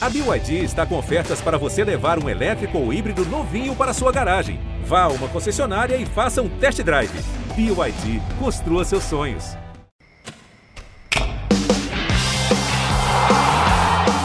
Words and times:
A 0.00 0.08
BYD 0.08 0.62
está 0.62 0.86
com 0.86 0.96
ofertas 0.96 1.40
para 1.40 1.58
você 1.58 1.82
levar 1.82 2.22
um 2.22 2.28
elétrico 2.28 2.78
ou 2.78 2.92
híbrido 2.92 3.24
novinho 3.26 3.74
para 3.74 3.92
sua 3.92 4.12
garagem. 4.12 4.60
Vá 4.84 5.02
a 5.02 5.08
uma 5.08 5.26
concessionária 5.26 5.96
e 5.96 6.06
faça 6.06 6.40
um 6.40 6.48
test 6.48 6.80
drive. 6.84 7.10
BYD, 7.56 8.22
construa 8.38 8.84
seus 8.84 9.02
sonhos. 9.02 9.56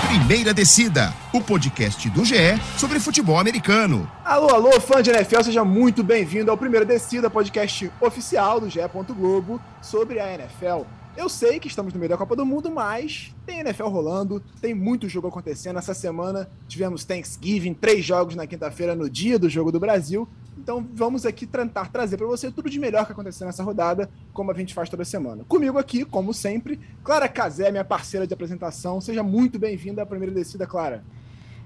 Primeira 0.08 0.54
Descida, 0.54 1.12
o 1.34 1.42
podcast 1.42 2.08
do 2.12 2.24
GE 2.24 2.36
sobre 2.78 3.00
futebol 3.00 3.40
americano. 3.40 4.08
Alô, 4.24 4.50
alô, 4.50 4.80
fã 4.80 5.02
de 5.02 5.10
NFL, 5.10 5.42
seja 5.42 5.66
muito 5.66 6.04
bem-vindo 6.04 6.52
ao 6.52 6.58
Primeira 6.58 6.86
Descida, 6.86 7.32
podcast 7.32 7.92
oficial 8.00 8.60
do 8.60 8.70
GE. 8.70 8.80
Globo 9.16 9.60
sobre 9.82 10.20
a 10.20 10.32
NFL. 10.36 10.84
Eu 11.16 11.30
sei 11.30 11.60
que 11.60 11.68
estamos 11.68 11.94
no 11.94 12.00
meio 12.00 12.10
da 12.10 12.18
Copa 12.18 12.36
do 12.36 12.44
Mundo, 12.44 12.72
mas 12.72 13.36
tem 13.46 13.60
NFL 13.60 13.86
rolando, 13.86 14.42
tem 14.60 14.74
muito 14.74 15.08
jogo 15.08 15.28
acontecendo. 15.28 15.78
Essa 15.78 15.94
semana 15.94 16.50
tivemos 16.68 17.06
Thanksgiving, 17.06 17.76
três 17.76 18.04
jogos 18.04 18.36
na 18.36 18.48
quinta-feira, 18.48 18.96
no 18.96 19.08
dia 19.08 19.38
do 19.38 19.48
Jogo 19.48 19.72
do 19.72 19.80
Brasil. 19.80 20.28
Então 20.58 20.84
vamos 20.92 21.24
aqui 21.24 21.46
tentar 21.46 21.92
trazer 21.92 22.18
para 22.18 22.26
você 22.26 22.50
tudo 22.50 22.68
de 22.68 22.80
melhor 22.80 23.06
que 23.06 23.12
aconteceu 23.12 23.46
nessa 23.46 23.64
rodada, 23.64 24.10
como 24.34 24.50
a 24.50 24.56
gente 24.56 24.74
faz 24.74 24.90
toda 24.90 25.06
semana. 25.06 25.44
Comigo 25.44 25.78
aqui, 25.78 26.04
como 26.04 26.34
sempre, 26.34 26.80
Clara 27.04 27.30
Casé, 27.30 27.70
minha 27.70 27.86
parceira 27.86 28.26
de 28.26 28.34
apresentação. 28.34 29.00
Seja 29.00 29.22
muito 29.22 29.60
bem-vinda 29.60 30.02
à 30.02 30.06
primeira 30.08 30.34
descida, 30.34 30.66
Clara. 30.66 31.04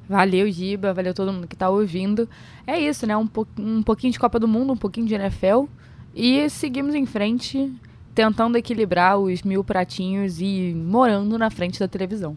Valeu, 0.09 0.51
Giba, 0.51 0.93
valeu 0.93 1.13
todo 1.13 1.31
mundo 1.31 1.47
que 1.47 1.55
está 1.55 1.69
ouvindo. 1.69 2.27
É 2.65 2.77
isso, 2.77 3.07
né? 3.07 3.15
Um, 3.15 3.27
po 3.27 3.47
um 3.57 3.81
pouquinho 3.81 4.11
de 4.11 4.19
Copa 4.19 4.39
do 4.39 4.47
Mundo, 4.47 4.73
um 4.73 4.77
pouquinho 4.77 5.07
de 5.07 5.15
NFL. 5.15 5.65
E 6.13 6.49
seguimos 6.49 6.95
em 6.95 7.05
frente 7.05 7.73
tentando 8.17 8.57
equilibrar 8.57 9.19
os 9.19 9.43
mil 9.43 9.63
pratinhos 9.63 10.41
e 10.41 10.73
morando 10.73 11.37
na 11.37 11.51
frente 11.51 11.79
da 11.79 11.87
televisão. 11.87 12.35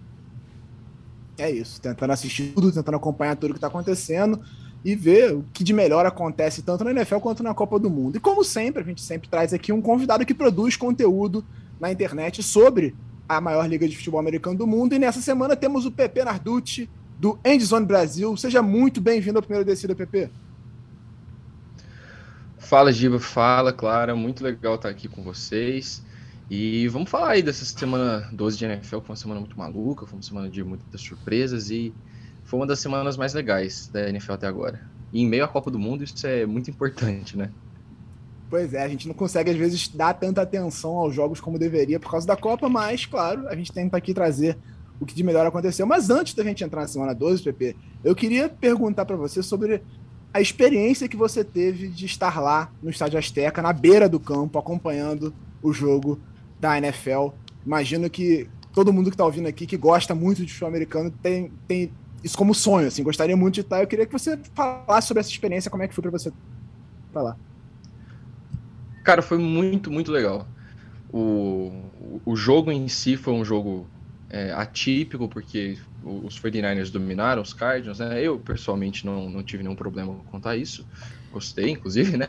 É 1.39 1.51
isso, 1.51 1.81
tentando 1.81 2.13
assistir 2.13 2.53
tudo, 2.53 2.71
tentando 2.71 2.97
acompanhar 2.97 3.35
tudo 3.35 3.55
que 3.55 3.57
está 3.57 3.69
acontecendo 3.69 4.39
e 4.85 4.95
ver 4.95 5.33
o 5.33 5.43
que 5.55 5.65
de 5.65 5.73
melhor 5.73 6.05
acontece 6.05 6.61
tanto 6.61 6.85
na 6.85 6.91
NFL 6.91 7.17
quanto 7.21 7.43
na 7.43 7.55
Copa 7.55 7.79
do 7.79 7.89
Mundo. 7.89 8.19
E 8.19 8.21
como 8.21 8.45
sempre, 8.45 8.83
a 8.83 8.85
gente 8.85 9.01
sempre 9.01 9.31
traz 9.31 9.55
aqui 9.55 9.73
um 9.73 9.81
convidado 9.81 10.27
que 10.27 10.35
produz 10.35 10.77
conteúdo 10.77 11.43
na 11.81 11.91
internet 11.91 12.43
sobre 12.43 12.95
a 13.27 13.41
maior 13.41 13.67
liga 13.67 13.89
de 13.89 13.97
futebol 13.97 14.21
americano 14.21 14.59
do 14.59 14.67
mundo. 14.67 14.95
E 14.95 14.99
nessa 14.99 15.23
semana 15.23 15.57
temos 15.57 15.87
o 15.87 15.91
Pepe 15.91 16.23
Narducci, 16.23 16.91
do 17.19 17.39
Endzone 17.43 17.87
Brasil. 17.87 18.37
Seja 18.37 18.61
muito 18.61 19.01
bem-vindo 19.01 19.39
ao 19.39 19.43
primeiro 19.43 19.65
descida, 19.65 19.95
Pepe. 19.95 20.29
Fala, 22.71 22.93
Giba, 22.93 23.19
fala, 23.19 23.73
Clara, 23.73 24.15
muito 24.15 24.45
legal 24.45 24.77
estar 24.77 24.91
aqui 24.91 25.09
com 25.09 25.25
vocês. 25.25 26.05
E 26.49 26.87
vamos 26.87 27.11
falar 27.11 27.31
aí 27.31 27.43
dessa 27.43 27.65
semana 27.65 28.29
12 28.33 28.57
de 28.57 28.65
NFL, 28.65 29.01
que 29.01 29.07
foi 29.07 29.11
uma 29.11 29.17
semana 29.17 29.41
muito 29.41 29.59
maluca, 29.59 30.07
foi 30.07 30.17
uma 30.17 30.23
semana 30.23 30.49
de 30.49 30.63
muitas 30.63 31.01
surpresas 31.01 31.69
e 31.73 31.93
foi 32.45 32.61
uma 32.61 32.67
das 32.69 32.79
semanas 32.79 33.17
mais 33.17 33.35
legais 33.35 33.89
da 33.89 34.09
NFL 34.09 34.35
até 34.35 34.47
agora. 34.47 34.89
E 35.13 35.21
em 35.21 35.27
meio 35.27 35.45
à 35.45 35.49
Copa 35.49 35.69
do 35.69 35.81
Mundo, 35.81 36.05
isso 36.05 36.25
é 36.25 36.47
muito 36.47 36.71
importante, 36.71 37.37
né? 37.37 37.51
Pois 38.49 38.73
é, 38.73 38.85
a 38.85 38.89
gente 38.89 39.09
não 39.09 39.17
consegue 39.17 39.51
às 39.51 39.57
vezes 39.57 39.89
dar 39.89 40.15
tanta 40.15 40.41
atenção 40.41 40.93
aos 40.93 41.13
jogos 41.13 41.41
como 41.41 41.59
deveria 41.59 41.99
por 41.99 42.13
causa 42.13 42.25
da 42.25 42.37
Copa, 42.37 42.69
mas 42.69 43.05
claro, 43.05 43.49
a 43.49 43.57
gente 43.57 43.73
tenta 43.73 43.97
aqui 43.97 44.15
trazer 44.15 44.57
o 45.01 45.07
que 45.07 45.15
de 45.15 45.25
melhor 45.25 45.45
aconteceu. 45.45 45.87
Mas 45.87 46.09
antes 46.09 46.35
da 46.35 46.45
gente 46.45 46.63
entrar 46.63 46.83
na 46.83 46.87
semana 46.87 47.15
12, 47.17 47.43
PP, 47.43 47.75
eu 48.05 48.15
queria 48.15 48.49
perguntar 48.49 49.07
para 49.07 49.17
você 49.17 49.43
sobre 49.43 49.83
a 50.33 50.41
experiência 50.41 51.09
que 51.09 51.17
você 51.17 51.43
teve 51.43 51.89
de 51.89 52.07
estar 52.07 52.41
lá 52.41 52.71
no 52.83 52.91
Estádio 52.91 53.19
Azteca, 53.19 53.61
na 53.61 53.73
beira 53.73 54.09
do 54.09 54.21
campo, 54.21 54.59
acompanhando 54.59 55.35
o 55.63 55.73
jogo 55.73 56.21
da 56.59 56.79
NFL. 56.79 57.29
Imagino 57.67 58.09
que 58.09 58.49
todo 58.73 58.93
mundo 58.93 59.11
que 59.11 59.15
está 59.15 59.25
ouvindo 59.25 59.49
aqui, 59.49 59.67
que 59.67 59.77
gosta 59.77 60.15
muito 60.15 60.45
de 60.45 60.53
futebol 60.53 60.69
americano, 60.69 61.11
tem, 61.23 61.51
tem 61.67 61.93
isso 62.23 62.37
como 62.39 62.55
sonho, 62.55 62.87
assim, 62.87 63.03
gostaria 63.03 63.37
muito 63.37 63.55
de 63.55 63.61
estar. 63.63 63.81
Eu 63.81 63.87
queria 63.87 64.07
que 64.07 64.13
você 64.13 64.39
falasse 64.55 65.09
sobre 65.09 65.21
essa 65.21 65.31
experiência, 65.31 65.71
como 65.71 65.83
é 65.83 65.89
que 65.89 65.95
foi 65.95 66.03
para 66.03 66.13
você 66.13 66.33
estar 67.09 67.23
lá. 67.23 67.37
Cara, 69.03 69.23
foi 69.23 69.39
muito, 69.39 69.91
muito 69.91 70.13
legal. 70.13 70.47
O, 71.13 71.73
o 72.25 72.37
jogo 72.37 72.71
em 72.71 72.87
si 72.87 73.17
foi 73.17 73.33
um 73.33 73.45
jogo 73.45 73.89
é, 74.29 74.53
atípico, 74.53 75.29
porque 75.29 75.77
os 76.03 76.41
49ers 76.41 76.91
dominaram 76.91 77.43
os 77.43 77.53
Cardinals, 77.53 77.99
né? 77.99 78.23
Eu, 78.23 78.39
pessoalmente, 78.39 79.05
não, 79.05 79.29
não 79.29 79.43
tive 79.43 79.63
nenhum 79.63 79.75
problema 79.75 80.15
com 80.15 80.25
contar 80.25 80.57
isso. 80.57 80.87
Gostei, 81.33 81.71
inclusive, 81.71 82.17
né? 82.17 82.29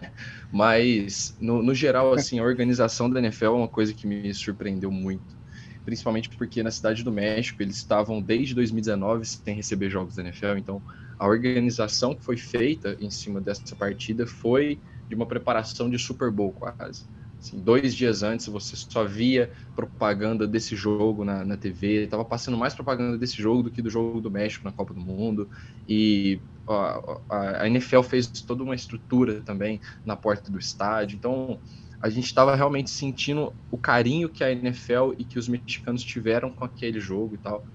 Mas, 0.51 1.35
no, 1.39 1.63
no 1.63 1.73
geral, 1.73 2.13
assim, 2.13 2.39
a 2.39 2.43
organização 2.43 3.09
da 3.09 3.19
NFL 3.19 3.45
é 3.45 3.49
uma 3.49 3.67
coisa 3.67 3.93
que 3.93 4.05
me 4.05 4.33
surpreendeu 4.33 4.91
muito. 4.91 5.39
Principalmente 5.83 6.29
porque 6.29 6.61
na 6.61 6.69
Cidade 6.69 7.03
do 7.03 7.11
México 7.11 7.61
eles 7.61 7.77
estavam 7.77 8.21
desde 8.21 8.53
2019 8.53 9.25
sem 9.25 9.55
receber 9.55 9.89
jogos 9.89 10.15
da 10.15 10.21
NFL, 10.21 10.57
então 10.57 10.81
a 11.17 11.27
organização 11.27 12.13
que 12.13 12.23
foi 12.23 12.37
feita 12.37 12.95
em 12.99 13.09
cima 13.09 13.41
dessa 13.41 13.75
partida 13.75 14.27
foi 14.27 14.79
de 15.09 15.15
uma 15.15 15.25
preparação 15.25 15.89
de 15.89 15.97
Super 15.97 16.29
Bowl 16.29 16.51
quase. 16.51 17.05
Assim, 17.41 17.59
dois 17.59 17.95
dias 17.95 18.21
antes 18.21 18.45
você 18.45 18.75
só 18.75 19.03
via 19.03 19.51
propaganda 19.75 20.47
desse 20.47 20.75
jogo 20.75 21.25
na, 21.25 21.43
na 21.43 21.57
TV, 21.57 22.03
estava 22.03 22.23
passando 22.23 22.55
mais 22.55 22.75
propaganda 22.75 23.17
desse 23.17 23.41
jogo 23.41 23.63
do 23.63 23.71
que 23.71 23.81
do 23.81 23.89
jogo 23.89 24.21
do 24.21 24.29
México 24.29 24.63
na 24.63 24.71
Copa 24.71 24.93
do 24.93 24.99
Mundo. 24.99 25.49
E 25.89 26.39
a, 26.67 27.01
a, 27.27 27.63
a 27.63 27.67
NFL 27.67 28.03
fez 28.03 28.27
toda 28.27 28.63
uma 28.63 28.75
estrutura 28.75 29.41
também 29.41 29.81
na 30.05 30.15
porta 30.15 30.51
do 30.51 30.59
estádio. 30.59 31.17
Então 31.17 31.59
a 31.99 32.09
gente 32.09 32.25
estava 32.25 32.55
realmente 32.55 32.91
sentindo 32.91 33.51
o 33.71 33.77
carinho 33.77 34.29
que 34.29 34.43
a 34.43 34.51
NFL 34.51 35.13
e 35.17 35.25
que 35.25 35.39
os 35.39 35.47
mexicanos 35.47 36.03
tiveram 36.03 36.51
com 36.51 36.63
aquele 36.63 36.99
jogo 36.99 37.33
e 37.33 37.37
tal. 37.39 37.65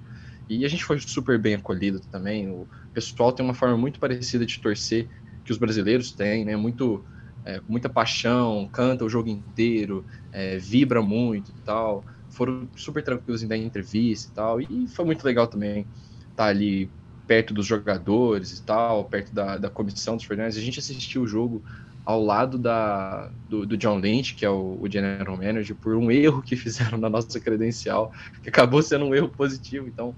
E 0.49 0.65
a 0.65 0.69
gente 0.69 0.85
foi 0.85 1.01
super 1.01 1.41
bem 1.41 1.55
acolhido 1.55 1.99
também. 1.99 2.49
O 2.49 2.69
pessoal 2.95 3.33
tem 3.33 3.45
uma 3.45 3.55
forma 3.55 3.77
muito 3.77 3.99
parecida 3.99 4.47
de 4.47 4.61
torcer 4.61 5.09
que 5.45 5.51
os 5.51 5.59
brasileiros 5.59 6.13
têm, 6.13 6.45
né? 6.45 6.55
Muito 6.55 7.05
é, 7.47 7.61
com 7.61 7.71
muita 7.71 7.89
paixão, 7.89 8.69
canta 8.73 9.05
o 9.05 9.09
jogo 9.09 9.29
inteiro, 9.29 10.05
é, 10.33 10.59
vibra 10.59 11.01
muito 11.01 11.51
e 11.51 11.61
tal. 11.65 12.05
Foram 12.29 12.69
super 12.75 13.03
tranquilos 13.03 13.43
em 13.43 13.47
dar 13.47 13.57
entrevista 13.57 14.31
e 14.31 14.35
tal. 14.35 14.61
E 14.61 14.89
foi 14.89 15.05
muito 15.05 15.25
legal 15.25 15.47
também 15.47 15.87
estar 16.31 16.45
tá 16.45 16.47
ali 16.47 16.91
perto 17.27 17.55
dos 17.55 17.65
jogadores 17.65 18.59
e 18.59 18.63
tal, 18.63 19.05
perto 19.05 19.33
da, 19.33 19.57
da 19.57 19.71
comissão 19.71 20.17
dos 20.17 20.25
Fernandes. 20.25 20.59
A 20.59 20.61
gente 20.61 20.81
assistiu 20.81 21.23
o 21.23 21.27
jogo 21.27 21.63
ao 22.05 22.23
lado 22.23 22.59
da, 22.59 23.31
do, 23.49 23.65
do 23.65 23.77
John 23.77 23.99
Lynch, 23.99 24.35
que 24.35 24.45
é 24.45 24.51
o, 24.51 24.79
o, 24.81 24.91
General 24.91 25.37
Manager, 25.37 25.75
por 25.75 25.97
um 25.97 26.11
erro 26.11 26.43
que 26.43 26.55
fizeram 26.57 26.99
na 26.99 27.09
nossa 27.09 27.39
credencial, 27.41 28.13
que 28.43 28.49
acabou 28.49 28.83
sendo 28.83 29.05
um 29.05 29.15
erro 29.15 29.29
positivo. 29.29 29.87
Então, 29.89 30.15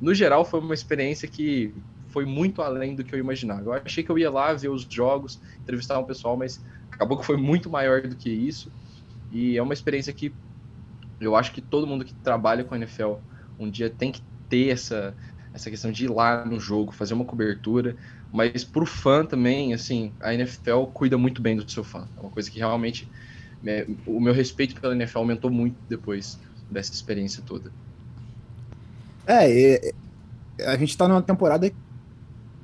no 0.00 0.14
geral, 0.14 0.44
foi 0.44 0.60
uma 0.60 0.74
experiência 0.74 1.26
que 1.26 1.74
foi 2.18 2.26
muito 2.26 2.60
além 2.62 2.96
do 2.96 3.04
que 3.04 3.14
eu 3.14 3.18
imaginava. 3.20 3.62
Eu 3.62 3.72
achei 3.74 4.02
que 4.02 4.10
eu 4.10 4.18
ia 4.18 4.28
lá 4.28 4.52
ver 4.52 4.70
os 4.70 4.82
jogos, 4.82 5.40
entrevistar 5.60 5.96
um 6.00 6.04
pessoal, 6.04 6.36
mas 6.36 6.60
acabou 6.90 7.16
que 7.16 7.24
foi 7.24 7.36
muito 7.36 7.70
maior 7.70 8.02
do 8.02 8.16
que 8.16 8.28
isso. 8.28 8.72
E 9.30 9.56
é 9.56 9.62
uma 9.62 9.72
experiência 9.72 10.12
que 10.12 10.34
eu 11.20 11.36
acho 11.36 11.52
que 11.52 11.60
todo 11.60 11.86
mundo 11.86 12.04
que 12.04 12.12
trabalha 12.12 12.64
com 12.64 12.74
a 12.74 12.76
NFL 12.76 13.14
um 13.56 13.70
dia 13.70 13.88
tem 13.88 14.10
que 14.10 14.20
ter 14.48 14.70
essa, 14.70 15.14
essa 15.54 15.70
questão 15.70 15.92
de 15.92 16.06
ir 16.06 16.08
lá 16.08 16.44
no 16.44 16.58
jogo, 16.58 16.90
fazer 16.90 17.14
uma 17.14 17.24
cobertura. 17.24 17.94
Mas 18.32 18.64
pro 18.64 18.84
fã 18.84 19.24
também, 19.24 19.72
assim, 19.72 20.12
a 20.20 20.34
NFL 20.34 20.86
cuida 20.92 21.16
muito 21.16 21.40
bem 21.40 21.54
do 21.54 21.70
seu 21.70 21.84
fã. 21.84 22.08
É 22.16 22.20
uma 22.20 22.30
coisa 22.30 22.50
que 22.50 22.58
realmente. 22.58 23.08
Né, 23.62 23.86
o 24.06 24.20
meu 24.20 24.32
respeito 24.32 24.80
pela 24.80 24.94
NFL 24.94 25.18
aumentou 25.18 25.50
muito 25.52 25.76
depois 25.88 26.36
dessa 26.68 26.92
experiência 26.92 27.44
toda. 27.46 27.70
É, 29.24 29.92
a 30.66 30.76
gente 30.76 30.96
tá 30.96 31.06
numa 31.06 31.22
temporada 31.22 31.70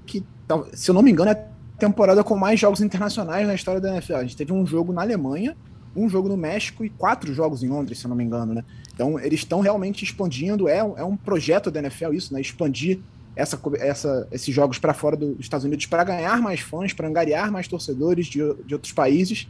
que, 0.05 0.25
se 0.73 0.91
eu 0.91 0.95
não 0.95 1.03
me 1.03 1.11
engano, 1.11 1.31
é 1.31 1.35
a 1.35 1.79
temporada 1.79 2.23
com 2.23 2.37
mais 2.37 2.61
jogos 2.61 2.81
internacionais 2.81 3.47
na 3.47 3.55
história 3.55 3.81
da 3.81 3.93
NFL. 3.93 4.17
A 4.17 4.23
gente 4.23 4.37
teve 4.37 4.53
um 4.53 4.67
jogo 4.67 4.93
na 4.93 5.03
Alemanha, 5.03 5.57
um 5.97 6.09
jogo 6.09 6.29
no 6.29 6.37
México 6.37 6.85
e 6.85 6.91
quatro 6.91 7.33
jogos 7.33 7.63
em 7.63 7.69
Londres, 7.69 7.99
se 7.99 8.07
eu 8.07 8.09
não 8.09 8.17
me 8.17 8.25
engano, 8.25 8.55
né? 8.55 8.65
Então, 8.93 9.19
eles 9.19 9.41
estão 9.41 9.61
realmente 9.61 10.05
expandindo, 10.05 10.69
é, 10.69 10.79
é 10.79 11.05
um 11.05 11.17
projeto 11.17 11.71
da 11.71 11.81
NFL 11.81 12.13
isso, 12.13 12.33
né? 12.33 12.41
Expandir 12.41 13.01
essa, 13.37 13.61
essa, 13.79 14.29
esses 14.31 14.55
jogos 14.55 14.79
para 14.79 14.95
fora 14.95 15.17
dos 15.17 15.39
Estados 15.41 15.65
Unidos 15.65 15.87
para 15.87 16.05
ganhar 16.05 16.41
mais 16.41 16.61
fãs, 16.61 16.93
para 16.93 17.09
angariar 17.09 17.51
mais 17.51 17.67
torcedores 17.67 18.27
de, 18.27 18.41
de 18.65 18.75
outros 18.75 18.93
países. 18.93 19.49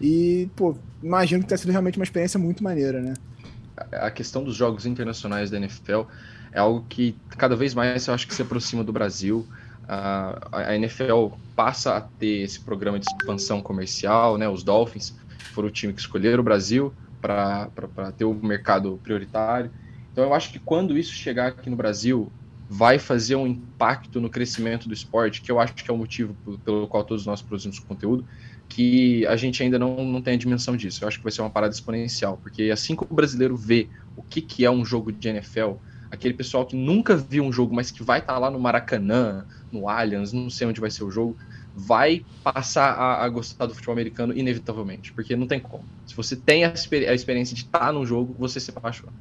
E, 0.00 0.48
pô, 0.56 0.76
imagino 1.02 1.42
que 1.42 1.48
tenha 1.48 1.58
sido 1.58 1.70
realmente 1.70 1.98
uma 1.98 2.04
experiência 2.04 2.38
muito 2.38 2.62
maneira, 2.62 3.00
né? 3.00 3.14
A 3.92 4.10
questão 4.10 4.44
dos 4.44 4.54
jogos 4.54 4.84
internacionais 4.84 5.50
da 5.50 5.56
NFL 5.56 6.02
é 6.52 6.60
algo 6.60 6.84
que 6.88 7.16
cada 7.30 7.56
vez 7.56 7.74
mais 7.74 8.06
eu 8.06 8.14
acho 8.14 8.28
que 8.28 8.34
se 8.34 8.42
aproxima 8.42 8.84
do 8.84 8.92
Brasil 8.92 9.46
a, 9.88 10.74
NFL 10.74 11.28
passa 11.54 11.96
a 11.96 12.00
ter 12.00 12.42
esse 12.42 12.60
programa 12.60 12.98
de 12.98 13.06
expansão 13.06 13.60
comercial, 13.60 14.38
né? 14.38 14.48
Os 14.48 14.62
Dolphins 14.62 15.14
foram 15.52 15.68
o 15.68 15.70
time 15.70 15.92
que 15.92 16.00
escolheram 16.00 16.40
o 16.40 16.42
Brasil 16.44 16.92
para 17.20 17.68
ter 18.16 18.24
o 18.24 18.34
mercado 18.34 18.98
prioritário. 19.02 19.70
Então 20.12 20.24
eu 20.24 20.34
acho 20.34 20.50
que 20.50 20.58
quando 20.58 20.96
isso 20.96 21.12
chegar 21.12 21.48
aqui 21.48 21.70
no 21.70 21.76
Brasil, 21.76 22.30
vai 22.68 22.98
fazer 22.98 23.36
um 23.36 23.46
impacto 23.46 24.18
no 24.18 24.30
crescimento 24.30 24.88
do 24.88 24.94
esporte, 24.94 25.42
que 25.42 25.52
eu 25.52 25.60
acho 25.60 25.74
que 25.74 25.90
é 25.90 25.92
o 25.92 25.96
motivo 25.96 26.34
pelo 26.64 26.88
qual 26.88 27.04
todos 27.04 27.26
nós 27.26 27.42
produzimos 27.42 27.78
conteúdo, 27.78 28.24
que 28.66 29.26
a 29.26 29.36
gente 29.36 29.62
ainda 29.62 29.78
não, 29.78 30.02
não 30.04 30.22
tem 30.22 30.34
a 30.34 30.38
dimensão 30.38 30.74
disso. 30.74 31.04
Eu 31.04 31.08
acho 31.08 31.18
que 31.18 31.22
vai 31.22 31.30
ser 31.30 31.42
uma 31.42 31.50
parada 31.50 31.74
exponencial, 31.74 32.38
porque 32.42 32.70
assim 32.70 32.96
que 32.96 33.02
o 33.02 33.14
brasileiro 33.14 33.54
vê 33.56 33.88
o 34.16 34.22
que, 34.22 34.40
que 34.40 34.64
é 34.64 34.70
um 34.70 34.86
jogo 34.86 35.12
de 35.12 35.28
NFL, 35.28 35.72
aquele 36.12 36.34
pessoal 36.34 36.66
que 36.66 36.76
nunca 36.76 37.16
viu 37.16 37.42
um 37.42 37.50
jogo, 37.50 37.74
mas 37.74 37.90
que 37.90 38.02
vai 38.02 38.18
estar 38.18 38.34
tá 38.34 38.38
lá 38.38 38.50
no 38.50 38.60
Maracanã, 38.60 39.46
no 39.72 39.88
Allianz, 39.88 40.30
não 40.30 40.50
sei 40.50 40.66
onde 40.66 40.78
vai 40.78 40.90
ser 40.90 41.04
o 41.04 41.10
jogo, 41.10 41.34
vai 41.74 42.22
passar 42.44 42.92
a, 42.92 43.24
a, 43.24 43.28
gostar 43.30 43.64
do 43.64 43.74
futebol 43.74 43.94
americano 43.94 44.36
inevitavelmente, 44.36 45.10
porque 45.10 45.34
não 45.34 45.46
tem 45.46 45.58
como. 45.58 45.84
Se 46.06 46.14
você 46.14 46.36
tem 46.36 46.64
a, 46.64 46.68
a 46.68 47.14
experiência 47.14 47.56
de 47.56 47.62
estar 47.62 47.78
tá 47.78 47.92
num 47.92 48.04
jogo, 48.04 48.36
você 48.38 48.60
se 48.60 48.70
apaixona. 48.70 49.12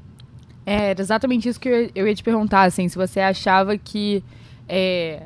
É, 0.65 0.89
era 0.89 1.01
exatamente 1.01 1.47
isso 1.47 1.59
que 1.59 1.69
eu, 1.69 1.89
eu 1.95 2.07
ia 2.07 2.13
te 2.13 2.21
perguntar, 2.21 2.63
assim, 2.63 2.89
se 2.89 2.97
você 2.97 3.21
achava 3.21 3.77
que 3.77 4.21
é, 4.67 5.23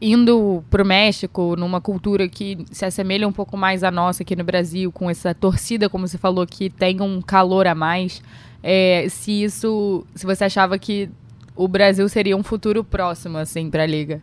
indo 0.00 0.64
pro 0.70 0.86
México, 0.86 1.54
numa 1.54 1.82
cultura 1.82 2.26
que 2.30 2.64
se 2.70 2.86
assemelha 2.86 3.28
um 3.28 3.32
pouco 3.32 3.58
mais 3.58 3.84
à 3.84 3.90
nossa 3.90 4.22
aqui 4.22 4.34
no 4.34 4.42
Brasil, 4.42 4.90
com 4.90 5.10
essa 5.10 5.34
torcida, 5.34 5.90
como 5.90 6.08
você 6.08 6.16
falou, 6.16 6.46
que 6.46 6.70
tem 6.70 7.02
um 7.02 7.20
calor 7.20 7.66
a 7.66 7.74
mais, 7.74 8.22
é, 8.62 9.06
se 9.08 9.42
isso, 9.42 10.04
se 10.14 10.26
você 10.26 10.44
achava 10.44 10.78
que 10.78 11.10
o 11.54 11.66
Brasil 11.66 12.08
seria 12.08 12.36
um 12.36 12.42
futuro 12.42 12.84
próximo, 12.84 13.38
assim, 13.38 13.70
pra 13.70 13.86
Liga. 13.86 14.22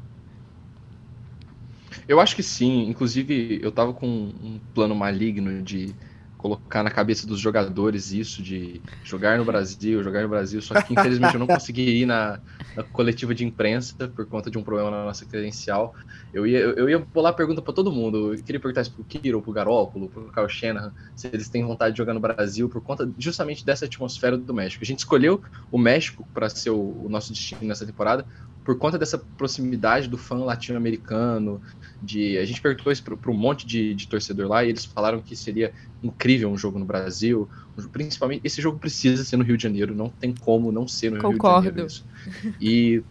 Eu 2.08 2.20
acho 2.20 2.36
que 2.36 2.44
sim. 2.44 2.88
Inclusive, 2.88 3.60
eu 3.62 3.72
tava 3.72 3.94
com 3.94 4.08
um 4.08 4.60
plano 4.74 4.96
maligno 4.96 5.62
de 5.62 5.94
colocar 6.46 6.84
na 6.84 6.92
cabeça 6.92 7.26
dos 7.26 7.40
jogadores 7.40 8.12
isso 8.12 8.44
de 8.44 8.80
jogar 9.04 9.36
no 9.40 9.44
Brasil, 9.44 10.04
jogar 10.04 10.22
no 10.22 10.30
Brasil, 10.30 10.62
só 10.62 10.80
que 10.80 10.94
infelizmente 10.94 11.34
eu 11.34 11.40
não 11.40 11.48
consegui 11.48 12.02
ir 12.02 12.06
na, 12.06 12.40
na, 12.76 12.84
coletiva 12.84 13.34
de 13.34 13.44
imprensa 13.44 14.08
por 14.10 14.28
conta 14.28 14.52
de 14.52 14.56
um 14.56 14.64
problema 14.64 14.92
na 14.92 15.06
nossa 15.06 15.26
credencial. 15.26 15.96
Eu 16.32 16.46
ia, 16.46 16.60
eu 16.60 16.88
ia 16.88 17.00
pular 17.00 17.30
a 17.30 17.34
pergunta 17.34 17.64
para 17.64 17.74
todo 17.74 17.92
mundo. 17.92 18.36
Eu 18.36 18.44
queria 18.44 18.60
perguntar 18.60 18.82
isso 18.82 18.92
pro 18.92 19.04
Kiro, 19.04 19.42
pro 19.42 19.52
Garópolo, 19.52 20.08
pro 20.08 20.32
Kyle 20.32 20.48
Shanahan, 20.48 20.94
se 21.16 21.28
eles 21.34 21.50
têm 21.50 21.66
vontade 21.66 21.94
de 21.94 21.98
jogar 21.98 22.14
no 22.14 22.20
Brasil 22.20 22.70
por 22.70 22.82
conta 22.82 23.10
justamente 23.18 23.66
dessa 23.66 23.86
atmosfera 23.86 24.38
do 24.38 24.54
México. 24.54 24.84
A 24.84 24.86
gente 24.86 25.00
escolheu 25.00 25.42
o 25.72 25.80
México 25.80 26.28
para 26.32 26.48
ser 26.48 26.70
o, 26.70 27.06
o 27.06 27.10
nosso 27.10 27.34
destino 27.34 27.62
nessa 27.64 27.88
temporada 27.88 28.24
por 28.66 28.78
conta 28.78 28.98
dessa 28.98 29.18
proximidade 29.18 30.10
do 30.10 30.18
fã 30.18 30.36
latino-americano, 30.38 31.62
de 32.02 32.38
a 32.38 32.46
gente 32.46 32.60
perguntou 32.60 32.92
isso 32.92 33.04
para 33.04 33.32
um 33.32 33.38
monte 33.38 33.66
de, 33.66 33.94
de, 33.94 34.08
torcedor 34.08 34.50
lá 34.50 34.66
e 34.66 34.70
eles 34.70 34.84
falaram 34.84 35.22
que 35.22 35.36
seria 35.36 35.72
incrível 36.04 36.50
um 36.50 36.58
jogo 36.58 36.80
no 36.80 36.86
Brasil, 36.86 37.48
principalmente 37.92 38.42
esse 38.44 38.62
jogo 38.62 38.80
precisa 38.80 39.24
ser 39.24 39.38
no 39.38 39.44
Rio 39.44 39.56
de 39.56 39.64
Janeiro, 39.64 39.94
não 39.94 40.10
tem 40.10 40.34
como 40.34 40.72
não 40.72 40.88
ser 40.88 41.12
no 41.12 41.22
Concordo. 41.22 41.62
Rio 41.62 41.72
de 41.72 41.78
Janeiro 41.78 41.88
isso. 41.88 42.06
E 42.60 43.04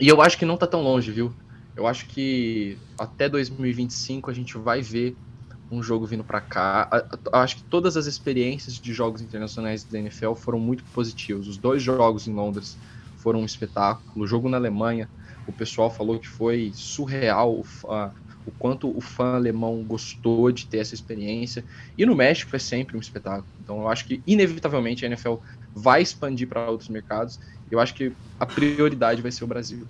e 0.00 0.08
eu 0.08 0.22
acho 0.22 0.38
que 0.38 0.46
não 0.46 0.56
tá 0.56 0.66
tão 0.66 0.80
longe, 0.80 1.12
viu? 1.12 1.30
Eu 1.76 1.86
acho 1.86 2.06
que 2.06 2.78
até 2.98 3.28
2025 3.28 4.30
a 4.30 4.34
gente 4.34 4.56
vai 4.56 4.80
ver 4.80 5.14
um 5.70 5.82
jogo 5.82 6.06
vindo 6.06 6.24
para 6.24 6.40
cá. 6.40 6.88
Acho 7.32 7.56
que 7.56 7.62
todas 7.64 7.96
as 7.96 8.06
experiências 8.06 8.74
de 8.74 8.94
jogos 8.94 9.20
internacionais 9.20 9.84
da 9.84 9.98
NFL 9.98 10.34
foram 10.34 10.58
muito 10.58 10.82
positivos. 10.84 11.46
Os 11.46 11.58
dois 11.58 11.82
jogos 11.82 12.26
em 12.26 12.32
Londres 12.32 12.78
foram 13.22 13.40
um 13.40 13.44
espetáculo. 13.44 14.24
O 14.24 14.26
jogo 14.26 14.48
na 14.48 14.56
Alemanha, 14.56 15.08
o 15.46 15.52
pessoal 15.52 15.90
falou 15.90 16.18
que 16.18 16.28
foi 16.28 16.72
surreal 16.74 17.52
o, 17.52 17.64
o 18.46 18.50
quanto 18.58 18.96
o 18.96 19.00
fã 19.00 19.34
alemão 19.36 19.82
gostou 19.84 20.50
de 20.50 20.66
ter 20.66 20.78
essa 20.78 20.94
experiência. 20.94 21.64
E 21.96 22.04
no 22.04 22.14
México 22.14 22.54
é 22.54 22.58
sempre 22.58 22.96
um 22.96 23.00
espetáculo. 23.00 23.46
Então 23.62 23.80
eu 23.80 23.88
acho 23.88 24.04
que, 24.06 24.22
inevitavelmente, 24.26 25.04
a 25.04 25.08
NFL 25.08 25.34
vai 25.74 26.02
expandir 26.02 26.48
para 26.48 26.70
outros 26.70 26.88
mercados. 26.88 27.38
Eu 27.70 27.78
acho 27.78 27.94
que 27.94 28.12
a 28.38 28.46
prioridade 28.46 29.22
vai 29.22 29.30
ser 29.30 29.44
o 29.44 29.46
Brasil. 29.46 29.86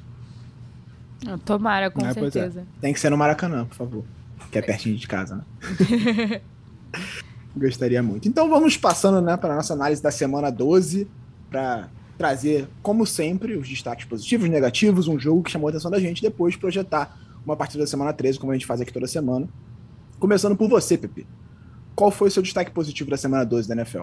Tomara, 1.45 1.91
com 1.91 2.05
é, 2.05 2.13
certeza. 2.13 2.61
É. 2.61 2.81
Tem 2.81 2.93
que 2.93 3.01
ser 3.01 3.11
no 3.11 3.17
Maracanã, 3.17 3.65
por 3.65 3.77
favor. 3.77 4.05
Que 4.51 4.59
é 4.59 4.63
pertinho 4.63 4.97
de 4.97 5.07
casa, 5.07 5.37
né? 5.37 6.41
Gostaria 7.57 8.03
muito. 8.03 8.29
Então 8.29 8.49
vamos 8.49 8.77
passando 8.77 9.21
né, 9.21 9.37
para 9.37 9.53
a 9.53 9.57
nossa 9.57 9.75
análise 9.75 10.03
da 10.03 10.11
semana 10.11 10.51
12, 10.51 11.09
para 11.51 11.89
trazer, 12.21 12.69
como 12.83 13.07
sempre, 13.07 13.57
os 13.57 13.67
destaques 13.67 14.05
positivos, 14.05 14.47
negativos, 14.47 15.09
um 15.09 15.19
jogo 15.19 15.43
que 15.43 15.51
chamou 15.51 15.69
a 15.69 15.71
atenção 15.71 15.91
da 15.91 15.99
gente, 15.99 16.21
depois 16.21 16.55
projetar 16.55 17.19
uma 17.47 17.57
partida 17.57 17.83
da 17.83 17.87
semana 17.87 18.13
13, 18.13 18.39
como 18.39 18.53
a 18.53 18.55
gente 18.55 18.67
faz 18.67 18.79
aqui 18.79 18.93
toda 18.93 19.07
semana. 19.07 19.49
Começando 20.19 20.55
por 20.55 20.69
você, 20.69 20.99
Pepe. 20.99 21.27
Qual 21.95 22.11
foi 22.11 22.29
o 22.29 22.31
seu 22.31 22.43
destaque 22.43 22.71
positivo 22.73 23.09
da 23.09 23.17
semana 23.17 23.43
12 23.43 23.67
da 23.67 23.75
NFL? 23.75 24.03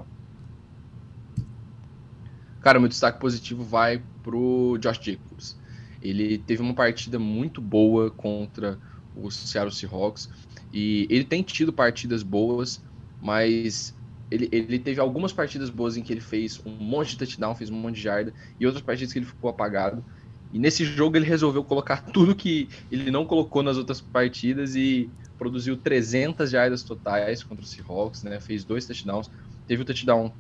Cara, 2.60 2.80
meu 2.80 2.90
destaque 2.90 3.20
positivo 3.20 3.64
vai 3.64 4.02
pro 4.24 4.80
Josh 4.80 5.00
Jacobs. 5.00 5.56
Ele 6.02 6.40
teve 6.40 6.64
uma 6.64 6.74
partida 6.74 7.20
muito 7.20 7.62
boa 7.62 8.10
contra 8.10 8.80
o 9.16 9.30
Seattle 9.30 9.72
Seahawks 9.72 10.28
e 10.74 11.06
ele 11.12 11.24
tem 11.24 11.44
tido 11.44 11.72
partidas 11.72 12.24
boas, 12.24 12.82
mas 13.22 13.94
ele, 14.30 14.50
ele 14.52 14.80
teve 14.80 15.00
algumas 15.00 15.32
partidas 15.32 15.70
boas 15.70 15.96
em 15.96 16.04
que 16.04 16.12
ele 16.12 16.22
fez 16.22 16.62
um 16.66 16.72
monte 16.72 17.12
de 17.12 17.18
touchdown, 17.18 17.56
fez 17.56 17.70
um 17.70 17.76
monte 17.76 17.96
de 17.96 18.02
jarda, 18.02 18.34
e 18.60 18.66
outras 18.66 18.84
partidas 18.84 19.14
que 19.14 19.20
ele 19.20 19.26
ficou 19.26 19.50
apagado. 19.50 20.04
E 20.52 20.60
nesse 20.60 20.84
jogo 20.86 21.18
ele 21.18 21.26
resolveu 21.26 21.64
colocar 21.64 22.02
tudo 22.12 22.36
que 22.36 22.70
ele 22.92 23.10
não 23.10 23.26
colocou 23.26 23.64
nas 23.64 23.78
outras 23.78 24.02
partidas 24.02 24.76
e 24.76 25.10
produziu 25.38 25.78
300 25.78 26.50
jardas 26.50 26.84
totais 26.84 27.44
contra 27.44 27.64
o 27.64 27.68
Seahawks, 27.68 28.24
né? 28.24 28.40
Fez 28.40 28.64
dois 28.64 28.86
touchdowns. 28.86 29.30
Teve 29.68 29.82
o 29.84 29.86
touchdown 29.86 30.34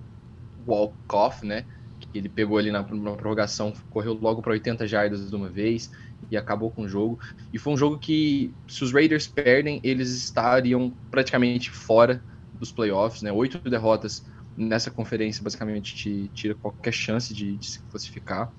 walk-off, 0.65 1.45
né? 1.45 1.65
Que 1.99 2.17
ele 2.17 2.29
pegou 2.29 2.57
ali 2.57 2.71
na, 2.71 2.81
na 2.81 3.11
prorrogação, 3.11 3.73
correu 3.89 4.13
logo 4.13 4.41
para 4.41 4.51
80 4.51 4.87
jardas 4.87 5.29
de 5.29 5.35
uma 5.35 5.49
vez 5.49 5.91
e 6.31 6.35
acabou 6.35 6.71
com 6.71 6.83
o 6.83 6.89
jogo. 6.89 7.19
E 7.53 7.59
foi 7.59 7.73
um 7.73 7.77
jogo 7.77 7.97
que, 7.97 8.53
se 8.67 8.83
os 8.83 8.91
Raiders 8.91 9.27
perdem, 9.27 9.79
eles 9.83 10.09
estariam 10.09 10.91
praticamente 11.11 11.69
fora 11.69 12.21
dos 12.59 12.71
playoffs, 12.71 13.21
né? 13.21 13.31
Oito 13.31 13.57
derrotas 13.69 14.25
nessa 14.57 14.89
conferência 14.89 15.43
basicamente 15.43 15.95
te 15.95 16.31
tira 16.33 16.55
qualquer 16.55 16.91
chance 16.91 17.33
de, 17.33 17.55
de 17.57 17.65
se 17.65 17.79
classificar. 17.91 18.51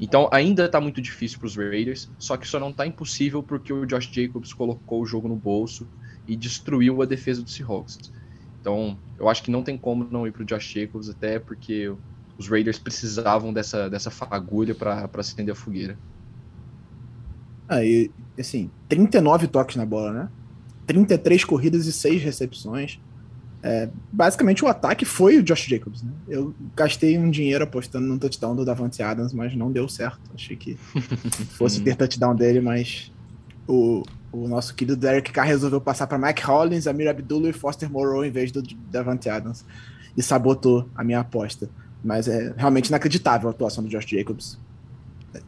Então 0.00 0.28
ainda 0.32 0.64
está 0.64 0.80
muito 0.80 1.00
difícil 1.00 1.38
para 1.38 1.46
os 1.46 1.56
Raiders, 1.56 2.10
só 2.18 2.36
que 2.36 2.48
só 2.48 2.58
não 2.58 2.70
está 2.70 2.86
impossível 2.86 3.42
porque 3.42 3.72
o 3.72 3.86
Josh 3.86 4.10
Jacobs 4.10 4.52
colocou 4.52 5.02
o 5.02 5.06
jogo 5.06 5.28
no 5.28 5.36
bolso 5.36 5.86
e 6.26 6.34
destruiu 6.34 7.00
a 7.02 7.06
defesa 7.06 7.42
do 7.42 7.50
Seahawks. 7.50 8.12
Então 8.60 8.98
eu 9.18 9.28
acho 9.28 9.42
que 9.42 9.50
não 9.50 9.62
tem 9.62 9.78
como 9.78 10.04
não 10.10 10.26
ir 10.26 10.32
para 10.32 10.42
o 10.42 10.44
Josh 10.44 10.72
Jacobs, 10.72 11.08
até 11.08 11.38
porque 11.38 11.94
os 12.36 12.48
Raiders 12.48 12.78
precisavam 12.78 13.52
dessa, 13.52 13.90
dessa 13.90 14.10
fagulha 14.10 14.74
para 14.74 15.08
acender 15.14 15.52
a 15.52 15.54
fogueira. 15.54 15.98
Aí, 17.68 18.10
ah, 18.36 18.40
assim, 18.40 18.70
39 18.88 19.46
toques 19.46 19.76
na 19.76 19.84
bola, 19.84 20.12
né? 20.12 20.28
33 20.86 21.44
corridas 21.44 21.86
e 21.86 21.92
6 21.92 22.22
recepções. 22.22 22.98
É, 23.62 23.90
basicamente 24.10 24.64
o 24.64 24.68
ataque 24.68 25.04
foi 25.04 25.38
o 25.38 25.42
Josh 25.42 25.66
Jacobs. 25.66 26.02
Né? 26.02 26.10
Eu 26.28 26.54
gastei 26.74 27.18
um 27.18 27.30
dinheiro 27.30 27.64
apostando 27.64 28.06
no 28.06 28.18
touchdown 28.18 28.56
do 28.56 28.64
Davante 28.64 29.02
Adams, 29.02 29.32
mas 29.32 29.54
não 29.54 29.70
deu 29.70 29.88
certo. 29.88 30.20
Achei 30.34 30.56
que 30.56 30.76
fosse 31.56 31.80
ter 31.80 31.94
touchdown 31.94 32.34
dele, 32.34 32.60
mas 32.60 33.12
o, 33.68 34.02
o 34.32 34.48
nosso 34.48 34.74
querido 34.74 34.96
Derek 34.96 35.30
Carr 35.30 35.46
resolveu 35.46 35.80
passar 35.80 36.06
para 36.06 36.18
Mike 36.18 36.42
Hollins, 36.42 36.86
Amir 36.86 37.08
Abdullah 37.08 37.50
e 37.50 37.52
Foster 37.52 37.90
Moreau 37.90 38.24
em 38.24 38.30
vez 38.30 38.50
do 38.50 38.62
Davante 38.90 39.28
Adams 39.28 39.64
e 40.16 40.22
sabotou 40.22 40.88
a 40.94 41.04
minha 41.04 41.20
aposta. 41.20 41.68
Mas 42.02 42.28
é 42.28 42.54
realmente 42.56 42.88
inacreditável 42.88 43.48
a 43.48 43.52
atuação 43.52 43.84
do 43.84 43.90
Josh 43.90 44.06
Jacobs. 44.06 44.58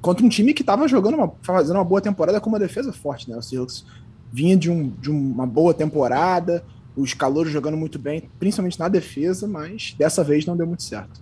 Contra 0.01 0.25
um 0.25 0.29
time 0.29 0.53
que 0.53 0.63
estava 0.63 0.87
jogando 0.87 1.15
uma, 1.15 1.33
fazendo 1.41 1.77
uma 1.77 1.85
boa 1.85 2.01
temporada 2.01 2.41
com 2.41 2.51
uma 2.51 2.59
defesa 2.59 2.93
forte, 2.93 3.29
né? 3.29 3.37
O 3.37 3.43
Seahawks 3.43 3.85
vinha 4.33 4.57
de, 4.57 4.71
um, 4.71 4.89
de 4.89 5.11
uma 5.11 5.47
boa 5.47 5.75
temporada, 5.75 6.65
os 6.97 7.15
calouros 7.15 7.53
jogando 7.53 7.77
muito 7.77 7.99
bem, 7.99 8.29
principalmente 8.39 8.79
na 8.79 8.89
defesa, 8.89 9.47
mas 9.47 9.95
dessa 9.99 10.23
vez 10.23 10.45
não 10.45 10.57
deu 10.57 10.67
muito 10.67 10.83
certo. 10.83 11.21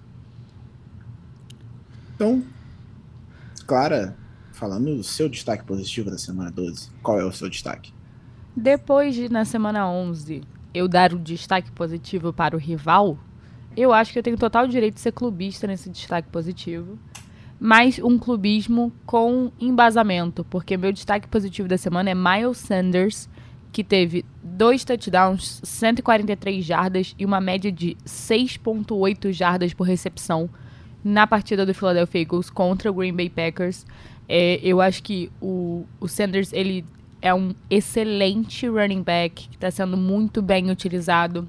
Então, 2.15 2.43
Clara, 3.67 4.17
falando 4.53 4.97
do 4.97 5.03
seu 5.03 5.29
destaque 5.29 5.65
positivo 5.65 6.11
da 6.11 6.19
semana 6.19 6.51
12, 6.51 6.91
qual 7.03 7.19
é 7.19 7.25
o 7.25 7.33
seu 7.33 7.49
destaque? 7.49 7.95
Depois 8.55 9.15
de, 9.15 9.31
na 9.31 9.47
semana 9.47 9.89
11, 9.89 10.43
eu 10.75 10.87
dar 10.87 11.15
o 11.15 11.19
destaque 11.19 11.71
positivo 11.71 12.31
para 12.31 12.55
o 12.55 12.59
rival, 12.59 13.17
eu 13.75 13.93
acho 13.93 14.13
que 14.13 14.19
eu 14.19 14.23
tenho 14.23 14.37
total 14.37 14.67
direito 14.67 14.97
de 14.97 15.01
ser 15.01 15.13
clubista 15.13 15.67
nesse 15.67 15.89
destaque 15.89 16.29
positivo. 16.29 16.99
Mas 17.59 17.99
um 17.99 18.19
clubismo 18.19 18.93
com 19.07 19.51
embasamento, 19.59 20.45
porque 20.45 20.77
meu 20.77 20.93
destaque 20.93 21.27
positivo 21.27 21.69
da 21.69 21.79
semana 21.79 22.11
é 22.11 22.15
Miles 22.15 22.59
Sanders, 22.59 23.30
que 23.73 23.85
teve 23.85 24.25
dois 24.43 24.85
touchdowns, 24.85 25.61
143 25.63 26.65
jardas 26.65 27.15
e 27.19 27.25
uma 27.25 27.41
média 27.41 27.71
de 27.71 27.97
6,8 28.05 29.33
jardas 29.33 29.73
por 29.73 29.85
recepção 29.85 30.51
na 31.05 31.27
partida 31.27 31.65
do 31.65 31.73
Philadelphia 31.73 32.21
Eagles 32.21 32.51
contra 32.51 32.91
o 32.91 32.95
Green 32.95 33.15
Bay 33.15 33.31
Packers. 33.31 33.87
É, 34.29 34.61
eu 34.63 34.81
acho 34.81 35.03
que 35.03 35.31
o, 35.41 35.87
o 35.99 36.09
Sanders 36.09 36.53
ele 36.53 36.85
é 37.23 37.35
um 37.35 37.55
excelente 37.69 38.67
running 38.67 39.03
back 39.03 39.49
que 39.49 39.57
está 39.57 39.71
sendo 39.71 39.97
muito 39.97 40.41
bem 40.41 40.71
utilizado. 40.71 41.49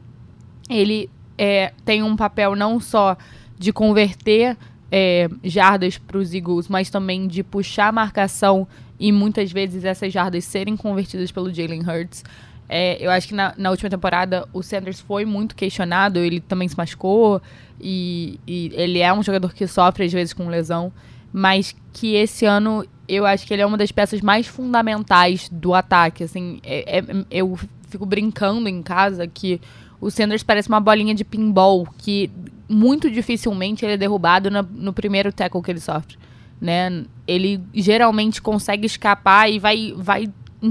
Ele 0.69 1.09
é, 1.37 1.73
tem 1.85 2.03
um 2.03 2.15
papel 2.15 2.55
não 2.55 2.79
só 2.79 3.17
de 3.57 3.71
converter 3.71 4.57
é, 4.91 5.29
jardas 5.43 5.97
para 5.97 6.17
os 6.17 6.33
Eagles, 6.33 6.67
mas 6.67 6.89
também 6.89 7.27
de 7.27 7.43
puxar 7.43 7.87
a 7.87 7.91
marcação 7.91 8.67
e 9.01 9.11
muitas 9.11 9.51
vezes 9.51 9.83
essas 9.83 10.13
jardas 10.13 10.45
serem 10.45 10.77
convertidas 10.77 11.31
pelo 11.31 11.51
Jalen 11.51 11.81
Hurts. 11.81 12.23
É, 12.69 13.03
eu 13.03 13.09
acho 13.09 13.27
que 13.27 13.33
na, 13.33 13.51
na, 13.57 13.71
última 13.71 13.89
temporada 13.89 14.47
o 14.53 14.61
Sanders 14.61 14.99
foi 14.99 15.25
muito 15.25 15.55
questionado, 15.55 16.19
ele 16.19 16.39
também 16.39 16.67
se 16.67 16.77
machucou 16.77 17.41
e, 17.81 18.39
e, 18.47 18.71
ele 18.75 18.99
é 18.99 19.11
um 19.11 19.23
jogador 19.23 19.53
que 19.53 19.65
sofre 19.65 20.05
às 20.05 20.13
vezes 20.13 20.33
com 20.33 20.47
lesão, 20.47 20.93
mas 21.33 21.75
que 21.91 22.13
esse 22.13 22.45
ano 22.45 22.85
eu 23.07 23.25
acho 23.25 23.45
que 23.45 23.53
ele 23.53 23.63
é 23.63 23.65
uma 23.65 23.77
das 23.77 23.91
peças 23.91 24.21
mais 24.21 24.45
fundamentais 24.45 25.49
do 25.51 25.73
ataque. 25.73 26.23
Assim, 26.23 26.61
é, 26.63 26.99
é, 26.99 27.03
eu 27.31 27.57
fico 27.89 28.05
brincando 28.05 28.69
em 28.69 28.83
casa 28.83 29.27
que 29.27 29.59
o 29.99 30.11
Sanders 30.11 30.43
parece 30.43 30.69
uma 30.69 30.79
bolinha 30.79 31.15
de 31.15 31.25
pinball 31.25 31.87
que 31.97 32.29
muito 32.69 33.09
dificilmente 33.09 33.83
ele 33.83 33.95
é 33.95 33.97
derrubado 33.97 34.49
no, 34.51 34.61
no 34.61 34.93
primeiro 34.93 35.33
tackle 35.33 35.61
que 35.61 35.71
ele 35.71 35.79
sofre. 35.79 36.15
Né? 36.61 37.05
Ele 37.27 37.59
geralmente 37.73 38.41
consegue 38.41 38.85
escapar 38.85 39.49
e 39.49 39.57
vai, 39.57 39.93
vai 39.97 40.29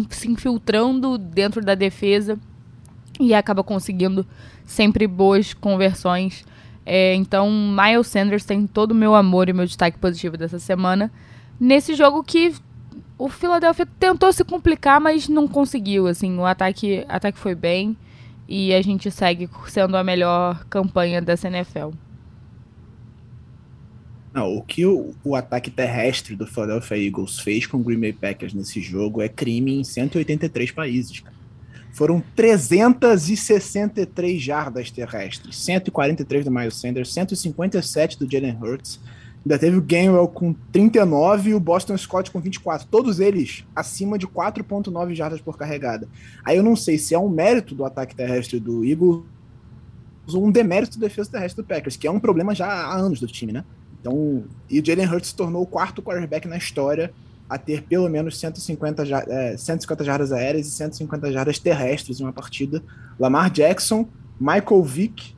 se 0.08 0.30
infiltrando 0.30 1.18
dentro 1.18 1.60
da 1.60 1.74
defesa 1.74 2.38
e 3.18 3.34
acaba 3.34 3.64
conseguindo 3.64 4.24
sempre 4.64 5.06
boas 5.06 5.52
conversões. 5.52 6.44
É, 6.86 7.14
então, 7.14 7.50
Miles 7.50 8.06
Sanders 8.06 8.44
tem 8.44 8.66
todo 8.66 8.92
o 8.92 8.94
meu 8.94 9.14
amor 9.14 9.48
e 9.48 9.52
meu 9.52 9.66
destaque 9.66 9.98
positivo 9.98 10.36
dessa 10.36 10.58
semana. 10.58 11.12
Nesse 11.58 11.94
jogo 11.94 12.22
que 12.22 12.54
o 13.18 13.28
Philadelphia 13.28 13.86
tentou 13.98 14.32
se 14.32 14.42
complicar, 14.44 15.00
mas 15.00 15.28
não 15.28 15.46
conseguiu. 15.46 16.06
Assim, 16.06 16.38
o 16.38 16.46
ataque, 16.46 17.04
ataque 17.08 17.38
foi 17.38 17.54
bem 17.54 17.96
e 18.48 18.72
a 18.72 18.80
gente 18.80 19.10
segue 19.10 19.48
sendo 19.66 19.96
a 19.96 20.02
melhor 20.02 20.64
campanha 20.70 21.20
dessa 21.20 21.48
NFL. 21.48 21.90
Não, 24.32 24.56
o 24.56 24.62
que 24.62 24.86
o, 24.86 25.12
o, 25.24 25.34
ataque 25.34 25.70
terrestre 25.70 26.36
do 26.36 26.46
Philadelphia 26.46 26.96
Eagles 26.96 27.40
fez 27.40 27.66
com 27.66 27.78
o 27.78 27.80
Green 27.80 27.98
Bay 27.98 28.12
Packers 28.12 28.54
nesse 28.54 28.80
jogo 28.80 29.20
é 29.20 29.28
crime 29.28 29.80
em 29.80 29.84
183 29.84 30.70
países. 30.70 31.24
Foram 31.92 32.22
363 32.36 34.40
jardas 34.40 34.90
terrestres, 34.92 35.56
143 35.56 36.44
do 36.44 36.50
Miles 36.50 36.76
Sanders, 36.76 37.12
157 37.12 38.18
do 38.18 38.30
Jalen 38.30 38.56
Hurts. 38.62 39.00
Ainda 39.44 39.58
teve 39.58 39.76
o 39.76 39.82
Gainwell 39.82 40.28
com 40.28 40.52
39 40.70 41.50
e 41.50 41.54
o 41.54 41.60
Boston 41.60 41.96
Scott 41.96 42.30
com 42.30 42.38
24. 42.38 42.86
Todos 42.86 43.18
eles 43.18 43.64
acima 43.74 44.16
de 44.16 44.28
4.9 44.28 45.14
jardas 45.14 45.40
por 45.40 45.56
carregada. 45.56 46.06
Aí 46.44 46.56
eu 46.56 46.62
não 46.62 46.76
sei 46.76 46.98
se 46.98 47.14
é 47.14 47.18
um 47.18 47.28
mérito 47.28 47.74
do 47.74 47.84
ataque 47.84 48.14
terrestre 48.14 48.60
do 48.60 48.84
Eagles 48.84 49.24
ou 50.32 50.46
um 50.46 50.52
demérito 50.52 51.00
da 51.00 51.08
defesa 51.08 51.32
terrestre 51.32 51.62
do 51.62 51.66
Packers, 51.66 51.96
que 51.96 52.06
é 52.06 52.10
um 52.10 52.20
problema 52.20 52.54
já 52.54 52.66
há 52.66 52.94
anos 52.94 53.18
do 53.18 53.26
time, 53.26 53.50
né? 53.50 53.64
Então, 54.00 54.44
e 54.68 54.80
o 54.80 54.84
Jalen 54.84 55.06
Hurts 55.06 55.28
se 55.28 55.36
tornou 55.36 55.62
o 55.62 55.66
quarto 55.66 56.02
quarterback 56.02 56.48
na 56.48 56.56
história 56.56 57.12
a 57.48 57.58
ter 57.58 57.82
pelo 57.82 58.08
menos 58.08 58.38
150, 58.38 59.04
é, 59.28 59.56
150 59.56 60.04
jardas 60.04 60.32
aéreas 60.32 60.68
e 60.68 60.70
150 60.70 61.32
jardas 61.32 61.58
terrestres 61.58 62.20
em 62.20 62.24
uma 62.24 62.32
partida. 62.32 62.82
Lamar 63.18 63.50
Jackson, 63.50 64.08
Michael 64.40 64.82
Vick 64.84 65.34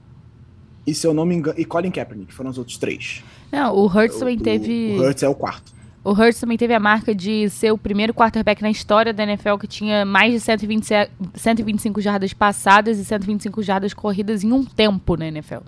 e, 0.86 0.94
se 0.94 1.06
eu 1.06 1.14
não 1.14 1.24
me 1.24 1.34
engano, 1.34 1.58
e 1.58 1.64
Colin 1.64 1.90
Kaepernick, 1.90 2.32
foram 2.34 2.50
os 2.50 2.58
outros 2.58 2.76
três. 2.76 3.22
Não, 3.50 3.74
o 3.74 3.86
Hurts 3.86 4.18
também 4.18 4.38
teve... 4.38 4.96
O 4.98 5.02
Hurts 5.02 5.22
é 5.22 5.28
o 5.28 5.34
quarto. 5.34 5.72
O 6.04 6.10
Hurts 6.10 6.40
também 6.40 6.58
teve 6.58 6.74
a 6.74 6.80
marca 6.80 7.14
de 7.14 7.48
ser 7.48 7.70
o 7.70 7.78
primeiro 7.78 8.12
quarterback 8.12 8.60
na 8.60 8.70
história 8.70 9.12
da 9.12 9.22
NFL 9.22 9.56
que 9.56 9.68
tinha 9.68 10.04
mais 10.04 10.32
de 10.32 10.40
120, 10.40 10.88
125 11.34 12.00
jardas 12.00 12.32
passadas 12.32 12.98
e 12.98 13.04
125 13.04 13.62
jardas 13.62 13.94
corridas 13.94 14.42
em 14.42 14.50
um 14.50 14.64
tempo 14.64 15.16
na 15.16 15.28
NFL. 15.28 15.60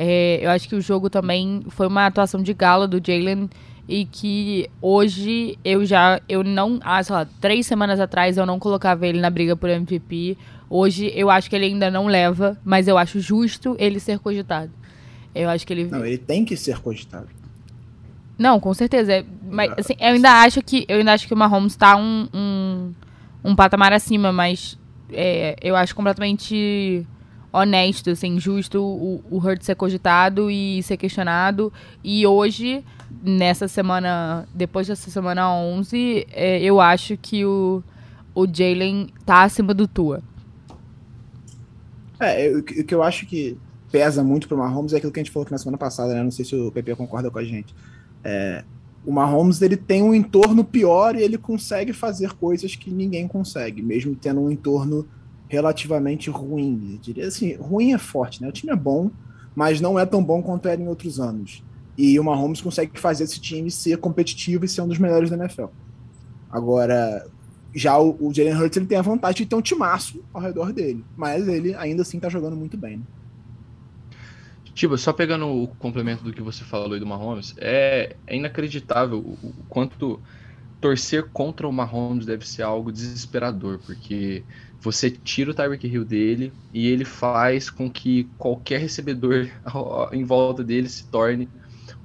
É, 0.00 0.38
eu 0.40 0.50
acho 0.50 0.68
que 0.68 0.76
o 0.76 0.80
jogo 0.80 1.10
também 1.10 1.60
foi 1.70 1.88
uma 1.88 2.06
atuação 2.06 2.40
de 2.40 2.54
gala 2.54 2.86
do 2.86 3.04
Jalen 3.04 3.50
e 3.88 4.04
que 4.04 4.70
hoje 4.80 5.58
eu 5.64 5.84
já 5.84 6.20
eu 6.28 6.44
não, 6.44 6.78
ah, 6.84 7.02
sei 7.02 7.16
lá, 7.16 7.26
três 7.40 7.66
semanas 7.66 7.98
atrás 7.98 8.36
eu 8.36 8.46
não 8.46 8.60
colocava 8.60 9.04
ele 9.08 9.20
na 9.20 9.28
briga 9.28 9.56
por 9.56 9.68
MVP. 9.68 10.38
Hoje 10.70 11.10
eu 11.16 11.28
acho 11.28 11.50
que 11.50 11.56
ele 11.56 11.64
ainda 11.64 11.90
não 11.90 12.06
leva, 12.06 12.56
mas 12.64 12.86
eu 12.86 12.96
acho 12.96 13.18
justo 13.18 13.74
ele 13.76 13.98
ser 13.98 14.20
cogitado. 14.20 14.70
Eu 15.34 15.50
acho 15.50 15.66
que 15.66 15.72
ele 15.72 15.86
Não, 15.86 16.06
ele 16.06 16.18
tem 16.18 16.44
que 16.44 16.56
ser 16.56 16.78
cogitado. 16.78 17.26
Não, 18.38 18.60
com 18.60 18.72
certeza. 18.72 19.12
É, 19.12 19.24
mas 19.50 19.72
assim, 19.78 19.94
eu 19.98 20.14
ainda 20.14 20.30
acho 20.42 20.62
que 20.62 20.86
eu 20.88 20.98
ainda 20.98 21.12
acho 21.12 21.26
que 21.26 21.34
o 21.34 21.36
Mahomes 21.36 21.72
está 21.72 21.96
um, 21.96 22.28
um, 22.32 22.92
um 23.42 23.56
patamar 23.56 23.92
acima, 23.92 24.30
mas 24.30 24.78
é, 25.12 25.56
eu 25.60 25.74
acho 25.74 25.92
completamente 25.96 27.04
honesto, 27.52 28.10
assim, 28.10 28.38
justo 28.38 28.82
o, 28.82 29.22
o 29.30 29.38
Hurt 29.38 29.62
ser 29.62 29.74
cogitado 29.74 30.50
e 30.50 30.82
ser 30.82 30.96
questionado. 30.96 31.72
E 32.02 32.26
hoje, 32.26 32.84
nessa 33.22 33.68
semana, 33.68 34.46
depois 34.54 34.86
dessa 34.86 35.10
semana 35.10 35.52
11, 35.52 36.26
é, 36.30 36.62
eu 36.62 36.80
acho 36.80 37.16
que 37.16 37.44
o, 37.44 37.82
o 38.34 38.46
Jalen 38.46 39.08
tá 39.24 39.42
acima 39.42 39.72
do 39.72 39.88
Tua. 39.88 40.22
É, 42.20 42.50
o 42.50 42.62
que 42.62 42.94
eu 42.94 43.02
acho 43.02 43.26
que 43.26 43.56
pesa 43.90 44.22
muito 44.22 44.48
pro 44.48 44.58
Mahomes 44.58 44.92
é 44.92 44.96
aquilo 44.96 45.12
que 45.12 45.20
a 45.20 45.22
gente 45.22 45.32
falou 45.32 45.44
aqui 45.44 45.52
na 45.52 45.58
semana 45.58 45.78
passada, 45.78 46.14
né? 46.14 46.22
Não 46.22 46.30
sei 46.30 46.44
se 46.44 46.54
o 46.54 46.70
PP 46.70 46.96
concorda 46.96 47.30
com 47.30 47.38
a 47.38 47.44
gente. 47.44 47.74
É, 48.22 48.64
o 49.06 49.12
Mahomes 49.12 49.62
ele 49.62 49.76
tem 49.76 50.02
um 50.02 50.12
entorno 50.12 50.64
pior 50.64 51.16
e 51.16 51.22
ele 51.22 51.38
consegue 51.38 51.92
fazer 51.92 52.32
coisas 52.32 52.74
que 52.74 52.90
ninguém 52.90 53.26
consegue, 53.26 53.80
mesmo 53.82 54.14
tendo 54.14 54.40
um 54.40 54.50
entorno 54.50 55.06
relativamente 55.48 56.30
ruim. 56.30 56.92
Eu 56.92 56.98
diria 56.98 57.26
assim, 57.26 57.54
ruim 57.56 57.92
é 57.92 57.98
forte, 57.98 58.42
né? 58.42 58.48
O 58.48 58.52
time 58.52 58.72
é 58.72 58.76
bom, 58.76 59.10
mas 59.54 59.80
não 59.80 59.98
é 59.98 60.06
tão 60.06 60.22
bom 60.22 60.42
quanto 60.42 60.68
era 60.68 60.80
em 60.80 60.86
outros 60.86 61.18
anos. 61.18 61.62
E 61.96 62.18
o 62.20 62.24
Mahomes 62.24 62.60
consegue 62.60 62.98
fazer 63.00 63.24
esse 63.24 63.40
time 63.40 63.70
ser 63.70 63.98
competitivo 63.98 64.64
e 64.64 64.68
ser 64.68 64.82
um 64.82 64.88
dos 64.88 64.98
melhores 64.98 65.30
da 65.30 65.36
NFL. 65.36 65.66
Agora, 66.50 67.26
já 67.74 67.98
o, 67.98 68.16
o 68.20 68.32
Jalen 68.32 68.54
Hurts 68.54 68.76
ele 68.76 68.86
tem 68.86 68.98
a 68.98 69.02
vantagem 69.02 69.42
de 69.42 69.46
ter 69.46 69.56
um 69.56 69.62
timaço 69.62 70.22
ao 70.32 70.40
redor 70.40 70.72
dele, 70.72 71.04
mas 71.16 71.48
ele 71.48 71.74
ainda 71.74 72.02
assim 72.02 72.20
tá 72.20 72.28
jogando 72.28 72.56
muito 72.56 72.76
bem. 72.76 72.98
Né? 72.98 73.02
Tipo, 74.74 74.96
só 74.96 75.12
pegando 75.12 75.46
o 75.46 75.66
complemento 75.66 76.22
do 76.22 76.32
que 76.32 76.40
você 76.40 76.62
falou 76.62 76.92
aí 76.92 77.00
do 77.00 77.06
Mahomes, 77.06 77.52
é, 77.58 78.14
é 78.26 78.36
inacreditável 78.36 79.18
o, 79.18 79.32
o 79.48 79.52
quanto 79.68 80.20
torcer 80.80 81.28
contra 81.30 81.66
o 81.66 81.72
Mahomes 81.72 82.24
deve 82.24 82.48
ser 82.48 82.62
algo 82.62 82.92
desesperador, 82.92 83.80
porque 83.84 84.44
você 84.80 85.10
tira 85.10 85.50
o 85.50 85.54
Tyreek 85.54 85.86
Hill 85.86 86.04
dele 86.04 86.52
e 86.72 86.86
ele 86.88 87.04
faz 87.04 87.68
com 87.68 87.90
que 87.90 88.24
qualquer 88.38 88.80
recebedor 88.80 89.48
em 90.12 90.24
volta 90.24 90.62
dele 90.62 90.88
se 90.88 91.04
torne 91.06 91.48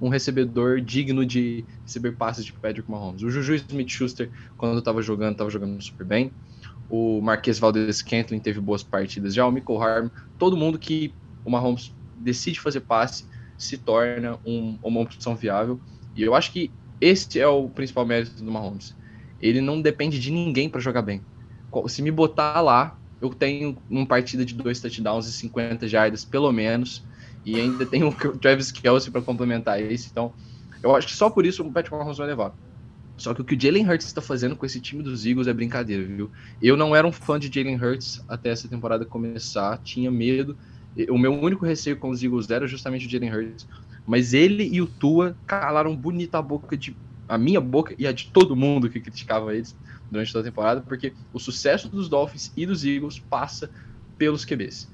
um 0.02 0.10
recebedor 0.10 0.82
digno 0.82 1.26
de 1.26 1.64
receber 1.84 2.14
passes 2.14 2.44
de 2.44 2.52
Patrick 2.52 2.90
Mahomes. 2.90 3.22
O 3.22 3.30
Juju 3.30 3.56
Smith-Schuster, 3.56 4.30
quando 4.58 4.80
estava 4.80 5.02
jogando, 5.02 5.34
estava 5.34 5.50
jogando 5.50 5.82
super 5.82 6.06
bem. 6.06 6.32
O 6.90 7.22
Marquês 7.22 7.60
Valdez-Scantling 7.60 8.40
teve 8.40 8.60
boas 8.60 8.84
partidas 8.84 9.34
já. 9.34 9.46
O 9.46 9.52
Michael 9.52 9.82
Harm, 9.82 10.10
todo 10.38 10.58
mundo 10.58 10.80
que 10.80 11.14
o 11.46 11.50
Mahomes 11.50 11.94
decide 12.18 12.60
fazer 12.60 12.82
passe 12.82 13.26
se 13.58 13.78
torna 13.78 14.40
um, 14.46 14.78
uma 14.84 15.00
opção 15.00 15.36
viável. 15.36 15.80
E 16.16 16.24
eu 16.24 16.34
acho 16.34 16.52
que 16.52 16.72
esse 17.00 17.40
é 17.40 17.48
o 17.48 17.70
principal 17.70 18.06
mérito 18.06 18.44
do 18.44 18.52
Mahomes. 18.52 18.96
Ele 19.40 19.62
não 19.62 19.82
depende 19.82 20.20
de 20.20 20.32
ninguém 20.32 20.70
para 20.70 20.82
jogar 20.82 21.02
bem 21.02 21.22
se 21.88 22.02
me 22.02 22.12
botar 22.12 22.62
lá, 22.62 22.98
eu 23.22 23.30
tenho 23.30 23.78
uma 23.90 24.06
partida 24.06 24.44
de 24.44 24.54
dois 24.54 24.80
touchdowns 24.82 25.28
e 25.28 25.32
50 25.32 25.88
jardas, 25.88 26.26
pelo 26.26 26.52
menos. 26.52 27.04
E 27.46 27.60
ainda 27.60 27.86
tenho 27.86 28.10
o 28.10 28.14
Travis 28.38 28.72
Kelsey 28.72 29.12
para 29.12 29.22
complementar 29.22 29.82
isso. 29.82 30.10
Então, 30.12 30.34
eu 30.82 30.96
acho 30.96 31.08
que 31.08 31.14
só 31.14 31.30
por 31.30 31.46
isso 31.46 31.64
o 31.64 31.72
Patrick 31.72 31.96
Mahomes 31.96 32.18
vai 32.18 32.28
levar. 32.28 32.54
Só 33.16 33.34
que 33.34 33.42
o 33.42 33.46
que 33.46 33.56
o 33.56 33.60
Jalen 33.60 33.88
Hurts 33.88 34.08
está 34.08 34.22
fazendo 34.22 34.56
com 34.56 34.66
esse 34.66 34.82
time 34.82 35.04
dos 35.04 35.26
Eagles 35.26 35.48
é 35.48 35.54
brincadeira, 35.54 36.04
viu? 36.04 36.32
Eu 36.62 36.76
não 36.76 36.96
era 36.96 37.08
um 37.08 37.12
fã 37.12 37.40
de 37.40 37.50
Jalen 37.54 37.78
Hurts 37.82 38.24
até 38.28 38.50
essa 38.50 38.68
temporada 38.68 39.06
começar, 39.06 39.78
tinha 39.78 40.12
medo. 40.12 40.58
O 41.10 41.18
meu 41.18 41.34
único 41.34 41.66
receio 41.66 41.98
com 41.98 42.10
os 42.10 42.22
Eagles 42.22 42.50
era 42.50 42.68
justamente 42.68 43.08
o 43.08 43.10
Jalen 43.10 43.34
Hurts. 43.34 43.68
Mas 44.06 44.34
ele 44.34 44.68
e 44.68 44.82
o 44.82 44.88
Tua 44.88 45.38
calaram 45.48 45.96
bonita 45.96 46.40
a 46.40 46.42
boca 46.42 46.76
de. 46.76 46.96
a 47.30 47.38
minha 47.38 47.62
boca 47.62 47.96
e 47.98 48.06
a 48.06 48.12
de 48.12 48.30
todo 48.32 48.56
mundo 48.56 48.90
que 48.90 49.00
criticava 49.00 49.56
eles 49.56 49.76
durante 50.14 50.32
toda 50.32 50.48
a 50.48 50.52
temporada, 50.52 50.82
porque 50.82 51.14
o 51.34 51.40
sucesso 51.40 51.90
dos 51.90 52.08
Dolphins 52.08 52.54
e 52.56 52.66
dos 52.66 52.86
Eagles 52.86 53.20
passa 53.20 53.70
pelos 54.18 54.46
QBs. 54.46 54.90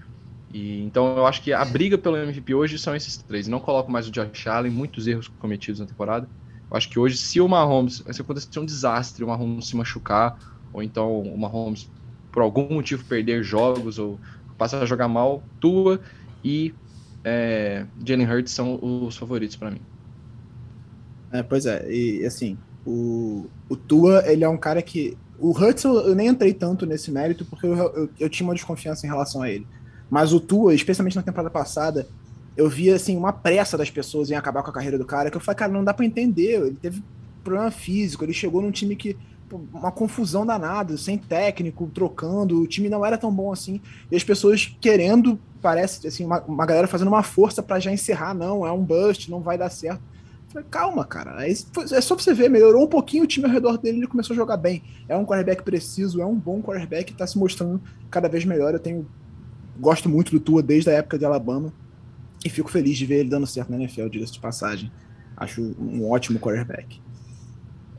E, 0.52 0.82
então 0.82 1.18
eu 1.18 1.28
acho 1.28 1.44
que 1.44 1.54
a 1.54 1.64
briga 1.64 1.98
pelo 1.98 2.18
MVP 2.18 2.56
hoje 2.56 2.80
são 2.80 2.96
esses 2.96 3.18
três. 3.18 3.48
Não 3.48 3.60
coloco 3.60 3.92
mais 3.92 4.08
o 4.08 4.12
Josh 4.12 4.48
Allen, 4.48 4.72
muitos 4.72 5.06
erros 5.06 5.28
cometidos 5.28 5.80
na 5.80 5.86
temporada. 5.86 6.28
Eu 6.72 6.78
acho 6.78 6.90
que 6.90 6.98
hoje, 6.98 7.18
se 7.18 7.40
o 7.42 7.48
Mahomes, 7.48 8.04
se 8.10 8.22
acontecer 8.22 8.60
um 8.60 8.66
desastre, 8.66 9.24
o 9.24 9.28
Mahomes 9.28 9.68
se 9.68 9.76
machucar, 9.76 10.38
ou 10.72 10.82
então 10.82 11.22
o 11.22 11.38
Mahomes 11.38 11.90
por 12.32 12.42
algum 12.42 12.74
motivo 12.74 13.04
perder 13.06 13.44
jogos 13.44 14.00
ou 14.00 14.20
passar 14.58 14.82
a 14.82 14.86
jogar 14.86 15.08
mal, 15.08 15.44
Tua 15.60 16.00
e 16.44 16.74
é, 17.24 17.86
Jalen 18.06 18.32
Hurts 18.32 18.54
são 18.54 18.80
os 18.82 19.18
favoritos 19.18 19.56
para 19.56 19.72
mim. 19.72 19.82
É, 21.32 21.44
pois 21.44 21.66
é, 21.66 21.92
e 21.92 22.26
assim, 22.26 22.58
o, 22.86 23.46
o 23.68 23.76
Tua, 23.76 24.24
ele 24.26 24.44
é 24.44 24.50
um 24.50 24.58
cara 24.58 24.82
que. 24.82 25.18
O 25.38 25.54
eu, 25.58 25.94
eu 26.02 26.16
nem 26.16 26.28
entrei 26.28 26.54
tanto 26.54 26.86
nesse 26.86 27.12
mérito 27.12 27.46
porque 27.46 27.66
eu, 27.66 27.76
eu, 27.76 28.10
eu, 28.20 28.30
tinha 28.30 28.48
uma 28.48 28.54
desconfiança 28.54 29.06
em 29.06 29.10
relação 29.10 29.42
a 29.42 29.50
ele. 29.50 29.66
Mas 30.10 30.34
o 30.34 30.40
Tua, 30.40 30.74
especialmente 30.74 31.16
na 31.16 31.22
temporada 31.22 31.50
passada, 31.50 32.08
eu 32.58 32.68
via 32.68 32.96
assim 32.96 33.16
uma 33.16 33.32
pressa 33.32 33.78
das 33.78 33.90
pessoas 33.90 34.30
em 34.30 34.36
acabar 34.36 34.64
com 34.64 34.70
a 34.70 34.74
carreira 34.74 34.98
do 34.98 35.06
cara, 35.06 35.32
que 35.32 35.38
eu 35.38 35.42
falei, 35.42 35.60
cara, 35.60 35.72
não 35.72 35.84
dá 35.84 35.94
para 35.94 36.06
entender. 36.06 36.62
Ele 36.62 36.78
teve 36.82 37.02
problema 37.44 37.72
físico, 37.72 38.26
ele 38.26 38.34
chegou 38.34 38.62
num 38.62 38.72
time 38.72 38.96
que 38.96 39.16
uma 39.74 39.92
confusão 39.92 40.46
danada, 40.46 40.98
sem 40.98 41.18
técnico, 41.18 41.90
trocando, 41.94 42.62
o 42.62 42.68
time 42.68 42.90
não 42.90 43.06
era 43.06 43.18
tão 43.18 43.34
bom 43.34 43.52
assim, 43.52 43.82
e 44.12 44.16
as 44.16 44.24
pessoas 44.24 44.76
querendo, 44.80 45.40
parece 45.62 46.06
assim, 46.06 46.26
uma, 46.26 46.42
uma 46.42 46.66
galera 46.66 46.88
fazendo 46.88 47.08
uma 47.08 47.24
força 47.24 47.64
para 47.64 47.80
já 47.80 47.92
encerrar, 47.92 48.34
não, 48.34 48.66
é 48.66 48.72
um 48.72 48.84
bust, 48.84 49.32
não 49.32 49.40
vai 49.40 49.58
dar 49.58 49.70
certo. 49.70 50.02
Falei, 50.50 50.68
calma, 50.70 51.06
cara. 51.06 51.48
É, 51.48 51.52
é 51.52 52.02
só 52.02 52.16
você 52.16 52.34
ver, 52.34 52.50
melhorou 52.50 52.84
um 52.84 52.90
pouquinho 52.90 53.24
o 53.24 53.28
time 53.28 53.46
ao 53.46 53.52
redor 53.52 53.78
dele, 53.78 54.00
ele 54.00 54.08
começou 54.08 54.34
a 54.34 54.38
jogar 54.38 54.58
bem. 54.58 54.84
É 55.08 55.16
um 55.16 55.26
quarterback 55.26 55.64
preciso, 55.64 56.22
é 56.22 56.26
um 56.26 56.36
bom 56.36 56.62
quarterback, 56.62 57.14
tá 57.14 57.26
se 57.28 57.38
mostrando 57.38 57.82
cada 58.10 58.28
vez 58.28 58.44
melhor. 58.46 58.74
Eu 58.74 58.80
tenho. 58.80 59.08
Gosto 59.80 60.10
muito 60.10 60.32
do 60.32 60.40
Tua 60.40 60.62
desde 60.62 60.90
a 60.90 60.94
época 60.94 61.18
de 61.18 61.24
Alabama. 61.24 61.72
E 62.44 62.50
fico 62.50 62.70
feliz 62.70 62.98
de 62.98 63.06
ver 63.06 63.20
ele 63.20 63.30
dando 63.30 63.46
certo 63.46 63.70
na 63.70 63.78
NFL, 63.78 64.08
diga-se 64.08 64.34
de 64.34 64.40
passagem. 64.40 64.92
Acho 65.38 65.62
um 65.80 66.10
ótimo 66.10 66.40
quarterback. 66.40 67.00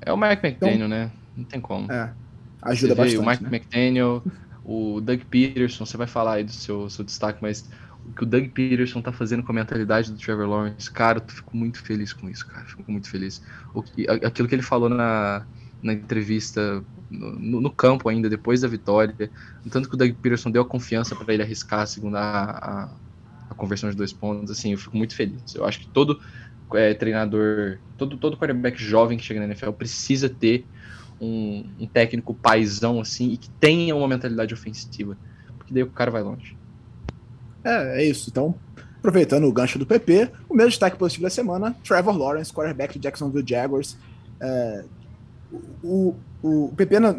É 0.00 0.12
o 0.12 0.16
Mike 0.16 0.46
McDaniel, 0.46 0.76
então, 0.76 0.88
né? 0.88 1.10
Não 1.36 1.44
tem 1.44 1.60
como. 1.60 1.90
É. 1.92 2.12
Ajuda 2.62 2.94
bastante. 2.94 3.18
O 3.18 3.26
Mike 3.26 3.42
né? 3.42 3.48
McDaniel, 3.48 4.22
o 4.64 5.00
Doug 5.00 5.20
Peterson, 5.30 5.86
você 5.86 5.96
vai 5.96 6.06
falar 6.06 6.34
aí 6.34 6.44
do 6.44 6.52
seu, 6.52 6.88
seu 6.90 7.04
destaque, 7.04 7.38
mas 7.40 7.68
o 8.10 8.16
que 8.16 8.22
o 8.24 8.26
Doug 8.26 8.48
Peterson 8.48 9.00
tá 9.00 9.12
fazendo 9.12 9.42
com 9.42 9.52
a 9.52 9.54
mentalidade 9.54 10.10
do 10.10 10.18
Trevor 10.18 10.48
Lawrence, 10.48 10.90
cara, 10.90 11.22
eu 11.26 11.34
fico 11.34 11.56
muito 11.56 11.80
feliz 11.82 12.12
com 12.12 12.28
isso, 12.28 12.46
cara. 12.46 12.64
Fico 12.66 12.90
muito 12.90 13.08
feliz. 13.08 13.42
O, 13.74 13.84
aquilo 14.24 14.48
que 14.48 14.54
ele 14.54 14.62
falou 14.62 14.88
na, 14.88 15.46
na 15.82 15.92
entrevista 15.92 16.82
no, 17.10 17.60
no, 17.60 17.70
campo 17.70 18.08
ainda, 18.08 18.28
depois 18.28 18.60
da 18.60 18.68
vitória, 18.68 19.30
tanto 19.70 19.88
que 19.88 19.94
o 19.94 19.98
Doug 19.98 20.12
Peterson 20.12 20.50
deu 20.50 20.62
a 20.62 20.64
confiança 20.64 21.14
para 21.14 21.32
ele 21.32 21.42
arriscar 21.42 21.80
a 21.80 21.86
segunda 21.86 22.18
a, 22.20 22.90
a, 23.50 23.54
conversão 23.54 23.90
de 23.90 23.96
dois 23.96 24.12
pontos, 24.12 24.50
assim, 24.50 24.72
eu 24.72 24.78
fico 24.78 24.96
muito 24.96 25.14
feliz. 25.14 25.54
Eu 25.54 25.64
acho 25.64 25.80
que 25.80 25.88
todo 25.88 26.20
é, 26.74 26.94
treinador, 26.94 27.78
todo, 27.96 28.16
todo 28.16 28.36
quarterback 28.36 28.82
jovem 28.82 29.18
que 29.18 29.24
chega 29.24 29.40
na 29.40 29.46
NFL 29.46 29.70
precisa 29.72 30.28
ter 30.28 30.64
um, 31.20 31.64
um 31.78 31.86
técnico 31.86 32.34
paisão, 32.34 33.00
assim, 33.00 33.32
e 33.32 33.36
que 33.36 33.50
tenha 33.50 33.94
uma 33.94 34.08
mentalidade 34.08 34.54
ofensiva, 34.54 35.16
porque 35.58 35.74
daí 35.74 35.82
o 35.82 35.90
cara 35.90 36.10
vai 36.10 36.22
longe. 36.22 36.59
É, 37.64 38.02
é 38.02 38.04
isso. 38.04 38.30
Então, 38.30 38.54
aproveitando 38.98 39.44
o 39.44 39.52
gancho 39.52 39.78
do 39.78 39.86
PP, 39.86 40.30
o 40.48 40.54
meu 40.54 40.68
destaque 40.68 40.96
positivo 40.96 41.24
da 41.24 41.30
semana, 41.30 41.74
Trevor 41.84 42.16
Lawrence, 42.16 42.52
quarterback 42.52 42.98
do 42.98 43.02
Jacksonville 43.02 43.46
Jaguars. 43.46 43.96
É, 44.40 44.84
o, 45.82 46.14
o 46.42 46.72
PP, 46.76 47.00
na, 47.00 47.12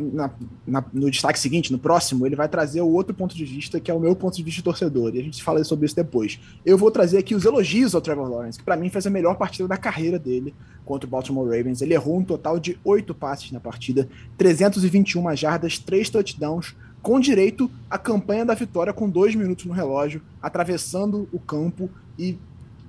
na, 0.65 0.83
no 0.93 1.11
destaque 1.11 1.39
seguinte, 1.39 1.71
no 1.71 1.77
próximo, 1.77 2.25
ele 2.25 2.35
vai 2.35 2.47
trazer 2.47 2.81
o 2.81 2.89
outro 2.89 3.13
ponto 3.13 3.35
de 3.35 3.45
vista, 3.45 3.79
que 3.79 3.91
é 3.91 3.93
o 3.93 3.99
meu 3.99 4.15
ponto 4.15 4.35
de 4.35 4.43
vista 4.43 4.63
torcedor, 4.63 5.15
e 5.15 5.19
a 5.19 5.23
gente 5.23 5.43
fala 5.43 5.63
sobre 5.63 5.85
isso 5.85 5.95
depois. 5.95 6.39
Eu 6.65 6.77
vou 6.77 6.89
trazer 6.89 7.17
aqui 7.17 7.35
os 7.35 7.45
elogios 7.45 7.93
ao 7.93 8.01
Trevor 8.01 8.29
Lawrence, 8.29 8.57
que 8.57 8.65
para 8.65 8.77
mim 8.77 8.89
fez 8.89 9.05
a 9.05 9.09
melhor 9.09 9.35
partida 9.35 9.67
da 9.67 9.77
carreira 9.77 10.17
dele 10.17 10.53
contra 10.85 11.07
o 11.07 11.09
Baltimore 11.09 11.45
Ravens. 11.45 11.81
Ele 11.81 11.93
errou 11.93 12.17
um 12.17 12.23
total 12.23 12.59
de 12.59 12.79
oito 12.83 13.13
passes 13.13 13.51
na 13.51 13.59
partida, 13.59 14.07
321 14.37 15.35
jardas, 15.35 15.77
três 15.77 16.09
touchdowns, 16.09 16.75
com 17.01 17.19
direito 17.19 17.69
à 17.89 17.97
campanha 17.97 18.45
da 18.45 18.53
vitória 18.53 18.93
com 18.93 19.09
dois 19.09 19.35
minutos 19.35 19.65
no 19.65 19.73
relógio, 19.73 20.21
atravessando 20.41 21.27
o 21.31 21.39
campo 21.39 21.89
e 22.17 22.37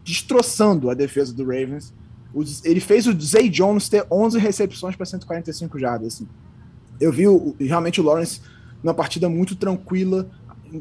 destroçando 0.04 0.90
a 0.90 0.94
defesa 0.94 1.32
do 1.32 1.44
Ravens. 1.44 1.92
Ele 2.64 2.80
fez 2.80 3.06
o 3.06 3.18
Zay 3.20 3.48
Jones 3.48 3.88
ter 3.88 4.06
11 4.10 4.38
recepções 4.38 4.96
para 4.96 5.06
145 5.06 5.78
jardas. 5.78 6.14
Assim. 6.14 6.28
Eu 7.00 7.12
vi 7.12 7.24
realmente 7.64 8.00
o 8.00 8.04
Lawrence 8.04 8.40
numa 8.82 8.94
partida 8.94 9.28
muito 9.28 9.54
tranquila, 9.54 10.30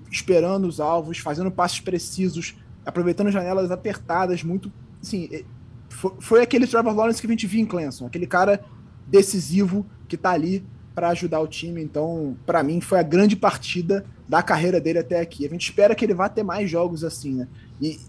esperando 0.10 0.68
os 0.68 0.80
alvos, 0.80 1.18
fazendo 1.20 1.52
passes 1.52 1.80
precisos, 1.80 2.56
aproveitando 2.86 3.32
janelas 3.32 3.72
apertadas, 3.72 4.44
muito. 4.44 4.72
Assim, 5.02 5.44
foi, 5.90 6.14
foi 6.20 6.42
aquele 6.42 6.68
Trevor 6.68 6.96
Lawrence 6.96 7.22
que 7.22 7.28
a 7.28 7.30
gente 7.30 7.48
viu 7.48 7.62
em 7.62 7.66
Clemson, 7.66 8.06
aquele 8.06 8.28
cara 8.28 8.64
decisivo 9.08 9.86
que 10.08 10.16
está 10.16 10.32
ali 10.32 10.66
para 10.94 11.10
ajudar 11.10 11.40
o 11.40 11.48
time. 11.48 11.82
Então, 11.82 12.36
para 12.46 12.64
mim, 12.64 12.82
foi 12.82 13.00
a 13.00 13.04
grande 13.04 13.36
partida 13.36 14.06
da 14.28 14.42
carreira 14.42 14.80
dele 14.80 15.00
até 15.00 15.20
aqui. 15.20 15.46
A 15.46 15.50
gente 15.50 15.64
espera 15.64 15.96
que 15.96 16.06
ele 16.06 16.14
vá 16.14 16.30
ter 16.30 16.44
mais 16.44 16.70
jogos 16.70 17.04
assim, 17.04 17.36
né? 17.36 17.48
E 17.82 18.00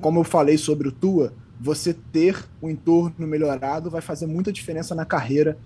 como 0.00 0.20
eu 0.20 0.24
falei 0.24 0.56
sobre 0.56 0.88
o 0.88 0.92
Tua, 0.92 1.32
você 1.60 1.92
ter 1.92 2.44
o 2.60 2.66
um 2.66 2.70
entorno 2.70 3.26
melhorado 3.26 3.90
vai 3.90 4.00
fazer 4.00 4.26
muita 4.26 4.52
diferença 4.52 4.94
na 4.94 5.04
carreira 5.04 5.58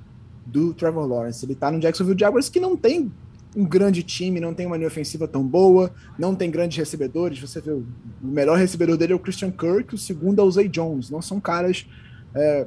do 0.44 0.74
Trevor 0.74 1.06
Lawrence. 1.06 1.44
Ele 1.44 1.54
tá 1.54 1.70
no 1.70 1.78
Jacksonville 1.78 2.18
Jaguars 2.18 2.48
que 2.48 2.60
não 2.60 2.76
tem 2.76 3.12
um 3.56 3.64
grande 3.64 4.02
time, 4.02 4.40
não 4.40 4.52
tem 4.52 4.66
uma 4.66 4.76
linha 4.76 4.88
ofensiva 4.88 5.28
tão 5.28 5.46
boa, 5.46 5.92
não 6.18 6.34
tem 6.34 6.50
grandes 6.50 6.76
recebedores. 6.76 7.38
Você 7.38 7.60
vê, 7.60 7.70
o 7.70 7.86
melhor 8.20 8.58
recebedor 8.58 8.96
dele 8.96 9.12
é 9.12 9.16
o 9.16 9.20
Christian 9.20 9.52
Kirk, 9.52 9.94
o 9.94 9.98
segundo 9.98 10.40
é 10.40 10.44
o 10.44 10.50
Zay 10.50 10.68
Jones. 10.68 11.10
Não 11.10 11.22
são 11.22 11.40
caras 11.40 11.86
é, 12.34 12.66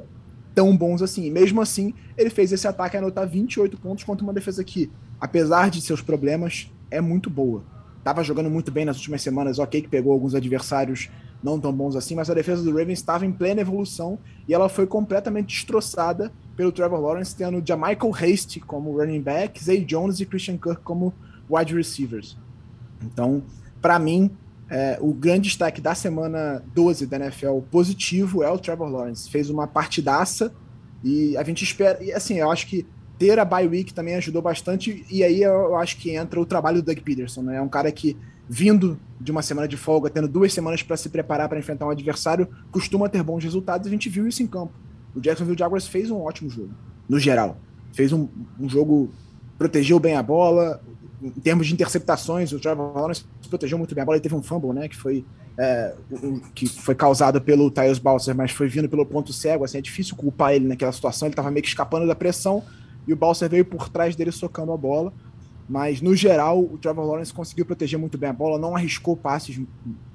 tão 0.58 0.76
bons 0.76 1.02
assim. 1.02 1.30
Mesmo 1.30 1.60
assim, 1.60 1.94
ele 2.16 2.30
fez 2.30 2.50
esse 2.50 2.66
ataque 2.66 2.96
anotar 2.96 3.28
28 3.28 3.78
pontos 3.78 4.02
contra 4.02 4.24
uma 4.24 4.32
defesa 4.32 4.64
que, 4.64 4.90
apesar 5.20 5.70
de 5.70 5.80
seus 5.80 6.02
problemas, 6.02 6.68
é 6.90 7.00
muito 7.00 7.30
boa. 7.30 7.62
Tava 8.02 8.24
jogando 8.24 8.50
muito 8.50 8.72
bem 8.72 8.84
nas 8.84 8.96
últimas 8.96 9.22
semanas, 9.22 9.60
ok, 9.60 9.82
que 9.82 9.88
pegou 9.88 10.12
alguns 10.12 10.34
adversários 10.34 11.10
não 11.40 11.60
tão 11.60 11.72
bons 11.72 11.94
assim, 11.94 12.16
mas 12.16 12.28
a 12.28 12.34
defesa 12.34 12.64
do 12.64 12.70
Ravens 12.70 12.98
estava 12.98 13.24
em 13.24 13.30
plena 13.30 13.60
evolução 13.60 14.18
e 14.48 14.52
ela 14.52 14.68
foi 14.68 14.84
completamente 14.84 15.54
destroçada 15.54 16.32
pelo 16.56 16.72
Trevor 16.72 16.98
Lawrence, 16.98 17.36
tendo 17.36 17.58
Michael 17.58 18.12
Hasty 18.12 18.58
como 18.58 18.98
running 18.98 19.22
back, 19.22 19.62
Zay 19.62 19.84
Jones 19.84 20.18
e 20.18 20.26
Christian 20.26 20.58
Kirk 20.58 20.82
como 20.82 21.14
wide 21.48 21.72
receivers. 21.72 22.36
Então, 23.00 23.44
para 23.80 23.96
mim, 24.00 24.28
é, 24.70 24.98
o 25.00 25.14
grande 25.14 25.48
destaque 25.48 25.80
da 25.80 25.94
semana 25.94 26.62
12 26.74 27.06
da 27.06 27.16
NFL 27.16 27.60
positivo 27.70 28.42
é 28.42 28.50
o 28.50 28.58
Trevor 28.58 28.88
Lawrence. 28.88 29.30
Fez 29.30 29.48
uma 29.48 29.66
partidaça 29.66 30.52
e 31.02 31.36
a 31.36 31.42
gente 31.42 31.64
espera. 31.64 32.02
E 32.02 32.12
assim, 32.12 32.38
eu 32.38 32.50
acho 32.50 32.66
que 32.66 32.86
ter 33.18 33.38
a 33.38 33.44
bye 33.44 33.66
week 33.66 33.94
também 33.94 34.14
ajudou 34.16 34.42
bastante. 34.42 35.04
E 35.10 35.24
aí 35.24 35.42
eu 35.42 35.76
acho 35.76 35.96
que 35.96 36.14
entra 36.14 36.38
o 36.40 36.46
trabalho 36.46 36.82
do 36.82 36.86
Doug 36.86 36.98
Peterson, 36.98 37.42
né? 37.42 37.56
É 37.56 37.62
um 37.62 37.68
cara 37.68 37.90
que, 37.90 38.16
vindo 38.48 38.98
de 39.18 39.32
uma 39.32 39.42
semana 39.42 39.66
de 39.66 39.76
folga, 39.76 40.10
tendo 40.10 40.28
duas 40.28 40.52
semanas 40.52 40.82
para 40.82 40.96
se 40.96 41.08
preparar 41.08 41.48
para 41.48 41.58
enfrentar 41.58 41.86
um 41.86 41.90
adversário, 41.90 42.46
costuma 42.70 43.08
ter 43.08 43.22
bons 43.22 43.42
resultados. 43.42 43.86
A 43.86 43.90
gente 43.90 44.08
viu 44.08 44.28
isso 44.28 44.42
em 44.42 44.46
campo. 44.46 44.72
O 45.14 45.20
Jacksonville 45.20 45.58
Jaguars 45.58 45.86
fez 45.86 46.10
um 46.10 46.20
ótimo 46.20 46.50
jogo, 46.50 46.70
no 47.08 47.18
geral. 47.18 47.58
Fez 47.92 48.12
um, 48.12 48.28
um 48.60 48.68
jogo, 48.68 49.10
protegeu 49.56 49.98
bem 49.98 50.14
a 50.14 50.22
bola, 50.22 50.80
em 51.22 51.30
termos 51.30 51.66
de 51.66 51.72
interceptações, 51.72 52.52
o 52.52 52.60
Trevor 52.60 52.96
Lawrence 52.96 53.24
protegeu 53.48 53.76
muito 53.76 53.94
bem 53.94 54.02
a 54.02 54.04
bola. 54.04 54.16
Ele 54.16 54.22
teve 54.22 54.34
um 54.34 54.42
fumble, 54.42 54.72
né? 54.72 54.88
Que 54.88 54.96
foi, 54.96 55.24
é, 55.58 55.94
um, 56.10 56.38
que 56.54 56.66
foi 56.68 56.94
causado 56.94 57.40
pelo 57.40 57.70
Tyus 57.70 57.98
Balser, 57.98 58.34
mas 58.34 58.52
foi 58.52 58.68
vindo 58.68 58.88
pelo 58.88 59.04
ponto 59.04 59.32
cego. 59.32 59.64
Assim, 59.64 59.78
é 59.78 59.80
difícil 59.80 60.14
culpar 60.16 60.52
ele 60.52 60.66
naquela 60.66 60.92
situação. 60.92 61.26
Ele 61.26 61.32
estava 61.32 61.50
meio 61.50 61.62
que 61.62 61.68
escapando 61.68 62.06
da 62.06 62.14
pressão 62.14 62.62
e 63.06 63.12
o 63.12 63.16
Balser 63.16 63.48
veio 63.48 63.64
por 63.64 63.88
trás 63.88 64.14
dele 64.14 64.30
socando 64.30 64.72
a 64.72 64.76
bola. 64.76 65.12
Mas, 65.68 66.00
no 66.00 66.16
geral, 66.16 66.60
o 66.60 66.78
Trevor 66.78 67.04
Lawrence 67.04 67.32
conseguiu 67.32 67.66
proteger 67.66 67.98
muito 67.98 68.16
bem 68.16 68.30
a 68.30 68.32
bola, 68.32 68.58
não 68.58 68.74
arriscou 68.74 69.14
passes 69.14 69.58
em 69.58 69.66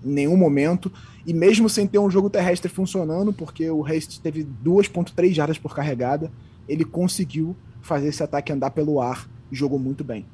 nenhum 0.04 0.36
momento. 0.36 0.92
E 1.28 1.34
mesmo 1.34 1.70
sem 1.70 1.86
ter 1.86 2.00
um 2.00 2.10
jogo 2.10 2.30
terrestre 2.30 2.72
funcionando, 2.72 3.32
porque 3.32 3.70
o 3.70 3.86
Haste 3.86 4.20
teve 4.20 4.48
2,3 4.66 5.32
jardas 5.32 5.60
por 5.60 5.76
carregada, 5.76 6.32
ele 6.68 6.84
conseguiu 6.84 7.56
fazer 7.82 8.08
esse 8.08 8.24
ataque 8.24 8.52
andar 8.52 8.72
pelo 8.72 9.00
ar 9.00 9.30
e 9.52 9.56
jogou 9.56 9.78
muito 9.78 10.04
bem. 10.04 10.26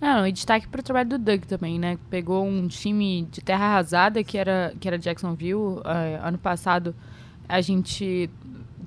Não, 0.00 0.26
e 0.26 0.32
destaque 0.32 0.68
para 0.68 0.80
o 0.80 0.82
trabalho 0.82 1.08
do 1.08 1.18
Doug 1.18 1.42
também, 1.44 1.78
né? 1.78 1.98
Pegou 2.08 2.46
um 2.46 2.68
time 2.68 3.26
de 3.30 3.40
terra 3.40 3.66
arrasada 3.66 4.22
que 4.22 4.38
era, 4.38 4.72
que 4.78 4.86
era 4.86 4.98
Jacksonville. 4.98 5.54
Uh, 5.54 5.82
ano 6.22 6.38
passado 6.38 6.94
a 7.48 7.60
gente 7.60 8.30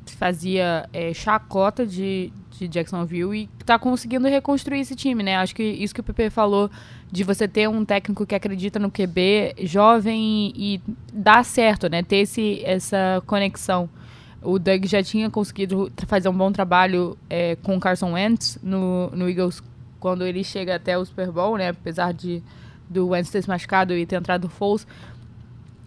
fazia 0.06 0.88
é, 0.94 1.14
chacota 1.14 1.86
de, 1.86 2.32
de 2.52 2.68
Jacksonville 2.68 3.36
e 3.36 3.50
está 3.60 3.78
conseguindo 3.78 4.28
reconstruir 4.28 4.80
esse 4.80 4.96
time, 4.96 5.22
né? 5.22 5.36
Acho 5.36 5.56
que 5.56 5.64
isso 5.64 5.94
que 5.94 6.00
o 6.00 6.04
PP 6.04 6.30
falou 6.30 6.70
de 7.12 7.24
você 7.24 7.48
ter 7.48 7.68
um 7.68 7.84
técnico 7.84 8.26
que 8.26 8.34
acredita 8.34 8.80
no 8.80 8.90
QB 8.90 9.56
jovem 9.64 10.54
e, 10.56 10.82
dá 11.12 11.44
certo, 11.44 11.90
né? 11.90 12.02
Ter 12.04 12.18
esse, 12.18 12.62
essa 12.64 13.22
conexão. 13.26 13.90
O 14.42 14.58
Doug 14.58 14.86
já 14.86 15.04
tinha 15.04 15.30
conseguido 15.30 15.92
fazer 16.08 16.30
um 16.30 16.34
bom 16.36 16.52
trabalho 16.52 17.18
é, 17.30 17.56
com 17.58 17.80
Carson 17.80 18.14
Wentz 18.14 18.58
no, 18.64 19.10
no 19.12 19.30
Eagles 19.30 19.62
quando 20.02 20.26
ele 20.26 20.44
chega 20.44 20.76
até 20.76 20.98
o 20.98 21.06
Super 21.06 21.32
Bowl, 21.32 21.56
né? 21.56 21.70
Apesar 21.70 22.12
de 22.12 22.44
do 22.90 23.08
Wentz 23.08 23.30
ter 23.30 23.42
se 23.42 23.48
machucado 23.48 23.94
e 23.94 24.06
ter 24.06 24.18
entrado 24.18 24.46
o 24.46 24.50
Foles. 24.50 24.86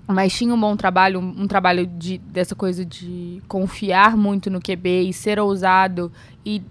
Mas 0.07 0.33
tinha 0.33 0.55
um 0.55 0.61
bom 0.61 0.77
trabalho, 0.77 1.21
um, 1.21 1.43
um 1.43 1.47
trabalho 1.47 1.87
de, 1.87 2.19
dessa 2.19 2.55
coisa 2.55 2.85
de 2.85 3.43
confiar 3.47 4.17
muito 4.17 4.51
no 4.51 4.61
QB 4.61 5.09
e 5.09 5.13
ser 5.13 5.39
ousado 5.39 6.11
e 6.47 6.63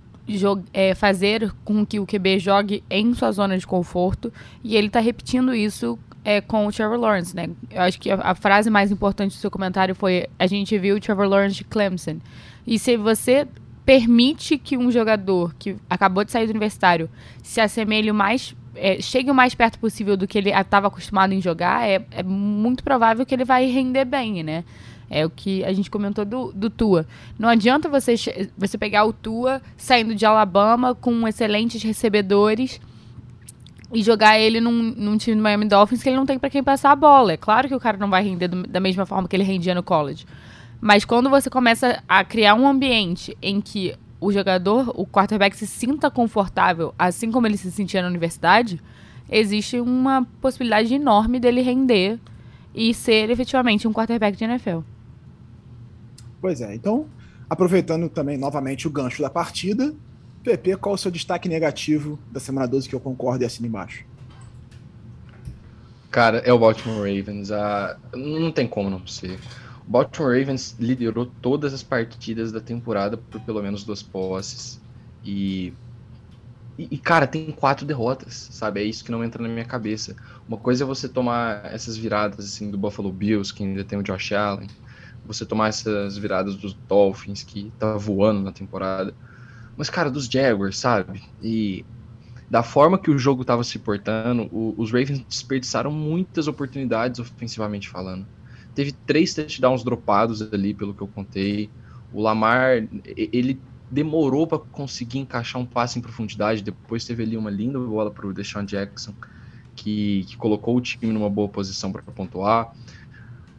é, 0.74 0.96
fazer 0.96 1.52
com 1.66 1.86
que 1.86 2.00
o 2.00 2.06
QB 2.06 2.40
jogue 2.40 2.84
em 2.90 3.14
sua 3.14 3.32
zona 3.32 3.58
de 3.58 3.68
conforto. 3.68 4.32
E 4.64 4.76
ele 4.76 4.88
está 4.88 5.00
repetindo 5.00 5.54
isso 5.54 6.00
é, 6.24 6.42
com 6.42 6.66
o 6.66 6.72
Trevor 6.72 6.98
Lawrence, 6.98 7.36
né? 7.36 7.50
Eu 7.70 7.82
acho 7.82 8.00
que 8.00 8.10
a, 8.10 8.16
a, 8.16 8.36
frase 8.36 8.70
mais 8.70 8.92
importante 8.92 9.36
do 9.36 9.40
seu 9.40 9.52
comentário 9.52 9.94
foi: 9.94 10.28
a 10.40 10.48
gente 10.48 10.78
viu 10.78 10.96
o 10.96 11.00
Trevor 11.00 11.28
Lawrence 11.28 11.56
de 11.56 11.64
Clemson. 11.64 12.18
E 12.66 12.80
se 12.80 12.96
você 12.96 13.48
permite 13.86 14.58
que 14.58 14.78
um 14.78 14.92
jogador 14.92 15.54
que 15.56 15.76
acabou 15.90 16.24
de 16.24 16.32
sair 16.32 16.46
do 16.46 16.52
universitário 16.52 17.10
se 17.42 17.60
assemelhe 17.60 18.12
mais 18.12 18.56
é, 18.76 19.00
chegue 19.02 19.30
o 19.30 19.36
mais 19.36 19.54
perto 19.54 19.78
possível 19.80 20.18
do 20.18 20.28
que 20.28 20.38
ele 20.38 20.50
estava 20.50 20.88
acostumado 20.88 21.34
em 21.34 21.42
jogar, 21.42 21.88
é, 21.88 22.06
é, 22.12 22.24
muito 22.24 22.84
provável 22.84 23.26
que 23.26 23.34
ele 23.34 23.46
vai 23.46 23.66
render 23.66 24.06
bem, 24.06 24.44
né? 24.44 24.64
É 25.10 25.26
o 25.26 25.30
que 25.30 25.64
a 25.64 25.72
gente 25.74 25.92
comentou 25.92 26.26
do, 26.26 26.52
do 26.52 26.70
Tua. 26.70 27.06
Não 27.38 27.48
adianta 27.48 27.88
você, 27.88 28.16
você 28.58 28.78
pegar 28.78 29.06
o 29.06 29.14
Tua 29.14 29.62
saindo 29.78 30.16
de 30.16 30.26
Alabama 30.26 30.96
com 30.96 31.28
excelentes 31.28 31.84
recebedores 31.84 32.82
e 33.94 34.02
jogar 34.02 34.40
ele 34.40 34.60
num, 34.60 34.72
num 34.72 35.18
time 35.18 35.36
do 35.36 35.44
Miami 35.44 35.66
Dolphins 35.66 36.02
que 36.02 36.10
ele 36.10 36.16
não 36.16 36.26
tem 36.26 36.40
para 36.40 36.50
quem 36.50 36.64
passar 36.64 36.92
a 36.92 36.96
bola. 36.96 37.34
É 37.34 37.38
claro 37.38 37.68
que 37.68 37.76
o 37.76 37.80
cara 37.80 37.98
não 37.98 38.10
vai 38.10 38.24
render 38.24 38.48
do, 38.48 38.64
da 38.64 38.80
mesma 38.80 39.06
forma 39.06 39.28
que 39.28 39.36
ele 39.36 39.44
rendia 39.44 39.76
no 39.76 39.84
college. 39.84 40.26
Mas 40.84 41.06
quando 41.06 41.30
você 41.30 41.50
começa 41.50 42.04
a 42.10 42.26
criar 42.26 42.56
um 42.56 42.68
ambiente 42.68 43.38
em 43.42 43.62
que 43.62 43.96
o 44.20 44.34
jogador, 44.34 44.92
o 45.00 45.08
quarterback, 45.08 45.56
se 45.56 45.66
sinta 45.66 46.12
confortável, 46.12 46.94
assim 47.00 47.32
como 47.32 47.48
ele 47.48 47.56
se 47.56 47.72
sentia 47.72 48.02
na 48.02 48.10
universidade, 48.10 48.82
existe 49.32 49.80
uma 49.80 50.28
possibilidade 50.42 50.94
enorme 50.94 51.40
dele 51.40 51.62
render 51.62 52.20
e 52.76 52.94
ser 52.94 53.30
efetivamente 53.30 53.88
um 53.88 53.94
quarterback 53.94 54.38
de 54.38 54.44
NFL. 54.44 54.80
Pois 56.42 56.60
é, 56.60 56.76
então, 56.76 57.06
aproveitando 57.50 58.10
também 58.10 58.38
novamente 58.38 58.86
o 58.86 58.92
gancho 58.92 59.22
da 59.22 59.30
partida, 59.30 59.96
PP, 60.44 60.76
qual 60.76 60.96
o 60.96 60.98
seu 60.98 61.10
destaque 61.10 61.48
negativo 61.48 62.20
da 62.30 62.42
semana 62.42 62.68
12 62.68 62.90
que 62.90 62.96
eu 62.96 63.00
concordo 63.00 63.42
e 63.42 63.48
assino 63.48 63.70
embaixo? 63.70 64.04
Cara, 66.12 66.40
é 66.40 66.52
o 66.52 66.60
Baltimore 66.60 66.98
Ravens. 66.98 67.52
Ah, 67.52 67.98
não 68.14 68.52
tem 68.52 68.68
como 68.68 68.90
não 68.90 69.08
ser. 69.08 69.40
Baltimore 69.86 70.38
Ravens 70.40 70.76
liderou 70.80 71.26
todas 71.42 71.74
as 71.74 71.84
partidas 71.84 72.52
da 72.52 72.62
temporada 72.62 73.18
por 73.18 73.42
pelo 73.42 73.62
menos 73.62 73.84
duas 73.86 74.04
posses. 74.04 74.82
E, 75.24 75.78
e, 76.78 76.98
cara, 77.00 77.28
tem 77.28 77.52
quatro 77.52 77.86
derrotas, 77.86 78.48
sabe? 78.52 78.82
É 78.82 78.84
isso 78.84 79.04
que 79.04 79.12
não 79.12 79.24
entra 79.24 79.42
na 79.44 79.50
minha 79.50 79.66
cabeça. 79.66 80.16
Uma 80.48 80.58
coisa 80.60 80.84
é 80.84 80.88
você 80.88 81.08
tomar 81.08 81.66
essas 81.74 81.98
viradas 81.98 82.46
assim 82.46 82.72
do 82.72 82.78
Buffalo 82.78 83.12
Bills, 83.14 83.54
que 83.54 83.64
ainda 83.64 83.86
tem 83.86 84.00
o 84.00 84.04
Josh 84.04 84.32
Allen. 84.34 84.68
Você 85.24 85.46
tomar 85.46 85.70
essas 85.70 86.18
viradas 86.18 86.56
dos 86.58 86.74
Dolphins, 86.88 87.44
que 87.44 87.72
tá 87.78 87.96
voando 87.98 88.42
na 88.42 88.52
temporada 88.52 89.16
mas, 89.76 89.90
cara, 89.90 90.12
dos 90.12 90.28
Jaguars, 90.28 90.78
sabe? 90.80 91.22
E 91.42 91.86
da 92.50 92.64
forma 92.64 93.00
que 93.02 93.12
o 93.12 93.18
jogo 93.18 93.42
estava 93.44 93.64
se 93.64 93.80
portando, 93.80 94.48
o, 94.52 94.76
os 94.82 94.92
Ravens 94.92 95.26
desperdiçaram 95.26 95.92
muitas 95.92 96.48
oportunidades 96.48 97.20
ofensivamente 97.20 97.90
falando. 97.90 98.28
Teve 98.74 98.92
três 98.92 99.34
touchdowns 99.34 99.84
dropados 99.84 100.42
ali, 100.42 100.74
pelo 100.74 100.94
que 100.94 101.02
eu 101.02 101.08
contei. 101.08 101.70
O 102.12 102.22
Lamar, 102.22 102.88
ele 103.16 103.60
demorou 103.90 104.48
para 104.48 104.60
conseguir 104.60 105.20
encaixar 105.20 105.62
um 105.62 105.66
passe 105.66 106.00
em 106.00 106.02
profundidade. 106.02 106.64
Depois 106.64 107.06
teve 107.06 107.24
ali 107.24 107.38
uma 107.38 107.50
linda 107.50 107.80
bola 107.80 108.12
para 108.12 108.28
o 108.28 108.34
Deshaun 108.34 108.66
Jackson, 108.66 109.14
que, 109.76 110.26
que 110.28 110.38
colocou 110.38 110.78
o 110.78 110.82
time 110.82 111.12
numa 111.12 111.30
boa 111.30 111.50
posição 111.50 111.92
para 111.92 112.02
pontuar. 112.02 112.74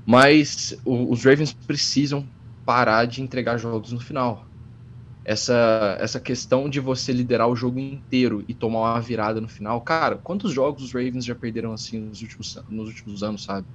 Mas 0.07 0.77
o, 0.85 1.11
os 1.13 1.25
Ravens 1.25 1.53
precisam 1.53 2.29
parar 2.65 3.05
de 3.07 3.23
entregar 3.23 3.59
jogos 3.59 3.93
no 3.93 4.01
final 4.01 4.47
essa, 5.25 5.97
essa 5.99 6.21
questão 6.21 6.69
de 6.69 6.79
você 6.79 7.13
liderar 7.13 7.49
o 7.49 7.57
jogo 7.57 7.79
inteiro 7.79 8.45
e 8.47 8.53
tomar 8.53 8.93
uma 8.93 9.01
virada 9.01 9.41
no 9.41 9.49
final. 9.49 9.81
Cara, 9.81 10.19
quantos 10.19 10.53
jogos 10.53 10.83
os 10.85 10.93
Ravens 10.93 11.25
já 11.25 11.35
perderam 11.35 11.73
assim 11.73 11.99
nos 11.99 12.21
últimos, 12.21 12.59
nos 12.69 12.89
últimos 12.89 13.23
anos, 13.23 13.45
sabe? 13.45 13.67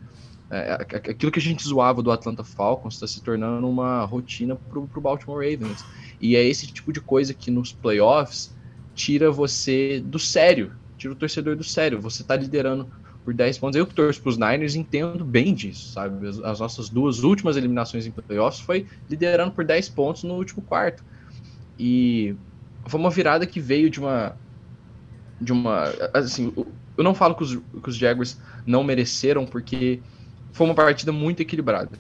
É, 0.51 0.57
é, 0.57 0.87
é 0.91 1.11
aquilo 1.11 1.31
que 1.31 1.39
a 1.39 1.41
gente 1.41 1.63
zoava 1.63 2.01
do 2.01 2.11
Atlanta 2.11 2.43
Falcons 2.43 2.95
está 2.95 3.07
se 3.07 3.21
tornando 3.21 3.67
uma 3.67 4.03
rotina 4.05 4.55
pro, 4.55 4.87
pro 4.87 5.01
Baltimore 5.01 5.37
Ravens. 5.37 5.85
E 6.19 6.35
é 6.35 6.43
esse 6.43 6.67
tipo 6.67 6.91
de 6.91 6.99
coisa 6.99 7.33
que 7.33 7.51
nos 7.51 7.71
playoffs 7.71 8.53
tira 8.95 9.31
você 9.31 10.01
do 10.03 10.19
sério, 10.19 10.73
tira 10.97 11.13
o 11.13 11.15
torcedor 11.15 11.55
do 11.55 11.63
sério. 11.63 12.01
Você 12.01 12.23
tá 12.23 12.35
liderando 12.35 12.89
por 13.23 13.33
10 13.33 13.57
pontos. 13.59 13.75
Eu 13.77 13.85
que 13.85 13.93
torço 13.93 14.21
pros 14.21 14.37
Niners 14.37 14.75
entendo 14.75 15.23
bem 15.23 15.53
disso, 15.53 15.93
sabe? 15.93 16.27
As, 16.27 16.39
as 16.39 16.59
nossas 16.59 16.89
duas 16.89 17.23
últimas 17.23 17.55
eliminações 17.55 18.05
em 18.05 18.11
playoffs 18.11 18.59
foi 18.59 18.87
liderando 19.09 19.51
por 19.51 19.63
10 19.63 19.89
pontos 19.89 20.23
no 20.23 20.33
último 20.33 20.61
quarto. 20.61 21.03
E 21.77 22.35
foi 22.87 22.99
uma 22.99 23.09
virada 23.09 23.45
que 23.45 23.59
veio 23.59 23.89
de 23.89 23.99
uma. 23.99 24.35
De 25.39 25.53
uma. 25.53 25.83
Assim, 26.13 26.51
eu 26.97 27.03
não 27.03 27.13
falo 27.13 27.35
que 27.35 27.43
os, 27.43 27.55
que 27.55 27.89
os 27.89 27.95
Jaguars 27.95 28.39
não 28.65 28.83
mereceram, 28.83 29.45
porque 29.45 30.01
foi 30.51 30.65
uma 30.65 30.75
partida 30.75 31.11
muito 31.11 31.41
equilibrada. 31.41 31.97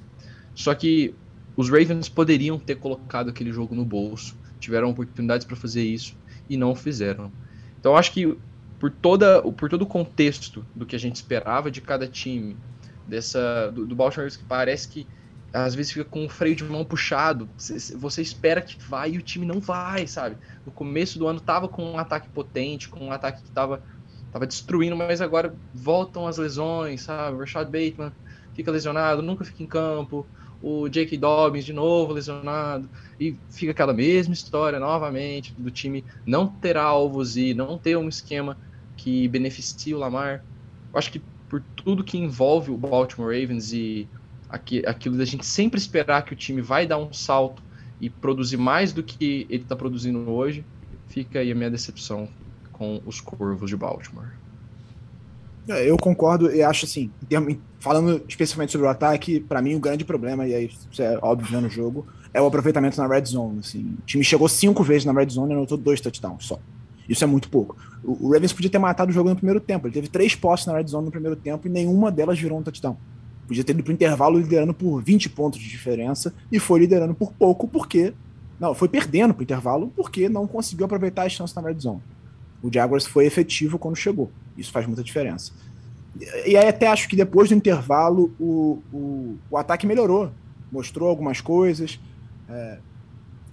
Só 0.53 0.73
que 0.75 1.13
os 1.55 1.69
Ravens 1.69 2.09
poderiam 2.09 2.57
ter 2.57 2.75
colocado 2.75 3.29
aquele 3.29 3.51
jogo 3.51 3.75
no 3.75 3.85
bolso, 3.85 4.37
tiveram 4.59 4.89
oportunidades 4.89 5.45
para 5.45 5.55
fazer 5.55 5.83
isso 5.83 6.17
e 6.49 6.57
não 6.57 6.75
fizeram. 6.75 7.31
Então 7.79 7.95
acho 7.95 8.11
que 8.11 8.37
por, 8.79 8.89
toda, 8.89 9.41
por 9.41 9.69
todo 9.69 9.81
o 9.81 9.85
contexto 9.85 10.65
do 10.75 10.85
que 10.85 10.95
a 10.95 10.99
gente 10.99 11.15
esperava 11.15 11.69
de 11.69 11.81
cada 11.81 12.07
time, 12.07 12.55
dessa 13.07 13.71
do, 13.71 13.85
do 13.85 13.95
Baltimore 13.95 14.29
que 14.29 14.43
parece 14.45 14.87
que 14.87 15.07
às 15.51 15.73
vezes 15.73 15.91
fica 15.91 16.05
com 16.05 16.25
o 16.25 16.29
freio 16.29 16.55
de 16.55 16.63
mão 16.63 16.85
puxado. 16.85 17.49
Você 17.57 18.21
espera 18.21 18.61
que 18.61 18.79
vai 18.81 19.11
e 19.11 19.17
o 19.17 19.21
time 19.21 19.45
não 19.45 19.59
vai, 19.59 20.05
sabe? 20.05 20.37
No 20.65 20.71
começo 20.71 21.17
do 21.17 21.27
ano 21.27 21.39
tava 21.39 21.67
com 21.67 21.83
um 21.83 21.97
ataque 21.97 22.29
potente, 22.29 22.87
com 22.87 23.07
um 23.07 23.11
ataque 23.11 23.41
que 23.41 23.51
tava, 23.51 23.81
tava 24.31 24.45
destruindo, 24.45 24.95
mas 24.95 25.21
agora 25.21 25.55
voltam 25.73 26.27
as 26.27 26.37
lesões, 26.37 27.01
sabe? 27.01 27.37
Rashad 27.37 27.65
Bateman 27.65 28.11
fica 28.59 28.71
lesionado, 28.71 29.21
nunca 29.21 29.45
fica 29.45 29.63
em 29.63 29.67
campo. 29.67 30.27
O 30.61 30.89
Jake 30.89 31.15
Dobbins 31.15 31.63
de 31.63 31.71
novo 31.71 32.11
lesionado. 32.11 32.89
E 33.17 33.37
fica 33.49 33.71
aquela 33.71 33.93
mesma 33.93 34.33
história 34.33 34.77
novamente 34.79 35.53
do 35.57 35.71
time 35.71 36.03
não 36.25 36.47
ter 36.47 36.75
alvos 36.75 37.37
e 37.37 37.53
não 37.53 37.77
ter 37.77 37.97
um 37.97 38.09
esquema 38.09 38.57
que 38.97 39.27
beneficie 39.29 39.95
o 39.95 39.97
Lamar. 39.97 40.43
Eu 40.91 40.99
acho 40.99 41.09
que 41.11 41.21
por 41.47 41.63
tudo 41.75 42.03
que 42.03 42.17
envolve 42.17 42.71
o 42.71 42.77
Baltimore 42.77 43.33
Ravens 43.33 43.71
e 43.71 44.07
aquilo 44.85 45.17
da 45.17 45.25
gente 45.25 45.45
sempre 45.45 45.79
esperar 45.79 46.25
que 46.25 46.33
o 46.33 46.35
time 46.35 46.61
vai 46.61 46.85
dar 46.85 46.97
um 46.97 47.13
salto 47.13 47.63
e 48.01 48.09
produzir 48.09 48.57
mais 48.57 48.91
do 48.91 49.01
que 49.01 49.47
ele 49.49 49.63
está 49.63 49.75
produzindo 49.75 50.29
hoje, 50.29 50.65
fica 51.07 51.39
aí 51.39 51.51
a 51.51 51.55
minha 51.55 51.71
decepção 51.71 52.27
com 52.73 53.01
os 53.05 53.21
Corvos 53.21 53.69
de 53.69 53.77
Baltimore. 53.77 54.38
É, 55.69 55.87
eu 55.87 55.95
concordo 55.97 56.51
e 56.51 56.63
acho 56.63 56.85
assim, 56.85 57.11
falando 57.79 58.23
especificamente 58.27 58.71
sobre 58.71 58.87
o 58.87 58.89
ataque, 58.89 59.39
para 59.39 59.61
mim 59.61 59.75
o 59.75 59.79
grande 59.79 60.03
problema, 60.03 60.47
e 60.47 60.55
aí 60.55 60.71
isso 60.91 61.01
é 61.01 61.19
óbvio 61.21 61.61
no 61.61 61.69
jogo, 61.69 62.07
é 62.33 62.41
o 62.41 62.47
aproveitamento 62.47 62.99
na 62.99 63.07
red 63.07 63.25
zone. 63.25 63.59
Assim. 63.59 63.95
O 63.99 64.05
time 64.05 64.23
chegou 64.23 64.49
cinco 64.49 64.83
vezes 64.83 65.05
na 65.05 65.13
red 65.13 65.29
zone 65.29 65.53
e 65.53 65.55
anotou 65.55 65.77
dois 65.77 66.01
touchdowns 66.01 66.45
só. 66.45 66.59
Isso 67.07 67.23
é 67.23 67.27
muito 67.27 67.49
pouco. 67.49 67.75
O 68.03 68.31
Ravens 68.31 68.53
podia 68.53 68.69
ter 68.69 68.79
matado 68.79 69.11
o 69.11 69.13
jogo 69.13 69.29
no 69.29 69.35
primeiro 69.35 69.59
tempo. 69.59 69.87
Ele 69.87 69.93
teve 69.93 70.07
três 70.07 70.35
postes 70.35 70.67
na 70.67 70.77
red 70.77 70.87
zone 70.87 71.05
no 71.05 71.11
primeiro 71.11 71.35
tempo 71.35 71.67
e 71.67 71.69
nenhuma 71.69 72.11
delas 72.11 72.39
virou 72.39 72.59
um 72.59 72.63
touchdown. 72.63 72.97
Podia 73.47 73.63
ter 73.63 73.73
ido 73.73 73.83
para 73.83 73.91
o 73.91 73.93
intervalo 73.93 74.37
liderando 74.37 74.73
por 74.73 75.01
20 75.01 75.29
pontos 75.29 75.59
de 75.59 75.67
diferença 75.67 76.33
e 76.51 76.59
foi 76.59 76.79
liderando 76.79 77.13
por 77.13 77.31
pouco 77.33 77.67
porque. 77.67 78.13
Não, 78.59 78.75
foi 78.75 78.89
perdendo 78.89 79.33
para 79.33 79.41
o 79.41 79.43
intervalo 79.43 79.91
porque 79.95 80.27
não 80.27 80.45
conseguiu 80.45 80.85
aproveitar 80.85 81.25
as 81.25 81.31
chances 81.31 81.55
na 81.55 81.61
red 81.61 81.79
zone. 81.79 82.01
O 82.61 82.71
Jaguars 82.71 83.05
foi 83.05 83.25
efetivo 83.25 83.77
quando 83.77 83.95
chegou. 83.95 84.31
Isso 84.57 84.71
faz 84.71 84.85
muita 84.85 85.03
diferença. 85.03 85.51
E 86.45 86.57
aí 86.57 86.67
até 86.67 86.87
acho 86.87 87.07
que 87.07 87.15
depois 87.15 87.49
do 87.49 87.55
intervalo 87.55 88.33
o, 88.39 88.81
o, 88.91 89.37
o 89.49 89.57
ataque 89.57 89.87
melhorou. 89.87 90.31
Mostrou 90.71 91.09
algumas 91.09 91.41
coisas. 91.41 91.99
É, 92.49 92.77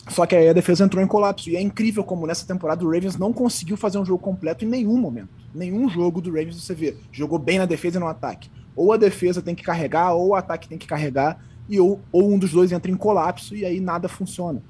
só 0.09 0.27
que 0.27 0.35
aí 0.35 0.49
a 0.49 0.53
defesa 0.53 0.85
entrou 0.85 1.03
em 1.03 1.07
colapso. 1.07 1.51
E 1.51 1.57
é 1.57 1.61
incrível 1.61 2.03
como 2.03 2.27
nessa 2.27 2.47
temporada 2.47 2.85
o 2.85 2.91
Ravens 2.91 3.17
não 3.17 3.33
conseguiu 3.33 3.77
fazer 3.77 3.99
um 3.99 4.05
jogo 4.05 4.23
completo 4.23 4.65
em 4.65 4.69
nenhum 4.69 4.97
momento. 4.97 5.29
Nenhum 5.55 5.89
jogo 5.89 6.21
do 6.21 6.31
Ravens 6.31 6.61
você 6.61 6.75
vê. 6.75 6.97
Jogou 7.13 7.39
bem 7.39 7.59
na 7.59 7.67
defesa 7.67 7.99
e 7.99 8.01
no 8.01 8.09
ataque 8.09 8.51
ou 8.77 8.93
a 8.93 8.97
defesa 8.99 9.41
tem 9.41 9.55
que 9.55 9.65
carregar, 9.65 10.13
ou 10.13 10.29
o 10.29 10.35
ataque 10.35 10.69
tem 10.69 10.77
que 10.77 10.87
carregar, 10.87 11.43
e 11.69 11.81
ou, 11.81 11.99
ou 12.13 12.31
um 12.31 12.39
dos 12.39 12.53
dois 12.53 12.71
entra 12.71 12.91
em 12.91 12.97
colapso 12.97 13.57
e 13.57 13.65
aí 13.65 13.81
nada 13.81 14.07
funciona. 14.07 14.63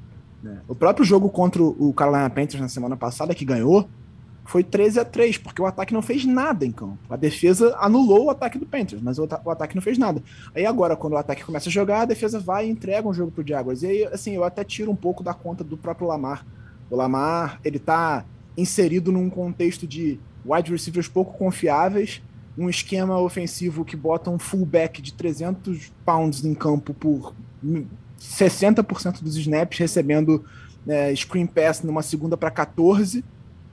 Né? 0.42 0.60
O 0.68 0.74
próprio 0.74 1.04
jogo 1.04 1.28
contra 1.28 1.60
o 1.62 1.92
Carolina 1.92 2.30
Panthers 2.30 2.60
na 2.60 2.68
semana 2.68 2.96
passada, 2.96 3.34
que 3.34 3.44
ganhou, 3.44 3.88
foi 4.46 4.62
13 4.62 5.00
a 5.00 5.04
3 5.04 5.38
porque 5.38 5.60
o 5.60 5.66
ataque 5.66 5.92
não 5.92 6.00
fez 6.00 6.24
nada 6.24 6.64
em 6.64 6.70
campo. 6.70 6.98
A 7.10 7.16
defesa 7.16 7.76
anulou 7.78 8.26
o 8.26 8.30
ataque 8.30 8.58
do 8.58 8.64
Panthers, 8.64 9.02
mas 9.02 9.18
o, 9.18 9.28
o, 9.44 9.50
ataque 9.50 9.74
não 9.74 9.82
fez 9.82 9.98
nada. 9.98 10.22
Aí 10.54 10.64
agora, 10.64 10.96
quando 10.96 11.14
o 11.14 11.16
ataque 11.16 11.44
começa 11.44 11.68
a 11.68 11.72
jogar, 11.72 12.02
a 12.02 12.04
defesa 12.04 12.38
vai 12.38 12.66
e 12.66 12.70
entrega 12.70 13.08
um 13.08 13.12
jogo 13.12 13.32
pro 13.32 13.46
Jaguars. 13.46 13.82
E 13.82 13.86
aí, 13.86 14.04
assim, 14.04 14.34
eu 14.34 14.44
até 14.44 14.62
tiro 14.62 14.90
um 14.90 14.96
pouco 14.96 15.22
da 15.22 15.34
conta 15.34 15.64
do 15.64 15.76
próprio 15.76 16.06
Lamar. 16.06 16.46
O 16.88 16.96
Lamar, 16.96 17.60
ele 17.64 17.78
tá 17.78 18.24
inserido 18.56 19.10
num 19.10 19.28
contexto 19.28 19.86
de 19.86 20.18
wide 20.44 20.70
receivers 20.70 21.08
pouco 21.08 21.36
confiáveis, 21.36 22.22
um 22.56 22.70
esquema 22.70 23.18
ofensivo 23.18 23.84
que 23.84 23.96
bota 23.96 24.30
um 24.30 24.38
fullback 24.38 25.02
de 25.02 25.12
300 25.12 25.92
pounds 26.04 26.44
em 26.44 26.54
campo 26.54 26.94
por 26.94 27.34
60% 28.18 29.22
dos 29.22 29.36
snaps, 29.36 29.78
recebendo 29.78 30.44
é, 30.86 31.14
screen 31.16 31.46
pass 31.46 31.82
numa 31.82 32.00
segunda 32.00 32.36
para 32.36 32.50
14 32.50 33.24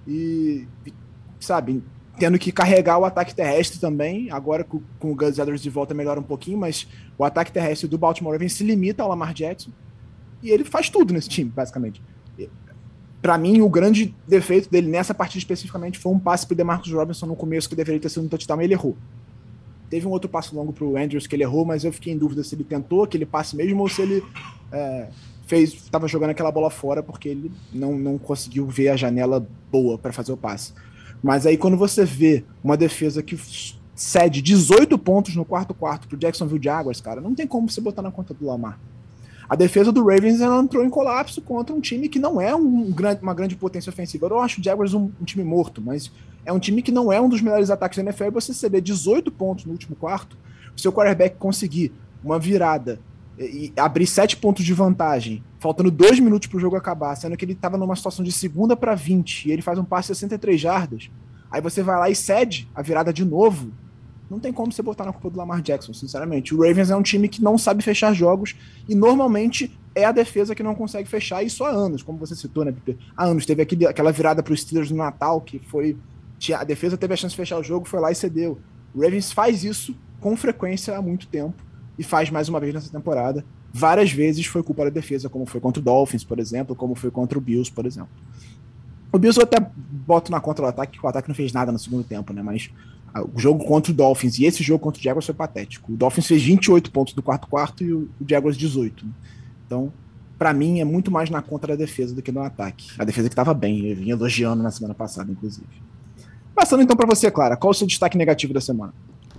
e, 0.08 0.68
sabe, 1.40 1.84
tendo 2.18 2.38
que 2.38 2.52
carregar 2.52 2.98
o 2.98 3.06
ataque 3.06 3.34
terrestre 3.34 3.80
também. 3.80 4.32
Agora 4.32 4.64
com, 4.64 4.82
com 5.00 5.12
o 5.12 5.16
Gus 5.16 5.38
Edwards 5.38 5.62
de 5.62 5.70
volta 5.70 5.94
melhora 5.94 6.20
um 6.20 6.24
pouquinho, 6.24 6.58
mas 6.58 6.88
o 7.18 7.24
ataque 7.24 7.52
terrestre 7.52 7.88
do 7.88 7.98
Baltimore 7.98 8.34
Ravens 8.34 8.54
se 8.54 8.64
limita 8.64 9.04
ao 9.04 9.10
Lamar 9.10 9.34
Jackson 9.34 9.72
e 10.42 10.50
ele 10.50 10.64
faz 10.64 10.90
tudo 10.90 11.14
nesse 11.14 11.30
time, 11.30 11.50
basicamente 11.50 12.02
para 13.24 13.38
mim, 13.38 13.62
o 13.62 13.70
grande 13.70 14.14
defeito 14.28 14.70
dele 14.70 14.90
nessa 14.90 15.14
partida 15.14 15.38
especificamente 15.38 15.98
foi 15.98 16.12
um 16.12 16.20
passe 16.20 16.46
pro 16.46 16.58
DeMarcus 16.58 16.92
Robinson 16.92 17.26
no 17.26 17.38
começo 17.38 17.70
que 17.70 17.76
deveria 17.76 18.02
ter 18.02 18.10
sido 18.10 18.26
um 18.26 18.28
touchdown 18.28 18.60
e 18.62 18.66
ele 18.66 18.74
errou. 18.74 18.98
Teve 19.90 20.06
um 20.06 20.10
outro 20.10 20.30
passo 20.30 20.54
longo 20.54 20.74
pro 20.74 20.98
Andrews 20.98 21.26
que 21.26 21.34
ele 21.34 21.44
errou, 21.44 21.64
mas 21.64 21.86
eu 21.86 21.94
fiquei 21.94 22.12
em 22.12 22.18
dúvida 22.18 22.44
se 22.44 22.54
ele 22.54 22.66
tentou 22.66 23.02
aquele 23.02 23.26
passe 23.26 23.56
mesmo 23.56 23.82
ou 23.82 23.88
se 23.88 24.02
ele 24.02 24.22
é, 24.74 25.08
fez, 25.46 25.74
estava 25.74 26.08
jogando 26.08 26.32
aquela 26.32 26.52
bola 26.52 26.70
fora 26.70 27.04
porque 27.04 27.30
ele 27.30 27.52
não, 27.72 27.98
não 27.98 28.18
conseguiu 28.18 28.66
ver 28.68 28.90
a 28.90 28.96
janela 28.96 29.46
boa 29.72 29.98
para 29.98 30.14
fazer 30.14 30.32
o 30.32 30.38
passe. 30.38 30.74
Mas 31.22 31.46
aí 31.46 31.58
quando 31.58 31.78
você 31.78 32.06
vê 32.06 32.44
uma 32.64 32.76
defesa 32.76 33.24
que 33.24 33.38
cede 33.96 34.42
18 34.42 34.98
pontos 34.98 35.36
no 35.36 35.46
quarto 35.46 35.74
quarto 35.74 36.08
pro 36.08 36.18
Jacksonville 36.18 36.64
Jaguars, 36.64 37.00
cara, 37.00 37.22
não 37.22 37.36
tem 37.36 37.48
como 37.48 37.70
você 37.70 37.80
botar 37.80 38.02
na 38.02 38.12
conta 38.12 38.34
do 38.34 38.46
Lamar. 38.46 38.80
A 39.50 39.56
defesa 39.56 39.92
do 39.92 40.04
Ravens 40.04 40.42
ela 40.42 40.62
entrou 40.62 40.84
em 40.84 40.90
colapso 40.90 41.42
contra 41.42 41.76
um 41.76 41.80
time 41.80 42.08
que 42.08 42.18
não 42.18 42.40
é 42.40 42.56
um 42.56 42.90
grande, 42.92 43.22
uma 43.22 43.34
grande 43.34 43.56
potência 43.56 43.90
ofensiva. 43.90 44.26
Eu 44.28 44.40
acho 44.40 44.60
o 44.60 44.64
Jaguars 44.64 44.94
um, 44.94 45.12
um, 45.22 45.26
time 45.26 45.44
morto, 45.44 45.82
mas 45.82 46.12
é 46.46 46.52
um 46.52 46.60
time 46.60 46.82
que 46.82 46.92
não 46.92 47.12
é 47.12 47.20
um 47.20 47.30
dos 47.30 47.42
melhores 47.42 47.70
ataques 47.70 47.98
da 47.98 48.04
NFL. 48.04 48.26
E 48.26 48.30
você 48.32 48.54
ceder 48.54 48.82
18 48.82 49.32
pontos 49.32 49.66
no 49.66 49.74
último 49.74 49.96
quarto, 49.96 50.38
o 50.76 50.80
seu 50.80 50.92
quarterback 50.92 51.36
conseguir 51.38 51.92
uma 52.24 52.40
virada 52.40 53.00
e 53.38 53.74
abrir 53.78 54.06
7 54.06 54.38
pontos 54.38 54.64
de 54.64 54.74
vantagem, 54.74 55.44
faltando 55.60 55.90
2 55.90 56.20
minutos 56.20 56.48
para 56.48 56.58
o 56.58 56.60
jogo 56.60 56.76
acabar, 56.76 57.16
sendo 57.16 57.36
que 57.36 57.46
ele 57.46 57.54
estava 57.54 57.78
numa 57.78 57.96
situação 57.96 58.24
de 58.24 58.32
segunda 58.32 58.76
para 58.76 58.96
20 58.96 59.46
e 59.48 59.52
ele 59.52 59.62
faz 59.62 59.80
um 59.80 59.84
passe 59.84 60.12
de 60.12 60.18
63 60.18 60.60
jardas. 60.60 61.10
Aí 61.52 61.62
você 61.62 61.82
vai 61.82 61.98
lá 61.98 62.10
e 62.10 62.16
cede 62.16 62.70
a 62.74 62.82
virada 62.82 63.12
de 63.14 63.24
novo 63.24 63.72
não 64.34 64.40
tem 64.40 64.52
como 64.52 64.72
você 64.72 64.82
botar 64.82 65.06
na 65.06 65.14
culpa 65.14 65.30
do 65.30 65.38
Lamar 65.38 65.62
Jackson, 65.62 65.94
sinceramente. 65.94 66.56
O 66.56 66.62
Ravens 66.62 66.90
é 66.90 66.96
um 66.96 67.04
time 67.04 67.28
que 67.28 67.42
não 67.42 67.58
sabe 67.58 67.84
fechar 67.84 68.14
jogos 68.14 68.56
e 68.90 68.96
normalmente 68.96 69.78
é 69.94 70.06
a 70.06 70.12
defesa 70.12 70.56
que 70.56 70.64
não 70.64 70.74
consegue 70.74 71.08
fechar 71.08 71.44
isso 71.44 71.64
há 71.64 71.70
anos, 71.70 72.02
como 72.02 72.18
você 72.18 72.36
citou, 72.36 72.66
né, 72.66 72.72
Pipe? 72.72 72.98
Há 73.16 73.26
anos. 73.26 73.46
Teve 73.46 73.62
aquele, 73.62 73.86
aquela 73.86 74.12
virada 74.12 74.42
para 74.42 74.52
os 74.52 74.62
Steelers 74.62 74.90
no 74.90 74.98
Natal 74.98 75.40
que 75.40 75.60
foi. 75.60 75.96
A 76.58 76.64
defesa 76.64 76.98
teve 76.98 77.14
a 77.14 77.18
chance 77.18 77.34
de 77.34 77.38
fechar 77.38 77.58
o 77.60 77.64
jogo, 77.64 77.88
foi 77.88 78.00
lá 78.00 78.12
e 78.12 78.16
cedeu. 78.16 78.58
O 78.94 79.02
Ravens 79.02 79.32
faz 79.32 79.64
isso 79.64 79.96
com 80.20 80.36
frequência 80.36 80.98
há 80.98 81.02
muito 81.02 81.28
tempo 81.28 81.64
e 81.98 82.04
faz 82.04 82.30
mais 82.30 82.50
uma 82.50 82.60
vez 82.60 82.74
nessa 82.74 82.92
temporada. 82.92 83.46
Várias 83.72 84.12
vezes 84.12 84.46
foi 84.46 84.64
culpa 84.64 84.86
da 84.86 84.90
defesa, 84.90 85.30
como 85.30 85.46
foi 85.46 85.60
contra 85.60 85.80
o 85.82 85.84
Dolphins, 85.84 86.24
por 86.24 86.40
exemplo, 86.40 86.76
como 86.76 86.96
foi 86.96 87.12
contra 87.12 87.38
o 87.38 87.42
Bills, 87.42 87.72
por 87.72 87.86
exemplo. 87.86 88.12
O 89.12 89.20
Bills 89.20 89.40
eu 89.40 89.44
até 89.44 89.58
boto 89.60 90.32
na 90.32 90.40
contra 90.40 90.66
o 90.66 90.68
ataque, 90.68 91.00
que 91.00 91.06
o 91.06 91.10
ataque 91.10 91.28
não 91.28 91.36
fez 91.36 91.54
nada 91.54 91.72
no 91.72 91.80
segundo 91.80 92.04
tempo, 92.04 92.34
né? 92.34 92.42
Mas 92.42 92.72
o 93.34 93.40
jogo 93.40 93.64
contra 93.64 93.92
o 93.92 93.96
Dolphins 93.96 94.40
e 94.40 94.46
esse 94.46 94.64
jogo 94.64 94.80
contra 94.80 95.00
o 95.00 95.04
Jaguars 95.04 95.26
foi 95.26 95.36
patético. 95.36 95.94
O 95.94 95.96
Dolphins 95.96 96.28
fez 96.28 96.42
28 96.44 96.92
pontos 96.92 97.14
do 97.14 97.22
quarto 97.22 97.48
quarto 97.48 97.84
e 97.84 97.94
o 97.94 98.10
Jaguars 98.28 98.58
18. 98.58 99.06
Então, 99.66 99.94
para 100.38 100.52
mim, 100.52 100.80
é 100.80 100.84
muito 100.84 101.12
mais 101.12 101.30
na 101.30 101.42
conta 101.42 101.68
da 101.68 101.76
defesa 101.76 102.16
do 102.16 102.22
que 102.22 102.32
no 102.32 102.42
ataque. 102.42 102.88
A 102.98 103.06
defesa 103.06 103.30
que 103.30 103.34
estava 103.34 103.54
bem, 103.54 103.86
eu 103.86 103.96
vinha 103.96 104.14
elogiando 104.14 104.64
na 104.64 104.72
semana 104.72 104.96
passada, 104.96 105.32
inclusive. 105.32 105.68
Passando 106.56 106.82
então 106.82 106.96
para 106.96 107.06
você, 107.06 107.30
Clara, 107.30 107.56
qual 107.56 107.72
o 107.72 107.74
seu 107.74 107.86
destaque 107.86 108.18
negativo 108.18 108.54
da 108.54 108.62
semana? 108.62 108.94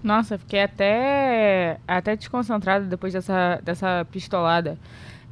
Nossa, 0.04 0.36
fiquei 0.36 0.62
até, 0.62 1.78
até 1.88 2.14
desconcentrada 2.14 2.84
depois 2.84 3.14
dessa, 3.14 3.58
dessa 3.64 4.06
pistolada. 4.12 4.78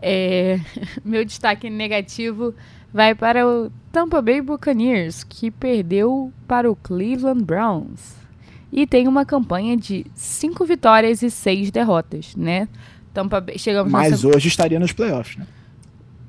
É, 0.00 0.58
meu 1.04 1.26
destaque 1.26 1.68
negativo 1.68 2.54
vai 2.90 3.14
para 3.14 3.46
o 3.46 3.70
Tampa 3.92 4.22
Bay 4.22 4.40
Buccaneers, 4.40 5.24
que 5.24 5.50
perdeu 5.50 6.32
para 6.48 6.70
o 6.70 6.74
Cleveland 6.74 7.44
Browns 7.44 8.16
e 8.72 8.86
tem 8.86 9.06
uma 9.06 9.26
campanha 9.26 9.76
de 9.76 10.06
cinco 10.14 10.64
vitórias 10.64 11.22
e 11.22 11.30
seis 11.30 11.70
derrotas, 11.70 12.34
né? 12.34 12.66
Tampa 13.12 13.42
Bay, 13.42 13.58
chegamos 13.58 13.92
Mas 13.92 14.10
nessa... 14.10 14.26
hoje 14.26 14.48
estaria 14.48 14.80
nos 14.80 14.92
playoffs, 14.92 15.36
né? 15.36 15.46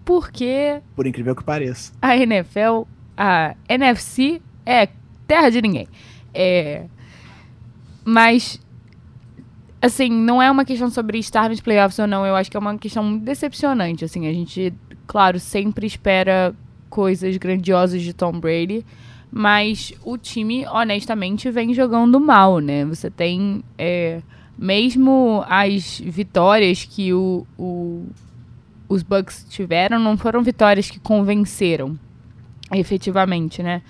Porque. 0.04 0.82
Por 0.94 1.08
incrível 1.08 1.34
que 1.34 1.46
pareça. 1.46 1.94
A 2.02 2.18
NFL, 2.18 2.84
a 3.16 3.56
NFC 3.70 4.42
é 4.66 4.90
terra 5.26 5.50
de 5.50 5.62
ninguém. 5.62 5.88
É. 6.34 6.88
Mas. 8.04 8.60
Assim, 9.82 10.10
não 10.10 10.42
é 10.42 10.50
uma 10.50 10.64
questão 10.64 10.90
sobre 10.90 11.20
estar 11.20 11.50
nos 11.50 11.60
playoffs 11.60 12.00
ou 12.00 12.08
não. 12.08 12.26
Eu 12.26 12.36
acho 12.36 12.50
que 12.50 12.56
é 12.56 12.60
uma 12.60 12.78
questão 12.78 13.04
muito 13.04 13.24
decepcionante. 13.24 14.06
Assim, 14.06 14.28
a 14.28 14.34
gente, 14.34 14.74
claro, 15.06 15.38
sempre 15.40 15.86
espera 15.86 16.56
coisas 16.90 17.36
grandiosas 17.38 18.02
de 18.02 18.14
Tom 18.14 18.40
Brady. 18.40 18.86
Mas 19.30 19.92
o 20.04 20.18
time, 20.18 20.66
honestamente, 20.68 21.50
vem 21.50 21.74
jogando 21.74 22.20
mal, 22.20 22.60
né? 22.60 22.86
Você 22.86 23.10
tem. 23.10 23.64
É, 23.78 24.22
mesmo 24.58 25.44
as 25.48 26.00
vitórias 26.00 26.86
que 26.86 27.12
o, 27.14 27.46
o, 27.58 28.06
os 28.88 29.02
Bucks 29.02 29.46
tiveram, 29.50 30.00
não 30.00 30.16
foram 30.16 30.44
vitórias 30.44 30.90
que 30.90 31.00
convenceram 31.00 31.98
efetivamente, 32.72 33.64
né? 33.64 33.82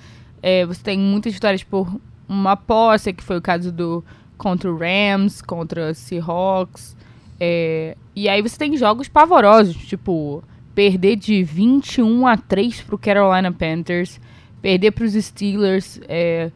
É, 0.41 0.65
você 0.65 0.81
tem 0.81 0.97
muitas 0.97 1.33
vitórias 1.33 1.63
por 1.63 1.99
uma 2.27 2.55
posse, 2.55 3.13
que 3.13 3.23
foi 3.23 3.37
o 3.37 3.41
caso 3.41 3.71
do 3.71 4.03
contra 4.37 4.71
o 4.71 4.77
Rams, 4.77 5.41
contra 5.41 5.91
o 5.91 5.95
Seahawks. 5.95 6.95
É, 7.39 7.97
e 8.15 8.29
aí 8.29 8.41
você 8.41 8.57
tem 8.57 8.75
jogos 8.77 9.07
pavorosos, 9.07 9.75
tipo, 9.75 10.43
perder 10.75 11.15
de 11.15 11.43
21 11.43 12.27
a 12.27 12.37
3 12.37 12.81
pro 12.81 12.97
Carolina 12.97 13.51
Panthers 13.51 14.19
perder 14.63 14.91
para 14.91 15.03
os 15.03 15.13
Steelers, 15.13 15.99
é, 16.07 16.49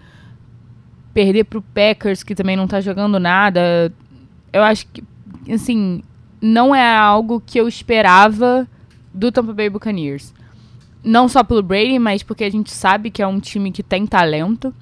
perder 1.13 1.43
para 1.43 1.60
o 1.60 1.62
Packers, 1.62 2.23
que 2.23 2.34
também 2.34 2.56
não 2.56 2.63
está 2.63 2.80
jogando 2.80 3.19
nada. 3.19 3.91
Eu 4.53 4.63
acho 4.63 4.88
que, 4.88 5.03
assim, 5.51 6.01
não 6.41 6.73
é 6.73 6.95
algo 6.95 7.43
que 7.45 7.60
eu 7.60 7.67
esperava 7.67 8.65
do 9.13 9.30
Tampa 9.30 9.53
Bay 9.53 9.69
Buccaneers. 9.69 10.34
Não 11.03 11.27
só 11.27 11.43
pelo 11.43 11.62
Brady, 11.62 11.99
mas 11.99 12.23
porque 12.23 12.45
a 12.45 12.49
gente 12.49 12.71
sabe 12.71 13.12
que 13.12 13.21
é 13.21 13.27
um 13.27 13.41
time 13.41 13.73
que 13.73 13.84
tem 13.84 14.08
talento 14.08 14.73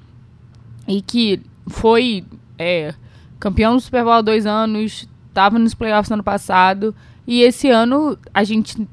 e 0.87 1.01
que 1.01 1.41
foi 1.67 2.23
é, 2.57 2.93
campeão 3.39 3.75
do 3.75 3.81
Super 3.81 4.03
Bowl 4.03 4.13
há 4.13 4.21
dois 4.21 4.45
anos, 4.45 5.07
estava 5.27 5.59
nos 5.59 5.73
playoffs 5.73 6.09
no 6.09 6.15
ano 6.15 6.23
passado, 6.23 6.95
e 7.27 7.41
esse 7.41 7.69
ano 7.69 8.17
a 8.33 8.43
gente 8.43 8.87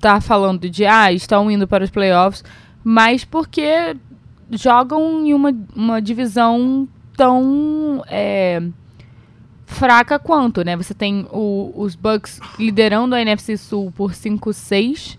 tá 0.00 0.20
falando 0.20 0.68
de, 0.68 0.86
ah, 0.86 1.12
estão 1.12 1.50
indo 1.50 1.66
para 1.66 1.84
os 1.84 1.90
playoffs, 1.90 2.44
mas 2.84 3.24
porque 3.24 3.96
jogam 4.50 5.26
em 5.26 5.34
uma, 5.34 5.52
uma 5.74 6.00
divisão 6.00 6.88
tão 7.16 8.04
é, 8.06 8.62
fraca 9.64 10.18
quanto, 10.18 10.64
né? 10.64 10.76
Você 10.76 10.94
tem 10.94 11.26
o, 11.32 11.72
os 11.74 11.96
Bucks 11.96 12.40
liderando 12.58 13.14
a 13.14 13.20
NFC 13.20 13.56
Sul 13.56 13.92
por 13.94 14.12
5-6, 14.12 15.18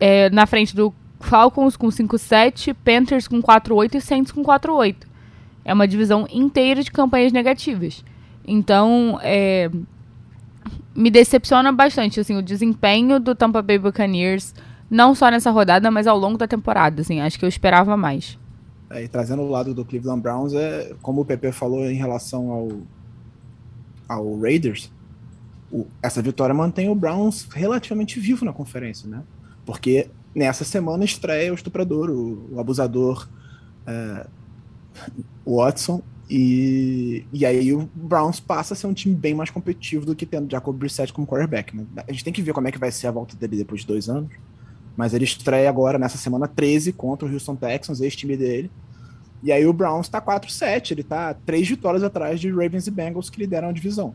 é, 0.00 0.30
na 0.30 0.46
frente 0.46 0.74
do 0.74 0.94
Falcons 1.20 1.76
com 1.76 1.88
5-7, 1.88 2.74
Panthers 2.84 3.28
com 3.28 3.42
4-8 3.42 3.96
e 3.96 4.00
Saints 4.00 4.32
com 4.32 4.42
4-8. 4.42 5.07
É 5.68 5.74
uma 5.74 5.86
divisão 5.86 6.26
inteira 6.32 6.82
de 6.82 6.90
campanhas 6.90 7.30
negativas. 7.30 8.02
Então, 8.46 9.20
é, 9.22 9.70
me 10.96 11.10
decepciona 11.10 11.70
bastante 11.70 12.18
assim, 12.18 12.38
o 12.38 12.42
desempenho 12.42 13.20
do 13.20 13.34
Tampa 13.34 13.60
Bay 13.60 13.78
Buccaneers 13.78 14.54
não 14.90 15.14
só 15.14 15.30
nessa 15.30 15.50
rodada, 15.50 15.90
mas 15.90 16.06
ao 16.06 16.18
longo 16.18 16.38
da 16.38 16.48
temporada, 16.48 17.02
assim, 17.02 17.20
acho 17.20 17.38
que 17.38 17.44
eu 17.44 17.48
esperava 17.50 17.98
mais. 17.98 18.38
É, 18.88 19.04
e 19.04 19.08
trazendo 19.08 19.42
o 19.42 19.50
lado 19.50 19.74
do 19.74 19.84
Cleveland 19.84 20.22
Browns, 20.22 20.54
é, 20.54 20.94
como 21.02 21.20
o 21.20 21.24
PP 21.26 21.52
falou 21.52 21.84
em 21.84 21.96
relação 21.96 22.50
ao, 22.50 22.68
ao 24.08 24.40
Raiders, 24.40 24.90
o, 25.70 25.86
essa 26.02 26.22
vitória 26.22 26.54
mantém 26.54 26.88
o 26.88 26.94
Browns 26.94 27.46
relativamente 27.52 28.18
vivo 28.18 28.46
na 28.46 28.54
conferência, 28.54 29.06
né? 29.06 29.22
Porque 29.66 30.08
nessa 30.34 30.64
semana 30.64 31.04
estreia 31.04 31.52
o 31.52 31.54
estuprador, 31.54 32.08
o, 32.08 32.54
o 32.54 32.58
abusador 32.58 33.28
é, 33.86 34.26
Watson, 35.56 36.02
e, 36.30 37.24
e 37.32 37.46
aí 37.46 37.72
o 37.72 37.88
Browns 37.94 38.38
passa 38.38 38.74
a 38.74 38.76
ser 38.76 38.86
um 38.86 38.92
time 38.92 39.14
bem 39.14 39.34
mais 39.34 39.50
competitivo 39.50 40.04
do 40.04 40.14
que 40.14 40.26
tendo 40.26 40.50
Jacob 40.50 40.76
Brissett 40.76 41.12
como 41.12 41.26
quarterback. 41.26 41.74
Né? 41.74 41.86
A 42.06 42.12
gente 42.12 42.22
tem 42.24 42.32
que 42.32 42.42
ver 42.42 42.52
como 42.52 42.68
é 42.68 42.72
que 42.72 42.78
vai 42.78 42.90
ser 42.90 43.06
a 43.06 43.10
volta 43.10 43.34
dele 43.34 43.56
depois 43.56 43.80
de 43.80 43.86
dois 43.86 44.08
anos. 44.08 44.30
Mas 44.94 45.14
ele 45.14 45.24
estreia 45.24 45.68
agora 45.68 45.98
nessa 45.98 46.18
semana 46.18 46.46
13 46.46 46.92
contra 46.92 47.26
o 47.26 47.32
Houston 47.32 47.56
Texans, 47.56 48.00
ex-time 48.00 48.36
dele. 48.36 48.70
E 49.42 49.52
aí 49.52 49.64
o 49.64 49.72
Browns 49.72 50.08
tá 50.08 50.20
4-7, 50.20 50.90
ele 50.90 51.02
tá 51.02 51.32
três 51.32 51.68
vitórias 51.68 52.02
atrás 52.02 52.40
de 52.40 52.50
Ravens 52.50 52.86
e 52.86 52.90
Bengals 52.90 53.30
que 53.30 53.38
lideram 53.38 53.68
a 53.68 53.72
divisão. 53.72 54.14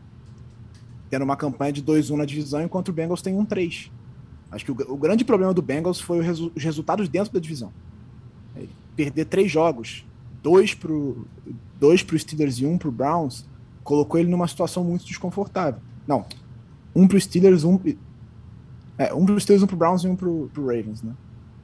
Tendo 1.08 1.22
uma 1.22 1.36
campanha 1.36 1.72
de 1.72 1.82
2-1 1.82 2.16
na 2.16 2.24
divisão, 2.24 2.62
enquanto 2.62 2.90
o 2.90 2.92
Bengals 2.92 3.22
tem 3.22 3.34
1-3. 3.34 3.90
Acho 4.52 4.64
que 4.64 4.70
o, 4.70 4.92
o, 4.92 4.96
grande 4.96 5.24
problema 5.24 5.54
do 5.54 5.62
Bengals 5.62 6.00
foi 6.00 6.20
resu 6.20 6.52
os 6.54 6.62
resultados 6.62 7.08
dentro 7.08 7.32
da 7.32 7.40
divisão. 7.40 7.72
Ele 8.54 8.68
perder 8.94 9.24
três 9.24 9.50
jogos, 9.50 10.04
dois 10.44 10.74
pro, 10.74 11.26
dois 11.80 12.02
pro 12.02 12.18
Steelers 12.18 12.58
e 12.58 12.66
um 12.66 12.76
pro 12.76 12.92
Browns, 12.92 13.46
colocou 13.82 14.20
ele 14.20 14.30
numa 14.30 14.46
situação 14.46 14.84
muito 14.84 15.06
desconfortável. 15.06 15.80
Não, 16.06 16.26
um 16.94 17.08
pro 17.08 17.18
Steelers, 17.18 17.64
um, 17.64 17.80
é, 18.98 19.12
um 19.14 19.24
pros 19.24 19.42
Steelers, 19.42 19.62
um 19.62 19.66
pro 19.66 19.76
Browns 19.76 20.04
e 20.04 20.08
um 20.08 20.14
pro, 20.14 20.50
pro 20.52 20.66
Ravens, 20.66 21.02
né? 21.02 21.14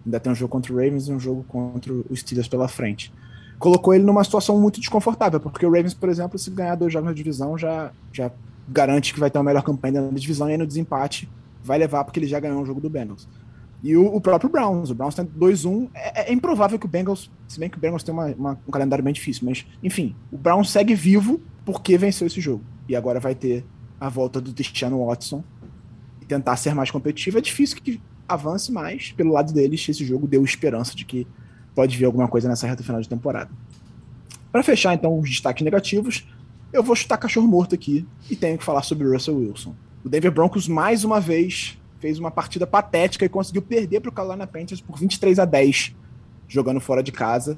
Ainda 0.05 0.19
tem 0.19 0.33
um 0.33 0.35
jogo 0.35 0.51
contra 0.51 0.73
o 0.73 0.77
Ravens 0.77 1.09
e 1.09 1.13
um 1.13 1.21
jogo 1.21 1.45
contra 1.47 1.93
os 1.93 2.21
Steelers 2.21 2.49
pela 2.49 2.67
frente. 2.67 3.13
Colocou 3.59 3.93
ele 3.93 4.03
numa 4.03 4.25
situação 4.25 4.59
muito 4.59 4.81
desconfortável, 4.81 5.39
porque 5.39 5.67
o 5.67 5.71
Ravens, 5.71 5.93
por 5.93 6.09
exemplo, 6.09 6.39
se 6.39 6.51
ganhar 6.51 6.75
dois 6.75 6.91
jogos 6.91 7.11
na 7.11 7.15
divisão, 7.15 7.59
já, 7.59 7.93
já 8.11 8.33
garante 8.67 9.13
que 9.13 9.21
vai 9.21 9.31
ter 9.31 9.37
uma 9.37 9.45
melhor 9.45 9.63
campanha 9.63 10.01
na 10.01 10.19
divisão 10.19 10.49
e 10.49 10.53
aí 10.53 10.59
no 10.59 10.67
desempate 10.67 11.29
vai 11.63 11.79
levar 11.79 12.03
porque 12.05 12.19
ele 12.19 12.27
já 12.27 12.41
ganhou 12.41 12.63
um 12.63 12.65
jogo 12.65 12.81
do 12.81 12.89
Bengals. 12.89 13.29
E 13.83 13.97
o, 13.97 14.15
o 14.15 14.21
próprio 14.21 14.51
Browns. 14.51 14.91
O 14.91 14.95
Browns 14.95 15.15
tem 15.15 15.25
2-1. 15.25 15.89
É, 15.95 16.31
é, 16.31 16.33
improvável 16.33 16.79
que 16.79 16.87
o 16.87 16.89
Bengals, 16.89 17.31
se 17.49 17.59
bem 17.59 17.69
que 17.69 17.79
o 17.79 17.81
Bengals 17.81 18.03
tem 18.03 18.13
uma, 18.13 18.27
uma, 18.27 18.61
um 18.67 18.71
calendário 18.71 19.03
bem 19.03 19.13
difícil, 19.13 19.47
mas 19.47 19.67
enfim, 19.83 20.15
o 20.31 20.37
Browns 20.37 20.71
segue 20.71 20.95
vivo 20.95 21.41
porque 21.65 21.97
venceu 21.97 22.27
esse 22.27 22.41
jogo. 22.41 22.63
E 22.89 22.95
agora 22.95 23.21
vai 23.21 23.35
ter 23.35 23.65
a 24.01 24.09
volta 24.09 24.41
do 24.41 24.53
Deshaun 24.53 25.07
Watson 25.07 25.43
e 26.21 26.25
tentar 26.27 26.57
ser 26.57 26.75
mais 26.75 26.91
competitivo. 26.91 27.39
É 27.39 27.41
difícil 27.41 27.81
que 27.81 28.01
avance 28.29 28.71
mais. 28.71 29.13
Pelo 29.13 29.33
lado 29.33 29.53
deles, 29.53 29.87
esse 29.89 30.05
jogo 30.05 30.27
deu 30.27 30.45
esperança 30.45 30.95
de 30.95 31.05
que 31.05 31.27
pode 31.75 31.97
vir 31.97 32.05
alguma 32.05 32.29
coisa 32.29 32.49
nessa 32.49 32.67
reta 32.67 32.83
final 32.83 33.01
de 33.01 33.09
temporada. 33.09 33.51
Para 34.51 34.63
fechar, 34.63 34.95
então, 34.95 35.19
os 35.19 35.29
destaques 35.29 35.65
negativos, 35.65 36.27
eu 36.73 36.83
vou 36.83 36.97
chutar 36.97 37.17
cachorro 37.19 37.47
morto 37.47 37.75
aqui 37.75 38.07
e 38.29 38.37
tenho 38.37 38.59
que 38.59 38.65
falar 38.65 38.83
sobre 38.83 39.07
o 39.07 39.13
Russell 39.13 39.37
Wilson. 39.37 39.75
O 40.05 40.09
Denver 40.09 40.33
Broncos, 40.33 40.67
mais 40.67 41.05
uma 41.05 41.21
vez, 41.21 41.79
fez 42.01 42.19
uma 42.19 42.31
partida 42.31 42.67
patética 42.67 43.25
e 43.25 43.29
conseguiu 43.29 43.63
perder 43.63 44.01
para 44.01 44.09
o 44.09 44.13
Carolina 44.13 44.47
Panthers 44.47 44.81
por 44.81 44.99
23 44.99 45.39
a 45.39 45.45
10, 45.45 45.95
jogando 46.49 46.81
fora 46.81 47.03
de 47.03 47.13
casa. 47.13 47.57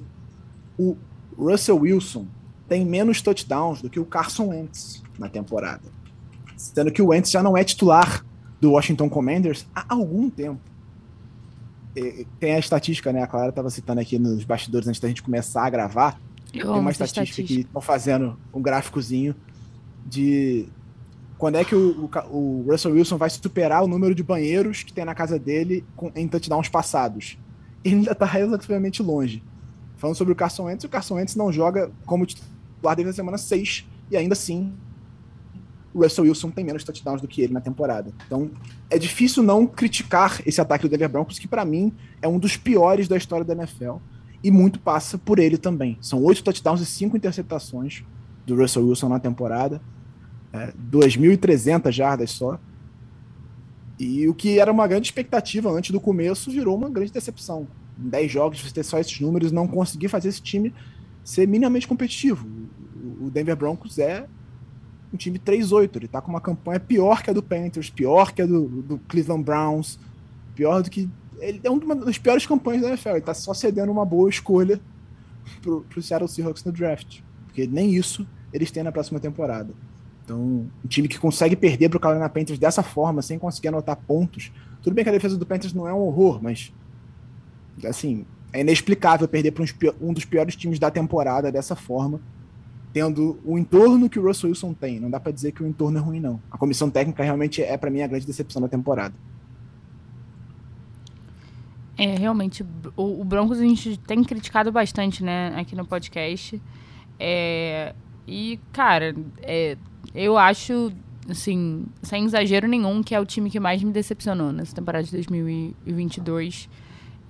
O 0.76 0.96
Russell 1.38 1.78
Wilson 1.78 2.26
tem 2.68 2.84
menos 2.84 3.22
touchdowns 3.22 3.80
do 3.80 3.88
que 3.88 4.00
o 4.00 4.04
Carson 4.04 4.48
Wentz 4.48 5.02
na 5.18 5.28
temporada. 5.28 5.82
Sendo 6.56 6.90
que 6.90 7.00
o 7.00 7.08
Wentz 7.08 7.30
já 7.30 7.42
não 7.42 7.56
é 7.56 7.62
titular 7.62 8.24
do 8.60 8.72
Washington 8.72 9.08
Commanders 9.08 9.66
há 9.74 9.84
algum 9.88 10.28
tempo. 10.28 10.60
E, 11.94 12.26
tem 12.40 12.54
a 12.54 12.58
estatística, 12.58 13.12
né? 13.12 13.22
A 13.22 13.26
Clara 13.26 13.50
estava 13.50 13.70
citando 13.70 14.00
aqui 14.00 14.18
nos 14.18 14.44
bastidores 14.44 14.88
antes 14.88 15.00
da 15.00 15.08
gente 15.08 15.22
começar 15.22 15.64
a 15.64 15.70
gravar. 15.70 16.20
Eu 16.52 16.66
tem 16.66 16.80
uma 16.80 16.90
estatística, 16.90 17.22
estatística 17.22 17.46
que 17.46 17.60
estão 17.60 17.80
fazendo 17.80 18.38
um 18.52 18.60
gráficozinho 18.60 19.34
de 20.04 20.68
quando 21.42 21.56
é 21.56 21.64
que 21.64 21.74
o, 21.74 22.08
o, 22.30 22.36
o, 22.36 22.64
Russell 22.70 22.92
Wilson 22.92 23.16
vai 23.16 23.28
superar 23.28 23.82
o 23.82 23.88
número 23.88 24.14
de 24.14 24.22
banheiros 24.22 24.84
que 24.84 24.92
tem 24.92 25.04
na 25.04 25.12
casa 25.12 25.40
dele 25.40 25.84
com, 25.96 26.08
em 26.14 26.28
touchdowns 26.28 26.68
passados? 26.68 27.36
Ele 27.84 27.96
ainda 27.96 28.12
está 28.12 28.24
relativamente 28.24 29.02
longe. 29.02 29.42
Falando 29.96 30.14
sobre 30.14 30.32
o 30.32 30.36
Carson 30.36 30.66
Wentz, 30.66 30.84
o 30.84 30.88
Carson 30.88 31.16
Wentz 31.16 31.34
não 31.34 31.50
joga 31.52 31.90
como 32.06 32.24
titular 32.26 32.94
desde 32.94 33.10
a 33.10 33.12
semana 33.12 33.36
6 33.36 33.84
e 34.08 34.16
ainda 34.16 34.34
assim 34.34 34.72
o 35.92 36.04
Russell 36.04 36.26
Wilson 36.26 36.52
tem 36.52 36.64
menos 36.64 36.84
touchdowns 36.84 37.20
do 37.20 37.26
que 37.26 37.42
ele 37.42 37.52
na 37.52 37.60
temporada. 37.60 38.12
Então 38.24 38.48
é 38.88 38.96
difícil 38.96 39.42
não 39.42 39.66
criticar 39.66 40.40
esse 40.46 40.60
ataque 40.60 40.86
do 40.86 40.90
Denver 40.90 41.08
Broncos, 41.08 41.40
que 41.40 41.48
para 41.48 41.64
mim 41.64 41.92
é 42.22 42.28
um 42.28 42.38
dos 42.38 42.56
piores 42.56 43.08
da 43.08 43.16
história 43.16 43.44
da 43.44 43.52
NFL 43.52 43.96
e 44.44 44.50
muito 44.52 44.78
passa 44.78 45.18
por 45.18 45.40
ele 45.40 45.58
também. 45.58 45.98
São 46.00 46.22
oito 46.22 46.44
touchdowns 46.44 46.80
e 46.80 46.86
cinco 46.86 47.16
interceptações 47.16 48.04
do 48.46 48.54
Russell 48.54 48.86
Wilson 48.86 49.08
na 49.08 49.18
temporada 49.18 49.80
é, 50.52 50.72
2.300 50.90 51.90
jardas 51.90 52.30
só. 52.30 52.58
E 53.98 54.28
o 54.28 54.34
que 54.34 54.58
era 54.58 54.72
uma 54.72 54.86
grande 54.86 55.06
expectativa 55.06 55.70
antes 55.70 55.90
do 55.90 56.00
começo 56.00 56.50
virou 56.50 56.76
uma 56.76 56.90
grande 56.90 57.12
decepção. 57.12 57.66
Em 57.98 58.08
10 58.08 58.32
jogos, 58.32 58.60
você 58.60 58.72
ter 58.72 58.82
só 58.82 58.98
esses 58.98 59.18
números 59.20 59.52
não 59.52 59.68
conseguir 59.68 60.08
fazer 60.08 60.28
esse 60.28 60.42
time 60.42 60.74
ser 61.22 61.46
minimamente 61.46 61.86
competitivo. 61.86 62.46
O 63.20 63.30
Denver 63.30 63.56
Broncos 63.56 63.98
é 63.98 64.26
um 65.12 65.16
time 65.16 65.38
3-8. 65.38 65.96
Ele 65.96 66.08
tá 66.08 66.20
com 66.20 66.30
uma 66.30 66.40
campanha 66.40 66.80
pior 66.80 67.22
que 67.22 67.30
a 67.30 67.32
do 67.32 67.42
Panthers, 67.42 67.90
pior 67.90 68.32
que 68.32 68.42
a 68.42 68.46
do, 68.46 68.66
do 68.66 68.98
Cleveland 69.08 69.44
Browns, 69.44 69.98
pior 70.54 70.82
do 70.82 70.90
que. 70.90 71.08
Ele 71.38 71.60
é 71.62 71.70
uma 71.70 71.94
das 71.94 72.18
piores 72.18 72.46
campanhas 72.46 72.82
da 72.82 72.88
NFL. 72.88 73.10
Ele 73.10 73.20
tá 73.20 73.34
só 73.34 73.52
cedendo 73.54 73.92
uma 73.92 74.04
boa 74.04 74.28
escolha 74.28 74.80
pro, 75.60 75.82
pro 75.82 76.02
Seattle 76.02 76.28
Seahawks 76.28 76.64
no 76.64 76.72
draft. 76.72 77.20
Porque 77.46 77.66
nem 77.66 77.94
isso 77.94 78.26
eles 78.52 78.70
têm 78.70 78.82
na 78.82 78.92
próxima 78.92 79.20
temporada. 79.20 79.72
Então, 80.24 80.38
um 80.84 80.88
time 80.88 81.08
que 81.08 81.18
consegue 81.18 81.56
perder 81.56 81.88
para 81.88 81.96
o 81.96 82.00
Carolina 82.00 82.28
Panthers 82.28 82.58
dessa 82.58 82.82
forma, 82.82 83.22
sem 83.22 83.38
conseguir 83.38 83.68
anotar 83.68 83.96
pontos. 83.96 84.52
Tudo 84.82 84.94
bem 84.94 85.04
que 85.04 85.10
a 85.10 85.12
defesa 85.12 85.36
do 85.36 85.44
Panthers 85.44 85.74
não 85.74 85.86
é 85.86 85.92
um 85.92 86.00
horror, 86.00 86.40
mas 86.42 86.72
assim, 87.84 88.24
é 88.52 88.60
inexplicável 88.60 89.26
perder 89.26 89.52
para 89.52 89.64
um 90.00 90.12
dos 90.12 90.24
piores 90.24 90.54
times 90.54 90.78
da 90.78 90.90
temporada 90.90 91.50
dessa 91.50 91.74
forma, 91.74 92.20
tendo 92.92 93.38
o 93.44 93.58
entorno 93.58 94.08
que 94.08 94.18
o 94.18 94.26
Russell 94.26 94.50
Wilson 94.50 94.74
tem. 94.74 95.00
Não 95.00 95.10
dá 95.10 95.18
para 95.18 95.32
dizer 95.32 95.52
que 95.52 95.62
o 95.62 95.66
entorno 95.66 95.98
é 95.98 96.00
ruim, 96.00 96.20
não. 96.20 96.40
A 96.50 96.58
comissão 96.58 96.90
técnica 96.90 97.22
realmente 97.22 97.62
é, 97.62 97.76
para 97.76 97.90
mim, 97.90 98.02
a 98.02 98.06
grande 98.06 98.26
decepção 98.26 98.60
da 98.60 98.68
temporada. 98.68 99.14
É, 101.96 102.16
realmente, 102.16 102.64
o, 102.96 103.20
o 103.20 103.24
Broncos 103.24 103.58
a 103.58 103.62
gente 103.62 103.96
tem 103.98 104.22
criticado 104.22 104.70
bastante, 104.70 105.22
né, 105.22 105.54
aqui 105.56 105.74
no 105.74 105.86
podcast. 105.86 106.60
É, 107.18 107.94
e, 108.26 108.58
cara, 108.72 109.14
é, 109.42 109.76
eu 110.14 110.38
acho, 110.38 110.92
assim, 111.28 111.84
sem 112.02 112.24
exagero 112.24 112.68
nenhum, 112.68 113.02
que 113.02 113.14
é 113.14 113.20
o 113.20 113.26
time 113.26 113.50
que 113.50 113.60
mais 113.60 113.82
me 113.82 113.92
decepcionou 113.92 114.52
nessa 114.52 114.74
temporada 114.74 115.04
de 115.04 115.12
2022. 115.12 116.68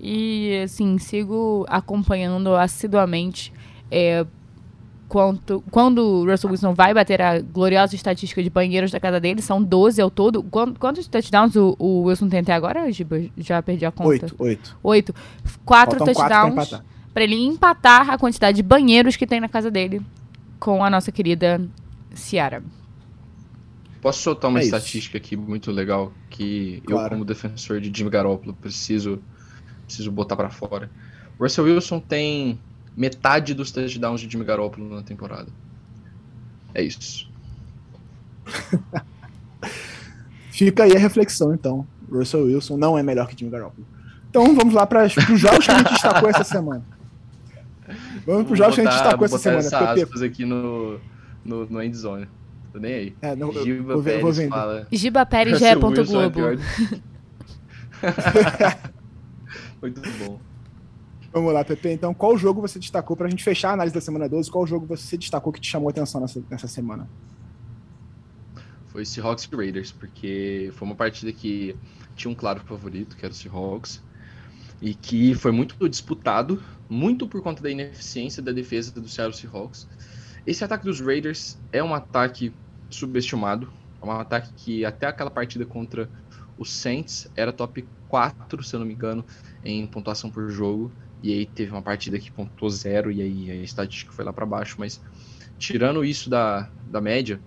E, 0.01 0.61
assim, 0.65 0.99
sigo 0.99 1.65
acompanhando 1.69 2.55
assiduamente 2.55 3.53
é, 3.91 4.27
quanto, 5.09 5.63
quando 5.71 5.99
o 5.99 6.27
Russell 6.27 6.51
Wilson 6.51 6.75
vai 6.75 6.93
bater 6.93 7.23
a 7.23 7.39
gloriosa 7.41 7.95
estatística 7.95 8.43
de 8.43 8.51
banheiros 8.51 8.91
da 8.91 8.99
casa 8.99 9.21
dele, 9.21 9.41
são 9.41 9.63
12 9.63 10.01
ao 10.01 10.11
todo. 10.11 10.43
Quantos 10.43 11.07
touchdowns 11.07 11.55
o, 11.55 11.77
o 11.79 12.03
Wilson 12.05 12.29
tem 12.29 12.41
até 12.41 12.53
agora, 12.53 12.91
Giba? 12.91 13.21
Já 13.37 13.63
perdi 13.63 13.87
a 13.87 13.93
conta. 13.93 14.09
Oito, 14.09 14.37
oito. 14.39 14.77
Oito. 14.83 15.15
Quatro 15.65 15.99
Faltam 15.99 16.15
touchdowns 16.15 16.81
para 17.15 17.25
ele 17.25 17.37
empatar 17.37 18.11
a 18.11 18.19
quantidade 18.19 18.57
de 18.57 18.63
banheiros 18.63 19.15
que 19.15 19.27
tem 19.27 19.39
na 19.39 19.49
casa 19.49 19.71
dele 19.71 20.03
com 20.63 20.85
a 20.85 20.89
nossa 20.89 21.11
querida 21.11 21.61
Ciara. 22.15 22.63
Posso 24.01 24.23
soltar 24.23 24.49
uma 24.49 24.61
é 24.61 24.63
estatística 24.63 25.19
aqui 25.19 25.37
muito 25.37 25.73
legal 25.73 26.13
que 26.31 26.81
claro. 26.87 27.07
eu, 27.07 27.11
como 27.11 27.25
defensor 27.25 27.81
de 27.81 27.93
Jimmy 27.93 28.11
Garoppolo, 28.11 28.55
preciso, 28.55 29.21
preciso 29.85 30.13
botar 30.13 30.37
para 30.37 30.51
fora. 30.51 30.89
Russell 31.37 31.65
Wilson 31.65 31.99
tem 31.99 32.61
metade 32.97 33.55
dos 33.55 33.73
touchdowns 33.73 34.21
de 34.21 34.31
Jimmy 34.31 34.45
Garoppolo 34.45 34.89
na 34.89 35.03
temporada. 35.03 35.49
É 36.73 36.81
isso. 36.81 37.29
Fica 40.53 40.85
aí 40.85 40.95
a 40.95 40.99
reflexão, 40.99 41.53
então. 41.53 41.85
Russell 42.09 42.45
Wilson 42.45 42.77
não 42.77 42.97
é 42.97 43.03
melhor 43.03 43.27
que 43.27 43.37
Jimmy 43.37 43.51
Garoppolo. 43.51 43.85
Então 44.31 44.55
vamos 44.55 44.75
lá 44.75 44.87
para 44.87 45.07
os 45.07 45.13
jogos 45.13 45.67
que 45.67 45.73
a 45.73 45.79
gente 45.79 45.91
destacou 45.91 46.31
essa 46.31 46.45
semana. 46.45 46.85
Vamos 48.27 48.45
para 48.45 48.53
os 48.53 48.59
jogos 48.59 48.75
que 48.75 48.81
a 48.81 48.85
gente 48.85 48.93
destacou 48.93 49.25
essa 49.25 49.39
semana. 49.39 49.61
Essa 49.61 49.93
aspas 49.93 50.23
aqui 50.23 50.45
no, 50.45 50.99
no, 51.45 51.67
no 51.67 51.83
endzone. 51.83 52.29
Tô 52.73 52.79
nem 52.79 52.95
aí. 52.95 53.17
É, 53.21 53.37
não, 53.37 53.53
Giba 53.53 53.95
vou, 53.95 54.03
Pérez 54.03 54.37
vou 54.39 54.49
fala. 54.49 54.87
Giba 54.91 55.27
Pérez 55.27 55.59
já 55.59 55.69
é 55.69 55.77
ponto 55.77 56.05
Globo. 56.05 56.41
É 56.41 56.59
Muito 59.81 60.01
bom. 60.19 60.41
Vamos 61.33 61.53
lá, 61.53 61.65
Pepe. 61.65 61.89
Então, 61.89 62.13
qual 62.13 62.37
jogo 62.37 62.61
você 62.61 62.79
destacou 62.79 63.17
pra 63.17 63.29
gente 63.29 63.43
fechar 63.43 63.71
a 63.71 63.73
análise 63.73 63.95
da 63.95 64.01
semana 64.01 64.29
12? 64.29 64.51
Qual 64.51 64.67
jogo 64.67 64.87
você 64.87 65.17
destacou 65.17 65.53
que 65.53 65.61
te 65.61 65.69
chamou 65.69 65.89
a 65.89 65.91
atenção 65.91 66.21
nessa, 66.21 66.43
nessa 66.51 66.69
semana? 66.69 67.09
Foi 68.89 69.05
Seahawks 69.05 69.49
e 69.51 69.57
Raiders, 69.57 69.91
porque 69.91 70.71
foi 70.75 70.87
uma 70.87 70.95
partida 70.95 71.33
que 71.33 71.75
tinha 72.15 72.31
um 72.31 72.35
claro 72.35 72.61
favorito, 72.61 73.17
que 73.17 73.25
era 73.25 73.33
o 73.33 73.35
Seahawks, 73.35 74.03
e 74.81 74.95
que 74.95 75.35
foi 75.35 75.53
muito 75.53 75.89
disputado, 75.89 76.63
muito 76.93 77.27
por 77.27 77.41
conta 77.41 77.63
da 77.63 77.71
ineficiência 77.71 78.43
da 78.43 78.53
defesa 78.53 78.93
do 78.93 79.09
Seattle 79.09 79.35
Seahawks. 79.35 79.89
Esse 80.47 80.63
ataque 80.63 80.85
dos 80.85 81.01
Raiders 81.01 81.59
é 81.73 81.83
um 81.83 81.95
ataque 81.95 82.53
subestimado. 82.91 83.73
É 84.03 84.05
um 84.05 84.11
ataque 84.11 84.53
que 84.55 84.85
até 84.85 85.07
aquela 85.07 85.31
partida 85.31 85.65
contra 85.65 86.07
o 86.59 86.67
Saints 86.67 87.31
era 87.35 87.51
top 87.51 87.89
4, 88.09 88.63
se 88.63 88.77
eu 88.77 88.81
não 88.81 88.87
me 88.87 88.93
engano, 88.93 89.25
em 89.65 89.87
pontuação 89.87 90.31
por 90.31 90.51
jogo. 90.51 90.93
E 91.23 91.33
aí 91.33 91.47
teve 91.47 91.73
uma 91.73 91.81
partida 91.81 92.19
que 92.19 92.31
pontuou 92.31 92.69
zero 92.69 93.11
e 93.11 93.23
aí 93.23 93.51
a 93.51 93.55
estatística 93.55 94.13
foi 94.13 94.25
lá 94.25 94.33
para 94.33 94.45
baixo. 94.45 94.77
Mas 94.79 95.01
tirando 95.59 96.05
isso 96.05 96.29
da, 96.29 96.69
da 96.91 97.01
média, 97.01 97.41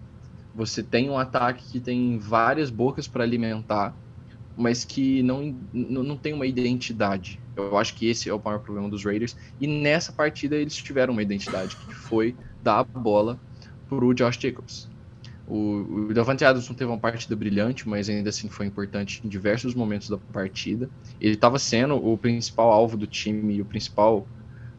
você 0.55 0.81
tem 0.81 1.07
um 1.07 1.19
ataque 1.19 1.63
que 1.69 1.79
tem 1.79 2.17
várias 2.17 2.71
bocas 2.71 3.07
para 3.07 3.23
alimentar, 3.23 3.95
mas 4.57 4.85
que 4.85 5.21
não, 5.23 5.55
não 5.73 6.17
tem 6.17 6.33
uma 6.33 6.45
identidade. 6.45 7.39
Eu 7.55 7.77
acho 7.77 7.95
que 7.95 8.07
esse 8.07 8.29
é 8.29 8.33
o 8.33 8.41
maior 8.43 8.59
problema 8.59 8.89
dos 8.89 9.03
Raiders. 9.03 9.35
E 9.59 9.67
nessa 9.67 10.11
partida 10.11 10.55
eles 10.55 10.75
tiveram 10.75 11.13
uma 11.13 11.21
identidade, 11.21 11.75
que 11.75 11.93
foi 11.93 12.35
dar 12.63 12.79
a 12.79 12.83
bola 12.83 13.39
para 13.87 14.03
o 14.03 14.13
Josh 14.13 14.37
Jacobs. 14.39 14.89
O, 15.47 16.07
o 16.09 16.13
Davante 16.13 16.43
Adams 16.43 16.67
teve 16.67 16.85
uma 16.85 16.97
partida 16.97 17.35
brilhante, 17.35 17.87
mas 17.87 18.09
ainda 18.09 18.29
assim 18.29 18.49
foi 18.49 18.65
importante 18.65 19.21
em 19.23 19.29
diversos 19.29 19.75
momentos 19.75 20.09
da 20.09 20.17
partida. 20.17 20.89
Ele 21.21 21.35
estava 21.35 21.59
sendo 21.59 21.95
o 21.95 22.17
principal 22.17 22.71
alvo 22.71 22.97
do 22.97 23.05
time 23.05 23.55
e 23.55 23.61
o 23.61 23.65
principal 23.65 24.27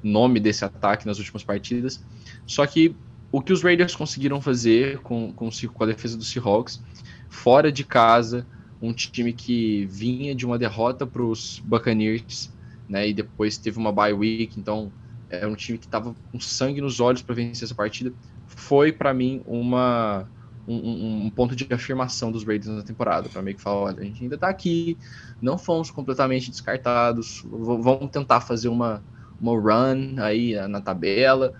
nome 0.02 0.40
desse 0.40 0.64
ataque 0.64 1.06
nas 1.06 1.18
últimas 1.18 1.44
partidas. 1.44 2.04
Só 2.46 2.66
que 2.66 2.96
o 3.30 3.40
que 3.40 3.52
os 3.52 3.62
Raiders 3.62 3.94
conseguiram 3.94 4.40
fazer 4.40 4.98
com, 5.00 5.32
com, 5.32 5.48
com 5.50 5.85
a 5.85 5.87
defesa 5.87 6.16
dos 6.16 6.29
Seahawks, 6.31 6.83
fora 7.29 7.70
de 7.70 7.85
casa, 7.85 8.46
um 8.81 8.92
time 8.92 9.33
que 9.33 9.87
vinha 9.87 10.35
de 10.35 10.44
uma 10.44 10.58
derrota 10.58 11.06
para 11.06 11.22
os 11.22 11.60
Buccaneers, 11.64 12.50
né, 12.88 13.08
e 13.08 13.14
depois 13.14 13.58
teve 13.58 13.79
uma 13.79 13.92
bye 13.92 14.12
week, 14.12 14.58
então 14.58 14.92
é 15.29 15.46
um 15.46 15.54
time 15.54 15.79
que 15.79 15.87
estava 15.87 16.14
com 16.31 16.38
sangue 16.38 16.81
nos 16.81 17.00
olhos 17.00 17.22
para 17.22 17.35
vencer 17.35 17.64
essa 17.64 17.74
partida. 17.74 18.12
Foi 18.46 18.92
para 18.92 19.12
mim 19.12 19.42
uma 19.44 20.29
um, 20.68 21.27
um, 21.27 21.31
ponto 21.31 21.54
de 21.54 21.66
afirmação 21.72 22.33
dos 22.33 22.44
Raiders 22.44 22.74
na 22.74 22.83
temporada, 22.83 23.29
para 23.29 23.40
meio 23.40 23.56
que 23.56 23.62
falar, 23.62 23.83
olha, 23.83 24.00
a 24.00 24.04
gente 24.04 24.22
ainda 24.22 24.37
tá 24.37 24.48
aqui, 24.48 24.98
não 25.40 25.56
fomos 25.56 25.90
completamente 25.90 26.50
descartados, 26.50 27.44
vamos 27.44 28.10
tentar 28.10 28.40
fazer 28.40 28.68
uma, 28.68 29.02
uma 29.40 29.52
run 29.52 30.16
aí 30.18 30.54
na 30.68 30.81
tabela, 30.81 31.52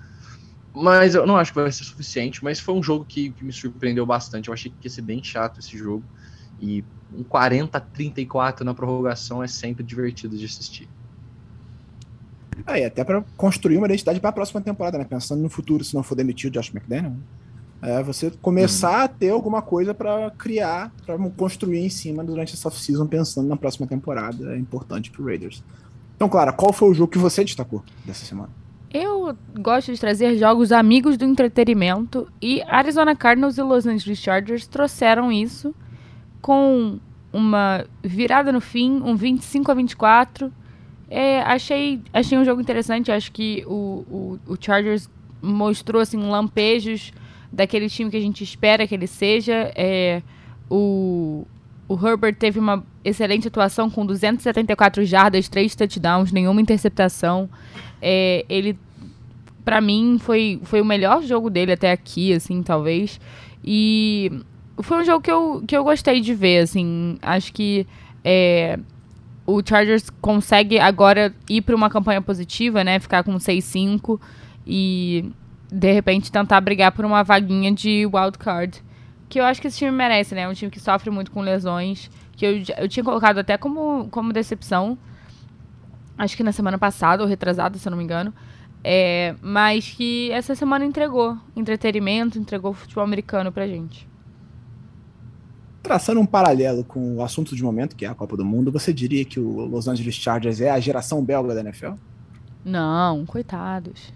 mas 0.75 1.15
eu 1.15 1.27
não 1.27 1.37
acho 1.37 1.53
que 1.53 1.61
vai 1.61 1.71
ser 1.71 1.85
suficiente, 1.85 2.43
mas 2.43 2.59
foi 2.59 2.75
um 2.75 2.83
jogo 2.83 3.05
que, 3.05 3.31
que 3.31 3.45
me 3.45 3.53
surpreendeu 3.53 4.05
bastante, 4.05 4.49
eu 4.49 4.55
achei 4.55 4.71
que 4.71 4.87
ia 4.87 4.91
ser 4.91 5.03
bem 5.03 5.23
chato 5.23 5.61
esse 5.61 5.79
jogo, 5.79 6.05
e 6.61 6.85
um 7.17 7.23
40 7.23 7.79
34 7.81 8.65
na 8.65 8.75
prorrogação 8.75 9.43
é 9.43 9.47
sempre 9.47 9.85
divertido 9.85 10.37
de 10.37 10.45
assistir. 10.45 10.89
É, 12.67 12.81
e 12.81 12.85
até 12.85 13.05
para 13.05 13.23
construir 13.37 13.77
uma 13.77 13.87
identidade 13.87 14.19
para 14.19 14.31
a 14.31 14.33
próxima 14.33 14.61
temporada, 14.61 14.97
né? 14.97 15.05
Pensando 15.05 15.43
no 15.43 15.49
futuro, 15.49 15.85
se 15.85 15.95
não 15.95 16.03
for 16.03 16.15
demitido 16.15 16.55
Josh 16.55 16.73
McDaniel. 16.75 17.11
Né? 17.11 17.17
É 17.83 18.03
você 18.03 18.31
começar 18.41 18.99
uhum. 18.99 19.05
a 19.05 19.09
ter 19.09 19.31
alguma 19.31 19.61
coisa 19.61 19.93
para 19.93 20.31
criar, 20.31 20.91
para 21.05 21.19
construir 21.31 21.85
em 21.85 21.91
cima 21.91 22.25
durante 22.25 22.55
essa 22.55 22.69
off-season, 22.69 23.07
pensando 23.07 23.49
na 23.49 23.57
próxima 23.57 23.87
temporada. 23.87 24.55
É 24.55 24.59
importante 24.59 25.11
para 25.11 25.25
Raiders. 25.25 25.63
Então, 26.17 26.29
Clara, 26.29 26.53
qual 26.53 26.73
foi 26.73 26.89
o 26.89 26.95
jogo 26.95 27.13
que 27.13 27.19
você 27.19 27.45
destacou 27.45 27.85
dessa 28.05 28.25
semana? 28.25 28.49
Eu 28.91 29.37
gosto 29.61 29.93
de 29.93 30.01
trazer 30.01 30.37
jogos 30.39 30.73
amigos 30.73 31.19
do 31.19 31.27
entretenimento 31.27 32.27
e 32.41 32.63
Arizona 32.63 33.15
Cardinals 33.15 33.59
e 33.59 33.63
Los 33.63 33.87
Angeles 33.87 34.19
Chargers 34.19 34.67
trouxeram 34.67 35.31
isso 35.31 35.75
com 36.47 37.01
uma 37.33 37.85
virada 38.05 38.53
no 38.53 38.61
fim, 38.61 39.03
um 39.05 39.17
25 39.17 39.69
a 39.69 39.75
24. 39.75 40.53
É, 41.11 41.41
achei, 41.41 42.01
achei 42.13 42.39
um 42.39 42.45
jogo 42.45 42.61
interessante. 42.61 43.11
Acho 43.11 43.33
que 43.33 43.65
o, 43.67 44.39
o, 44.47 44.53
o 44.53 44.57
Chargers 44.61 45.11
mostrou 45.43 46.01
assim, 46.01 46.19
lampejos 46.19 47.13
daquele 47.53 47.89
time 47.89 48.13
que 48.13 48.17
a 48.17 48.21
gente 48.21 48.45
espera 48.45 48.87
que 48.87 48.95
ele 48.95 49.09
seja. 49.09 49.73
É, 49.75 50.23
o, 50.71 51.45
o 51.89 51.95
Herbert 51.95 52.37
teve 52.37 52.61
uma 52.61 52.85
excelente 53.05 53.49
atuação 53.49 53.91
com 53.91 54.07
274 54.07 55.05
jardas, 55.05 55.49
3 55.49 55.75
touchdowns, 55.75 56.31
nenhuma 56.31 56.61
interceptação. 56.61 57.51
É, 58.01 58.47
ele, 58.49 58.79
para 59.65 59.81
mim, 59.81 60.17
foi, 60.21 60.61
foi 60.63 60.81
o 60.81 60.85
melhor 60.85 61.25
jogo 61.25 61.51
dele 61.51 61.73
até 61.73 61.91
aqui, 61.91 62.33
assim, 62.33 62.63
talvez. 62.63 63.19
E 63.65 64.31
foi 64.83 65.03
um 65.03 65.05
jogo 65.05 65.23
que 65.23 65.31
eu, 65.31 65.65
que 65.67 65.77
eu 65.77 65.85
gostei 65.85 66.21
de 66.21 66.35
ver, 66.35 66.59
assim. 66.59 67.19
Acho 67.23 67.53
que 67.53 67.87
é, 68.25 68.79
o 69.47 69.63
Chargers 69.65 70.11
consegue 70.21 70.79
agora 70.79 71.35
ir 71.49 71.63
para 71.63 71.75
uma 71.75 71.89
campanha 71.89 72.21
positiva, 72.21 72.83
né? 72.83 72.99
Ficar 72.99 73.23
com 73.23 73.37
6-5 73.37 74.21
e 74.67 75.31
de 75.71 75.93
repente 75.93 76.31
tentar 76.31 76.61
brigar 76.61 76.93
por 76.93 77.05
uma 77.05 77.23
vaguinha 77.23 77.73
de 77.73 78.07
wild 78.07 78.39
card. 78.39 78.85
Que 79.29 79.41
eu 79.41 79.45
acho 79.45 79.61
que 79.61 79.69
esse 79.69 79.79
time 79.79 79.91
merece, 79.91 80.35
né? 80.35 80.43
É 80.43 80.49
um 80.49 80.53
time 80.53 80.71
que 80.71 80.81
sofre 80.81 81.11
muito 81.11 81.31
com 81.31 81.41
lesões. 81.41 82.11
Que 82.33 82.45
eu, 82.45 82.63
eu 82.79 82.89
tinha 82.89 83.03
colocado 83.03 83.39
até 83.39 83.57
como, 83.57 84.09
como 84.11 84.33
decepção. 84.33 84.99
Acho 86.19 86.37
que 86.37 86.43
na 86.43 86.53
semana 86.53 86.79
passada, 86.79 87.23
ou 87.23 87.29
retrasada, 87.29 87.79
se 87.79 87.87
eu 87.87 87.91
não 87.91 87.99
me 87.99 88.05
engano. 88.05 88.33
É, 88.83 89.35
mas 89.41 89.91
que 89.91 90.31
essa 90.31 90.55
semana 90.55 90.85
entregou 90.85 91.37
entretenimento, 91.57 92.39
entregou 92.39 92.73
futebol 92.73 93.05
americano 93.05 93.51
pra 93.51 93.67
gente. 93.67 94.07
Traçando 95.87 96.21
um 96.21 96.27
paralelo 96.27 96.83
com 96.83 97.15
o 97.15 97.23
assunto 97.23 97.55
de 97.55 97.63
momento, 97.63 97.95
que 97.95 98.05
é 98.05 98.09
a 98.09 98.15
Copa 98.15 98.37
do 98.37 98.45
Mundo, 98.45 98.73
você 98.73 98.93
diria 98.93 99.25
que 99.25 99.39
o 99.39 99.67
Los 99.67 99.87
Angeles 99.87 100.17
Chargers 100.17 100.61
é 100.61 100.69
a 100.69 100.81
geração 100.81 101.25
belga 101.25 101.55
da 101.55 101.61
NFL? 101.61 101.93
Não, 102.65 103.25
coitados. 103.25 104.13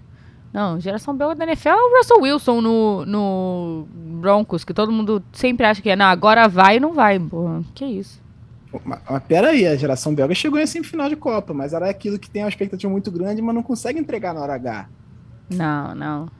Não, 0.52 0.80
geração 0.80 1.16
belga 1.16 1.36
da 1.36 1.44
NFL 1.44 1.68
é 1.68 1.76
o 1.76 1.96
Russell 1.96 2.22
Wilson 2.22 2.60
no, 2.60 3.06
no 3.06 3.88
Broncos, 4.20 4.64
que 4.64 4.74
todo 4.74 4.90
mundo 4.90 5.22
sempre 5.32 5.64
acha 5.64 5.80
que 5.80 5.88
é, 5.88 5.94
não, 5.94 6.06
agora 6.06 6.48
vai 6.48 6.78
e 6.78 6.80
não 6.80 6.92
vai. 6.92 7.20
Porra, 7.20 7.62
que 7.72 7.84
isso. 7.84 8.20
Mas, 8.84 9.00
mas 9.08 9.22
pera 9.22 9.50
aí, 9.50 9.64
a 9.64 9.76
geração 9.76 10.12
belga 10.12 10.34
chegou 10.34 10.58
em 10.58 10.66
semifinal 10.66 11.08
de 11.08 11.14
Copa, 11.14 11.54
mas 11.54 11.72
era 11.72 11.88
aquilo 11.88 12.18
que 12.18 12.28
tem 12.28 12.42
uma 12.42 12.48
expectativa 12.48 12.90
muito 12.90 13.12
grande, 13.12 13.40
mas 13.40 13.54
não 13.54 13.62
consegue 13.62 14.00
entregar 14.00 14.34
na 14.34 14.40
hora 14.40 14.54
H. 14.54 14.88
Não, 15.48 15.94
não. 15.94 16.39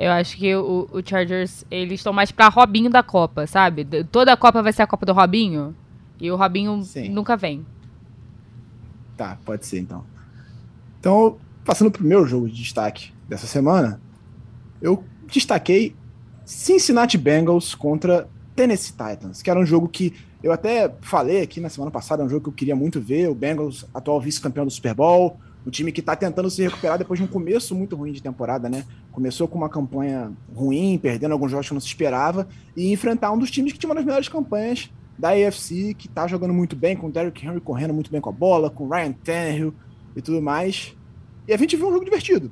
Eu 0.00 0.12
acho 0.12 0.34
que 0.38 0.56
o, 0.56 0.88
o 0.90 1.02
Chargers, 1.04 1.62
eles 1.70 2.00
estão 2.00 2.10
mais 2.10 2.32
pra 2.32 2.48
Robinho 2.48 2.88
da 2.88 3.02
Copa, 3.02 3.46
sabe? 3.46 3.86
Toda 4.10 4.32
a 4.32 4.36
Copa 4.36 4.62
vai 4.62 4.72
ser 4.72 4.80
a 4.80 4.86
Copa 4.86 5.04
do 5.04 5.12
Robinho, 5.12 5.76
e 6.18 6.30
o 6.30 6.36
Robinho 6.36 6.82
Sim. 6.82 7.10
nunca 7.10 7.36
vem. 7.36 7.66
Tá, 9.14 9.36
pode 9.44 9.66
ser 9.66 9.78
então. 9.78 10.02
Então, 10.98 11.36
passando 11.66 11.90
pro 11.90 12.02
meu 12.02 12.26
jogo 12.26 12.48
de 12.48 12.54
destaque 12.54 13.12
dessa 13.28 13.46
semana, 13.46 14.00
eu 14.80 15.04
destaquei 15.26 15.94
Cincinnati 16.46 17.18
Bengals 17.18 17.74
contra 17.74 18.26
Tennessee 18.56 18.92
Titans, 18.92 19.42
que 19.42 19.50
era 19.50 19.60
um 19.60 19.66
jogo 19.66 19.86
que 19.86 20.14
eu 20.42 20.50
até 20.50 20.90
falei 21.02 21.42
aqui 21.42 21.60
na 21.60 21.68
semana 21.68 21.90
passada, 21.90 22.22
é 22.22 22.26
um 22.26 22.28
jogo 22.30 22.44
que 22.44 22.48
eu 22.48 22.54
queria 22.54 22.74
muito 22.74 23.02
ver, 23.02 23.28
o 23.28 23.34
Bengals, 23.34 23.84
atual 23.92 24.18
vice-campeão 24.18 24.64
do 24.64 24.70
Super 24.70 24.94
Bowl, 24.94 25.38
um 25.66 25.70
time 25.70 25.92
que 25.92 26.00
está 26.00 26.16
tentando 26.16 26.50
se 26.50 26.62
recuperar 26.62 26.96
depois 26.96 27.20
de 27.20 27.24
um 27.24 27.28
começo 27.28 27.74
muito 27.74 27.94
ruim 27.96 28.12
de 28.12 28.22
temporada, 28.22 28.68
né? 28.68 28.84
Começou 29.12 29.48
com 29.48 29.58
uma 29.58 29.68
campanha 29.68 30.32
ruim, 30.54 30.98
perdendo 30.98 31.32
alguns 31.32 31.50
jogos 31.50 31.68
que 31.68 31.74
não 31.74 31.80
se 31.80 31.86
esperava, 31.86 32.48
e 32.76 32.92
enfrentar 32.92 33.32
um 33.32 33.38
dos 33.38 33.50
times 33.50 33.72
que 33.72 33.78
tinha 33.78 33.88
uma 33.88 33.94
das 33.94 34.04
melhores 34.04 34.28
campanhas 34.28 34.90
da 35.18 35.30
AFC, 35.30 35.94
que 35.94 36.06
está 36.06 36.26
jogando 36.26 36.54
muito 36.54 36.76
bem, 36.76 36.96
com 36.96 37.08
o 37.08 37.10
Derrick 37.10 37.44
Henry 37.44 37.60
correndo 37.60 37.92
muito 37.92 38.10
bem 38.10 38.20
com 38.20 38.30
a 38.30 38.32
bola, 38.32 38.70
com 38.70 38.84
o 38.84 38.88
Ryan 38.88 39.12
Tannehill 39.12 39.74
e 40.16 40.22
tudo 40.22 40.40
mais. 40.40 40.96
E 41.46 41.52
a 41.52 41.56
gente 41.56 41.76
viu 41.76 41.88
um 41.88 41.92
jogo 41.92 42.04
divertido 42.04 42.50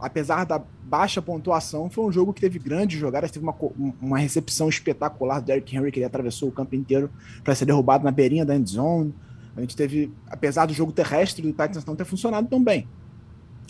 apesar 0.00 0.44
da 0.44 0.62
baixa 0.84 1.20
pontuação, 1.20 1.90
foi 1.90 2.04
um 2.04 2.12
jogo 2.12 2.32
que 2.32 2.40
teve 2.40 2.58
grandes 2.58 2.98
jogadas, 2.98 3.30
teve 3.30 3.44
uma, 3.44 3.54
uma 4.00 4.18
recepção 4.18 4.68
espetacular 4.68 5.40
do 5.40 5.46
Derrick 5.46 5.74
Henry, 5.74 5.90
que 5.90 5.98
ele 5.98 6.06
atravessou 6.06 6.48
o 6.48 6.52
campo 6.52 6.74
inteiro 6.74 7.10
para 7.42 7.54
ser 7.54 7.64
derrubado 7.64 8.04
na 8.04 8.10
beirinha 8.10 8.44
da 8.44 8.54
end 8.54 8.70
zone. 8.70 9.14
A 9.56 9.60
gente 9.60 9.76
teve, 9.76 10.12
apesar 10.28 10.66
do 10.66 10.72
jogo 10.72 10.92
terrestre 10.92 11.42
do 11.42 11.50
Titans 11.50 11.84
não 11.84 11.96
ter 11.96 12.04
funcionado 12.04 12.48
tão 12.48 12.62
bem. 12.62 12.86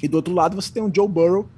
E 0.03 0.07
do 0.07 0.17
outro 0.17 0.35
lado 0.35 0.55
você 0.55 0.73
tem 0.73 0.83
um 0.83 0.93
Joe 0.95 1.09
Burrow 1.09 1.49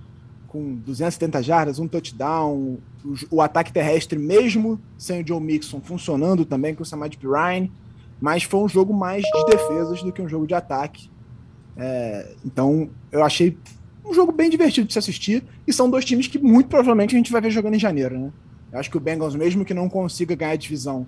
com 0.51 0.75
270 0.75 1.43
jardas, 1.43 1.79
um 1.79 1.87
touchdown, 1.87 2.79
o, 3.05 3.15
o, 3.31 3.41
ataque 3.41 3.73
terrestre, 3.73 4.19
mesmo 4.19 4.81
sem 4.99 5.23
o 5.23 5.27
Joe 5.27 5.41
Mixon, 5.41 5.81
funcionando 5.81 6.45
também 6.45 6.75
com 6.75 6.83
o 6.83 6.87
Samad 6.87 7.17
Pirine, 7.17 7.73
mas 8.21 8.43
foi 8.43 8.61
um 8.61 8.69
jogo 8.69 8.93
mais 8.93 9.23
de 9.23 9.45
defesas 9.47 10.03
do 10.03 10.13
que 10.13 10.21
um 10.21 10.29
jogo 10.29 10.47
de 10.47 10.55
ataque. 10.55 11.09
É, 11.77 12.35
então 12.45 12.91
eu 13.13 13.25
achei 13.25 13.57
um 14.05 14.13
jogo 14.13 14.33
bem 14.33 14.51
divertido 14.51 14.89
de 14.89 14.93
se 14.93 14.99
assistir. 14.99 15.45
E 15.67 15.73
são 15.73 15.89
dois 15.89 16.05
times 16.05 16.27
que 16.27 16.39
muito 16.39 16.69
provavelmente 16.69 17.15
a 17.15 17.19
gente 17.19 17.31
vai 17.31 17.41
ver 17.41 17.51
jogando 17.51 17.75
em 17.75 17.79
janeiro, 17.79 18.19
né? 18.19 18.33
Eu 18.73 18.79
acho 18.79 18.91
que 18.91 18.97
o 18.97 19.01
Bengals, 19.01 19.35
mesmo 19.35 19.65
que 19.65 19.73
não 19.73 19.89
consiga 19.89 20.35
ganhar 20.35 20.53
a 20.53 20.57
divisão, 20.57 21.07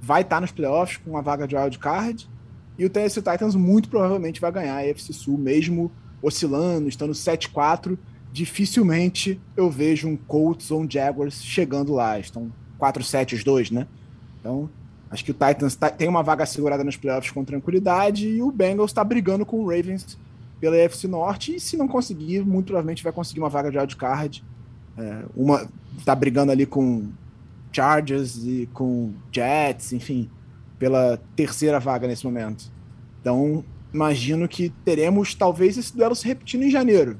vai 0.00 0.22
estar 0.22 0.40
nos 0.40 0.50
playoffs 0.50 0.98
com 0.98 1.10
uma 1.10 1.22
vaga 1.22 1.46
de 1.46 1.56
wild 1.56 1.78
card. 1.78 2.28
E 2.76 2.84
o 2.84 2.90
Tennessee 2.90 3.22
Titans 3.22 3.54
muito 3.54 3.88
provavelmente 3.88 4.40
vai 4.40 4.50
ganhar 4.50 4.74
a 4.74 4.90
AFC 4.90 5.12
Sul, 5.12 5.38
mesmo 5.38 5.90
oscilando, 6.20 6.88
estando 6.88 7.12
7-4. 7.12 7.96
Dificilmente 8.32 9.40
eu 9.56 9.70
vejo 9.70 10.08
um 10.08 10.16
Colts 10.16 10.70
ou 10.70 10.80
um 10.80 10.90
Jaguars 10.90 11.44
chegando 11.44 11.92
lá. 11.92 12.18
Estão 12.18 12.50
4-7 12.80 13.34
os 13.34 13.44
dois, 13.44 13.70
né? 13.70 13.86
Então, 14.40 14.68
acho 15.10 15.24
que 15.24 15.30
o 15.30 15.34
Titans 15.34 15.76
tá, 15.76 15.90
tem 15.90 16.08
uma 16.08 16.22
vaga 16.22 16.46
segurada 16.46 16.82
nos 16.82 16.96
playoffs 16.96 17.30
com 17.30 17.44
tranquilidade 17.44 18.26
e 18.26 18.42
o 18.42 18.50
Bengals 18.50 18.90
está 18.90 19.04
brigando 19.04 19.44
com 19.44 19.60
o 19.60 19.68
Ravens 19.68 20.18
pela 20.58 20.76
EFC 20.76 21.06
Norte 21.06 21.56
e 21.56 21.60
se 21.60 21.76
não 21.76 21.86
conseguir, 21.86 22.40
muito 22.44 22.66
provavelmente 22.66 23.02
vai 23.02 23.12
conseguir 23.12 23.40
uma 23.40 23.48
vaga 23.48 23.70
de 23.70 23.78
wildcard. 23.78 24.42
É, 24.96 25.24
uma 25.36 25.68
tá 26.04 26.14
brigando 26.14 26.52
ali 26.52 26.66
com 26.66 27.08
Chargers 27.72 28.36
e 28.44 28.68
com 28.72 29.12
Jets, 29.30 29.92
enfim, 29.92 30.30
pela 30.78 31.20
terceira 31.36 31.78
vaga 31.78 32.06
nesse 32.06 32.24
momento. 32.24 32.70
Então, 33.20 33.64
imagino 33.92 34.48
que 34.48 34.70
teremos 34.84 35.34
talvez 35.34 35.76
esse 35.76 35.94
duelo 35.94 36.14
se 36.14 36.26
repetindo 36.26 36.62
em 36.62 36.70
janeiro. 36.70 37.18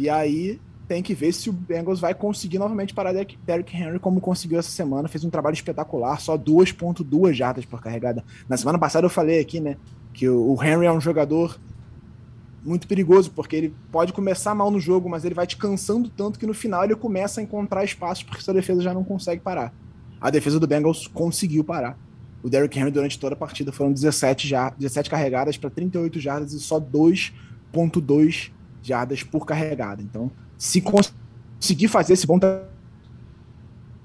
E 0.00 0.08
aí 0.08 0.60
tem 0.86 1.02
que 1.02 1.12
ver 1.12 1.32
se 1.32 1.50
o 1.50 1.52
Bengals 1.52 2.00
vai 2.00 2.14
conseguir 2.14 2.58
novamente 2.58 2.94
parar 2.94 3.12
Derrick 3.12 3.76
Henry 3.76 3.98
como 3.98 4.20
conseguiu 4.20 4.58
essa 4.58 4.70
semana. 4.70 5.06
Fez 5.06 5.22
um 5.22 5.30
trabalho 5.30 5.54
espetacular, 5.54 6.18
só 6.18 6.36
2.2 6.36 7.34
jardas 7.34 7.64
por 7.66 7.82
carregada. 7.82 8.24
Na 8.48 8.56
semana 8.56 8.78
passada 8.78 9.04
eu 9.04 9.10
falei 9.10 9.38
aqui, 9.38 9.60
né, 9.60 9.76
que 10.14 10.28
o 10.28 10.56
Henry 10.62 10.86
é 10.86 10.92
um 10.92 11.00
jogador 11.00 11.60
muito 12.64 12.88
perigoso, 12.88 13.30
porque 13.30 13.54
ele 13.54 13.74
pode 13.92 14.12
começar 14.12 14.54
mal 14.54 14.70
no 14.70 14.80
jogo, 14.80 15.08
mas 15.08 15.24
ele 15.24 15.34
vai 15.34 15.46
te 15.46 15.56
cansando 15.56 16.08
tanto 16.08 16.38
que 16.38 16.46
no 16.46 16.54
final 16.54 16.84
ele 16.84 16.96
começa 16.96 17.40
a 17.40 17.44
encontrar 17.44 17.84
espaço 17.84 18.24
porque 18.24 18.42
sua 18.42 18.54
defesa 18.54 18.82
já 18.82 18.94
não 18.94 19.04
consegue 19.04 19.42
parar. 19.42 19.72
A 20.20 20.30
defesa 20.30 20.58
do 20.58 20.66
Bengals 20.66 21.06
conseguiu 21.06 21.62
parar. 21.62 21.98
O 22.42 22.48
Derrick 22.48 22.78
Henry 22.78 22.90
durante 22.90 23.18
toda 23.18 23.34
a 23.34 23.38
partida 23.38 23.72
foram 23.72 23.92
17, 23.92 24.48
já, 24.48 24.70
17 24.70 25.10
carregadas 25.10 25.56
para 25.56 25.70
38 25.70 26.18
jardas 26.18 26.52
e 26.52 26.60
só 26.60 26.80
2.2 26.80 28.52
jardas 28.82 29.22
por 29.22 29.46
carregada. 29.46 30.02
Então, 30.02 30.30
se 30.56 30.80
conseguir 30.80 31.88
fazer 31.88 32.14
esse 32.14 32.26
bom 32.26 32.38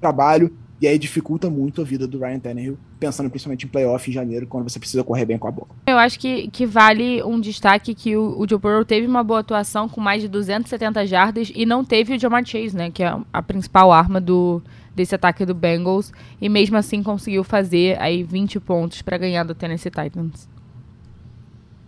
trabalho, 0.00 0.52
E 0.80 0.86
aí 0.86 0.98
dificulta 0.98 1.48
muito 1.48 1.80
a 1.80 1.84
vida 1.84 2.06
do 2.06 2.18
Ryan 2.18 2.38
Tannehill, 2.38 2.76
pensando 3.00 3.30
principalmente 3.30 3.64
em 3.64 3.68
playoff 3.68 4.10
em 4.10 4.12
janeiro, 4.12 4.46
quando 4.46 4.68
você 4.68 4.78
precisa 4.78 5.02
correr 5.02 5.24
bem 5.24 5.38
com 5.38 5.48
a 5.48 5.50
bola. 5.50 5.68
Eu 5.86 5.96
acho 5.96 6.18
que, 6.18 6.48
que 6.48 6.66
vale 6.66 7.22
um 7.22 7.40
destaque 7.40 7.94
que 7.94 8.14
o, 8.14 8.38
o 8.38 8.46
Joe 8.46 8.58
Burrow 8.58 8.84
teve 8.84 9.06
uma 9.06 9.24
boa 9.24 9.40
atuação 9.40 9.88
com 9.88 10.00
mais 10.00 10.20
de 10.20 10.28
270 10.28 11.06
jardas 11.06 11.50
e 11.54 11.64
não 11.64 11.84
teve 11.84 12.14
o 12.14 12.18
Jamar 12.18 12.44
Chase, 12.44 12.76
né? 12.76 12.90
Que 12.90 13.02
é 13.02 13.16
a 13.32 13.42
principal 13.42 13.92
arma 13.92 14.20
do, 14.20 14.60
desse 14.94 15.14
ataque 15.14 15.46
do 15.46 15.54
Bengals. 15.54 16.12
E 16.38 16.50
mesmo 16.50 16.76
assim 16.76 17.02
conseguiu 17.02 17.44
fazer 17.44 17.98
aí 17.98 18.22
20 18.22 18.60
pontos 18.60 19.00
para 19.00 19.16
ganhar 19.16 19.44
do 19.44 19.54
Tennessee 19.54 19.90
Titans. 19.90 20.48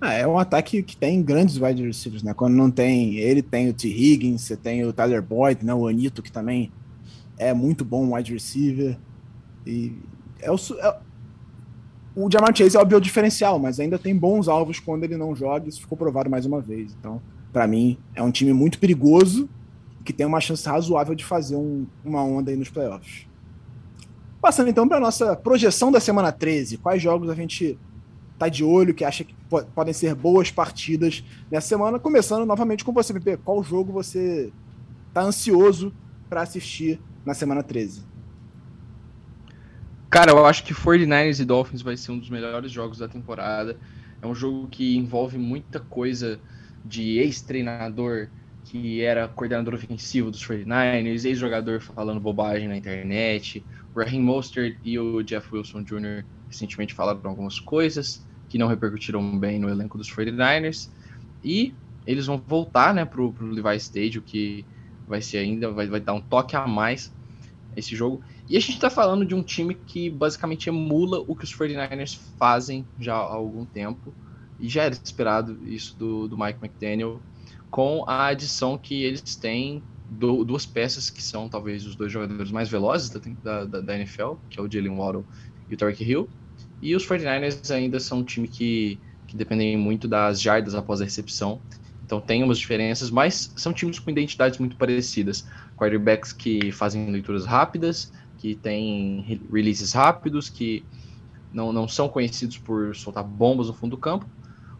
Ah, 0.00 0.12
é 0.12 0.26
um 0.26 0.38
ataque 0.38 0.82
que 0.82 0.96
tem 0.96 1.22
grandes 1.22 1.56
wide 1.56 1.82
receivers, 1.82 2.22
né? 2.22 2.34
Quando 2.34 2.54
não 2.54 2.70
tem 2.70 3.16
ele, 3.16 3.40
tem 3.40 3.68
o 3.68 3.74
T. 3.74 3.88
Higgins, 3.88 4.42
você 4.42 4.56
tem 4.56 4.84
o 4.84 4.92
Tyler 4.92 5.22
Boyd, 5.22 5.64
né? 5.64 5.72
O 5.72 5.86
Anito, 5.86 6.22
que 6.22 6.30
também 6.30 6.70
é 7.38 7.54
muito 7.54 7.84
bom 7.84 8.14
wide 8.14 8.32
receiver. 8.32 8.98
E 9.66 9.92
é 10.40 10.50
o, 10.50 10.56
é, 10.56 10.98
o 12.14 12.30
Jamar 12.30 12.54
Chase 12.54 12.76
é 12.76 12.80
o 12.80 13.00
diferencial, 13.00 13.58
mas 13.58 13.80
ainda 13.80 13.98
tem 13.98 14.16
bons 14.16 14.48
alvos 14.48 14.78
quando 14.78 15.04
ele 15.04 15.16
não 15.16 15.34
joga. 15.34 15.68
Isso 15.68 15.80
ficou 15.80 15.96
provado 15.96 16.28
mais 16.28 16.44
uma 16.44 16.60
vez. 16.60 16.94
Então, 16.98 17.20
para 17.52 17.66
mim, 17.66 17.98
é 18.14 18.22
um 18.22 18.30
time 18.30 18.52
muito 18.52 18.78
perigoso 18.78 19.48
que 20.04 20.12
tem 20.12 20.26
uma 20.26 20.40
chance 20.40 20.68
razoável 20.68 21.14
de 21.14 21.24
fazer 21.24 21.56
um, 21.56 21.86
uma 22.04 22.22
onda 22.22 22.50
aí 22.50 22.56
nos 22.56 22.68
playoffs. 22.68 23.26
Passando 24.40 24.68
então 24.68 24.86
para 24.86 25.00
nossa 25.00 25.34
projeção 25.34 25.90
da 25.90 25.98
semana 25.98 26.30
13. 26.30 26.78
Quais 26.78 27.02
jogos 27.02 27.28
a 27.28 27.34
gente 27.34 27.78
tá 28.38 28.48
de 28.48 28.62
olho, 28.62 28.94
que 28.94 29.04
acha 29.04 29.24
que 29.24 29.34
podem 29.74 29.94
ser 29.94 30.14
boas 30.14 30.50
partidas 30.50 31.24
nessa 31.50 31.68
semana? 31.68 31.98
Começando 31.98 32.44
novamente 32.44 32.84
com 32.84 32.92
você, 32.92 33.12
Pepe. 33.14 33.42
Qual 33.42 33.62
jogo 33.62 33.92
você 33.92 34.52
tá 35.12 35.22
ansioso 35.22 35.92
para 36.28 36.42
assistir 36.42 37.00
na 37.24 37.34
semana 37.34 37.62
13? 37.62 38.04
Cara, 40.10 40.32
eu 40.32 40.46
acho 40.46 40.64
que 40.64 40.74
49ers 40.74 41.40
e 41.40 41.44
Dolphins 41.44 41.82
vai 41.82 41.96
ser 41.96 42.12
um 42.12 42.18
dos 42.18 42.30
melhores 42.30 42.70
jogos 42.70 42.98
da 42.98 43.08
temporada. 43.08 43.76
É 44.20 44.26
um 44.26 44.34
jogo 44.34 44.68
que 44.68 44.96
envolve 44.96 45.38
muita 45.38 45.80
coisa 45.80 46.40
de 46.84 47.18
ex-treinador 47.18 48.28
que 48.64 49.00
era 49.00 49.28
coordenador 49.28 49.74
ofensivo 49.74 50.28
dos 50.30 50.44
49ers, 50.44 51.24
ex-jogador 51.24 51.80
falando 51.80 52.18
bobagem 52.18 52.66
na 52.66 52.76
internet. 52.76 53.64
O 53.94 54.00
Raheem 54.00 54.20
Mostert 54.20 54.76
e 54.84 54.98
o 54.98 55.22
Jeff 55.22 55.54
Wilson 55.54 55.82
Jr. 55.84 56.24
recentemente 56.48 56.92
falaram 56.92 57.20
algumas 57.24 57.60
coisas 57.60 58.25
que 58.56 58.58
não 58.58 58.68
repercutiram 58.68 59.38
bem 59.38 59.58
no 59.58 59.68
elenco 59.68 59.98
dos 59.98 60.10
49ers. 60.10 60.88
E 61.44 61.74
eles 62.06 62.24
vão 62.24 62.38
voltar 62.38 62.94
né, 62.94 63.04
para 63.04 63.20
o 63.20 63.34
Levi 63.38 63.76
Stadium, 63.76 64.22
que 64.22 64.64
vai 65.06 65.20
ser 65.20 65.38
ainda, 65.38 65.70
vai, 65.70 65.86
vai 65.86 66.00
dar 66.00 66.14
um 66.14 66.22
toque 66.22 66.56
a 66.56 66.66
mais 66.66 67.12
esse 67.76 67.94
jogo. 67.94 68.22
E 68.48 68.56
a 68.56 68.60
gente 68.60 68.76
está 68.76 68.88
falando 68.88 69.26
de 69.26 69.34
um 69.34 69.42
time 69.42 69.74
que 69.74 70.08
basicamente 70.08 70.70
emula 70.70 71.22
o 71.28 71.36
que 71.36 71.44
os 71.44 71.54
49ers 71.54 72.18
fazem 72.38 72.86
já 72.98 73.14
há 73.14 73.34
algum 73.34 73.66
tempo. 73.66 74.14
E 74.58 74.70
já 74.70 74.84
era 74.84 74.94
esperado 74.94 75.58
isso 75.66 75.94
do, 75.98 76.26
do 76.26 76.38
Mike 76.38 76.58
McDaniel, 76.64 77.20
com 77.70 78.04
a 78.06 78.28
adição 78.28 78.78
que 78.78 79.02
eles 79.04 79.36
têm 79.36 79.82
do, 80.08 80.46
duas 80.46 80.64
peças 80.64 81.10
que 81.10 81.22
são 81.22 81.46
talvez 81.46 81.84
os 81.84 81.94
dois 81.94 82.10
jogadores 82.10 82.50
mais 82.50 82.70
velozes 82.70 83.10
da, 83.10 83.64
da, 83.66 83.80
da 83.82 83.94
NFL, 83.96 84.36
que 84.48 84.58
é 84.58 84.62
o 84.62 84.70
Jalen 84.70 84.96
Waddle 84.96 85.26
e 85.68 85.74
o 85.74 85.76
Tarek 85.76 86.02
Hill. 86.02 86.26
E 86.80 86.94
os 86.94 87.06
49ers 87.06 87.70
ainda 87.74 87.98
são 87.98 88.18
um 88.18 88.24
time 88.24 88.46
que, 88.46 89.00
que 89.26 89.36
dependem 89.36 89.76
muito 89.76 90.06
das 90.06 90.40
jardas 90.40 90.74
após 90.74 91.00
a 91.00 91.04
recepção. 91.04 91.60
Então 92.04 92.20
tem 92.20 92.42
umas 92.42 92.58
diferenças, 92.58 93.10
mas 93.10 93.52
são 93.56 93.72
times 93.72 93.98
com 93.98 94.10
identidades 94.10 94.58
muito 94.58 94.76
parecidas. 94.76 95.46
Quarterbacks 95.76 96.32
que 96.32 96.70
fazem 96.70 97.10
leituras 97.10 97.44
rápidas, 97.44 98.12
que 98.38 98.54
têm 98.54 99.22
releases 99.50 99.92
rápidos, 99.92 100.48
que 100.48 100.84
não, 101.52 101.72
não 101.72 101.88
são 101.88 102.08
conhecidos 102.08 102.58
por 102.58 102.94
soltar 102.94 103.24
bombas 103.24 103.68
no 103.68 103.74
fundo 103.74 103.92
do 103.92 104.00
campo, 104.00 104.26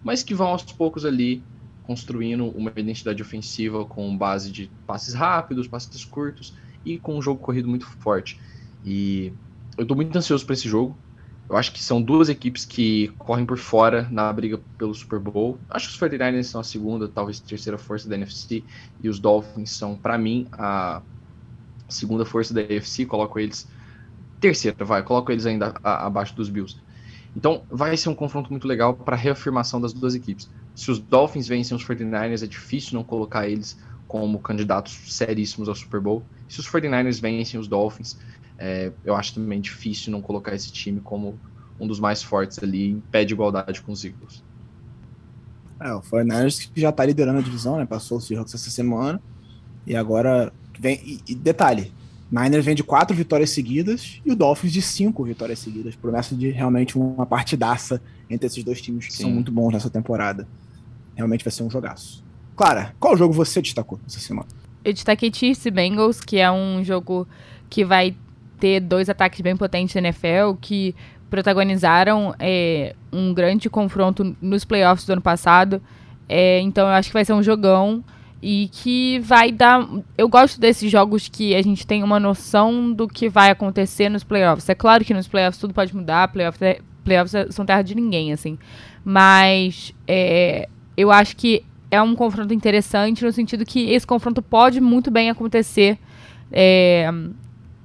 mas 0.05 0.23
que 0.23 0.35
vão 0.35 0.49
aos 0.49 0.63
poucos 0.63 1.05
ali 1.05 1.43
construindo 1.83 2.49
uma 2.49 2.73
identidade 2.77 3.23
ofensiva 3.23 3.85
com 3.85 4.17
base 4.17 4.51
de 4.51 4.71
passes 4.87 5.15
rápidos, 5.15 5.69
passes 5.69 6.05
curtos 6.05 6.55
e 6.85 6.99
com 6.99 7.17
um 7.17 7.23
jogo 7.23 7.41
corrido 7.41 7.69
muito 7.69 7.87
forte. 7.87 8.39
E 8.85 9.33
eu 9.77 9.83
estou 9.83 9.97
muito 9.97 10.17
ansioso 10.17 10.45
para 10.45 10.55
esse 10.55 10.69
jogo. 10.69 10.97
Eu 11.49 11.57
acho 11.57 11.73
que 11.73 11.83
são 11.83 12.03
duas 12.03 12.29
equipes 12.29 12.65
que 12.65 13.09
correm 13.19 13.47
por 13.47 13.57
fora 13.57 14.09
na 14.11 14.33
briga 14.33 14.61
pelo 14.77 14.93
Super 14.93 15.21
Bowl. 15.21 15.59
Acho 15.71 15.89
que 15.89 15.95
os 15.95 16.01
49ers 16.01 16.45
são 16.45 16.61
a 16.61 16.65
segunda, 16.65 17.07
talvez 17.07 17.39
terceira 17.39 17.79
força 17.79 18.09
da 18.09 18.17
NFC, 18.17 18.65
e 19.01 19.09
os 19.09 19.21
Dolphins 19.21 19.71
são, 19.71 19.97
para 19.97 20.19
mim, 20.19 20.49
a 20.53 21.01
segunda 21.89 22.25
força 22.25 22.53
da 22.53 22.63
NFC. 22.63 23.07
Coloco 23.07 23.39
eles 23.39 23.69
terceira, 24.41 24.85
vai, 24.85 25.03
coloco 25.03 25.31
eles 25.31 25.47
ainda 25.47 25.75
abaixo 25.83 26.35
dos 26.35 26.49
Bills. 26.49 26.77
Então, 27.37 27.63
vai 27.71 27.97
ser 27.97 28.09
um 28.09 28.15
confronto 28.15 28.51
muito 28.51 28.67
legal 28.67 28.95
para 28.95 29.15
reafirmação 29.15 29.81
das 29.81 29.93
duas 29.93 30.15
equipes. 30.15 30.51
Se 30.75 30.91
os 30.91 30.99
Dolphins 30.99 31.47
vencem 31.47 31.77
os 31.77 31.85
49ers, 31.85 32.43
é 32.43 32.47
difícil 32.47 32.95
não 32.95 33.05
colocar 33.05 33.49
eles 33.49 33.79
como 34.07 34.39
candidatos 34.39 34.99
seríssimos 35.09 35.69
ao 35.69 35.75
Super 35.75 36.01
Bowl. 36.01 36.23
Se 36.49 36.61
os 36.61 36.69
49ers 36.69 37.21
vencem 37.21 37.59
os 37.59 37.67
Dolphins, 37.67 38.17
é, 38.59 38.93
eu 39.05 39.15
acho 39.15 39.35
também 39.35 39.61
difícil 39.61 40.13
não 40.13 40.23
colocar 40.23 40.55
esse 40.55 40.73
time 40.73 41.01
como 41.01 41.39
um 41.79 41.87
dos 41.87 42.01
mais 42.01 42.23
fortes 42.23 42.59
ali, 42.63 42.91
em 42.91 43.01
pé 43.01 43.25
de 43.25 43.35
igualdade 43.35 43.83
com 43.83 43.93
os 43.93 44.05
Eagles. 44.05 44.43
É, 45.81 45.93
o 45.93 46.01
49ers 46.01 46.71
que 46.73 46.81
já 46.81 46.91
tá 46.91 47.05
liderando 47.05 47.39
a 47.39 47.43
divisão, 47.43 47.77
né? 47.77 47.85
Passou 47.85 48.19
o 48.19 48.21
Seahawks 48.21 48.55
essa 48.55 48.71
semana. 48.71 49.21
E 49.87 49.95
agora 49.95 50.53
vem. 50.79 51.01
E, 51.05 51.21
e, 51.33 51.35
detalhe: 51.35 51.93
Niners 52.31 52.65
vem 52.65 52.75
de 52.75 52.83
quatro 52.83 53.15
vitórias 53.15 53.51
seguidas 53.51 54.21
e 54.25 54.33
o 54.33 54.37
Dolphins 54.37 54.73
de 54.73 54.81
cinco 54.81 55.23
vitórias 55.25 55.59
seguidas. 55.59 55.95
Promessa 55.95 56.35
de 56.35 56.51
realmente 56.51 56.97
uma 56.97 57.27
partidaça 57.27 58.01
entre 58.29 58.47
esses 58.47 58.65
dois 58.65 58.81
times 58.81 59.07
que 59.07 59.13
Sim. 59.13 59.25
são 59.25 59.31
muito 59.31 59.53
bons 59.53 59.73
nessa 59.73 59.91
temporada. 59.91 60.49
Realmente 61.15 61.45
vai 61.45 61.53
ser 61.53 61.63
um 61.63 61.71
jogaço. 61.71 62.26
Clara, 62.57 62.95
qual 62.99 63.17
jogo 63.17 63.35
você 63.35 63.61
destacou 63.61 64.01
essa 64.07 64.19
semana? 64.19 64.49
Eu 64.83 64.93
destaquei 64.93 65.31
Chiefs 65.33 65.67
e 65.67 65.71
Bengals, 65.71 66.21
que 66.21 66.39
é 66.39 66.51
um 66.51 66.83
jogo 66.83 67.29
que 67.69 67.85
vai 67.85 68.17
ter 68.59 68.81
dois 68.81 69.11
ataques 69.11 69.41
bem 69.43 69.57
potentes 69.57 69.95
da 69.95 70.01
NFL 70.01 70.55
que 70.61 70.95
protagonizaram 71.29 72.35
é, 72.39 72.95
um 73.13 73.35
grande 73.35 73.69
confronto 73.69 74.35
nos 74.41 74.65
playoffs 74.65 75.05
do 75.07 75.13
ano 75.13 75.23
passado. 75.23 75.83
É, 76.29 76.61
então 76.61 76.87
eu 76.87 76.95
acho 76.95 77.09
que 77.11 77.15
vai 77.15 77.25
ser 77.25 77.35
um 77.35 77.43
jogão 77.43 78.03
e 78.41 78.71
que 78.73 79.19
vai 79.21 79.53
dar. 79.53 79.87
Eu 80.17 80.29
gosto 80.29 80.61
desses 80.61 80.91
jogos 80.91 81.29
que 81.29 81.55
a 81.55 81.63
gente 81.63 81.87
tem 81.87 82.03
uma 82.03 82.21
noção 82.21 82.93
do 82.93 83.07
que 83.07 83.29
vai 83.29 83.51
acontecer 83.51 84.09
nos 84.09 84.25
playoffs. 84.25 84.69
É 84.69 84.75
claro 84.75 85.05
que 85.05 85.13
nos 85.13 85.29
playoffs 85.29 85.61
tudo 85.61 85.75
pode 85.75 85.95
mudar, 85.95 86.29
playoffs, 86.29 86.63
é, 86.63 86.79
playoffs 87.05 87.55
são 87.55 87.67
terra 87.67 87.83
de 87.83 87.95
ninguém, 87.95 88.33
assim. 88.33 88.59
Mas 89.05 89.93
é, 90.07 90.69
eu 90.97 91.11
acho 91.11 91.37
que 91.37 91.65
é 91.91 92.01
um 92.03 92.15
confronto 92.15 92.53
interessante 92.53 93.25
no 93.25 93.33
sentido 93.33 93.65
que 93.65 93.91
esse 93.91 94.07
confronto 94.07 94.43
pode 94.43 94.81
muito 94.81 95.11
bem 95.11 95.31
acontecer. 95.31 95.99
É, 96.51 97.11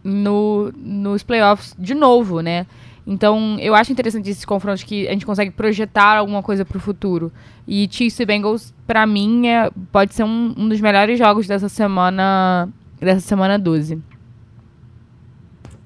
no, 0.03 0.71
nos 0.75 1.23
playoffs 1.23 1.75
de 1.77 1.93
novo, 1.93 2.41
né? 2.41 2.65
Então, 3.05 3.57
eu 3.59 3.73
acho 3.73 3.91
interessante 3.91 4.29
esse 4.29 4.45
confronto 4.45 4.85
que 4.85 5.07
a 5.07 5.11
gente 5.11 5.25
consegue 5.25 5.51
projetar 5.51 6.17
alguma 6.17 6.43
coisa 6.43 6.63
para 6.63 6.77
o 6.77 6.79
futuro. 6.79 7.31
E 7.67 7.87
Chiefs 7.89 8.19
e 8.19 8.25
Bengals, 8.25 8.73
para 8.85 9.05
mim, 9.07 9.47
é, 9.47 9.69
pode 9.91 10.13
ser 10.13 10.23
um, 10.23 10.53
um 10.55 10.69
dos 10.69 10.79
melhores 10.79 11.17
jogos 11.17 11.47
dessa 11.47 11.67
semana, 11.67 12.69
dessa 12.99 13.21
semana 13.21 13.57
12. 13.57 13.99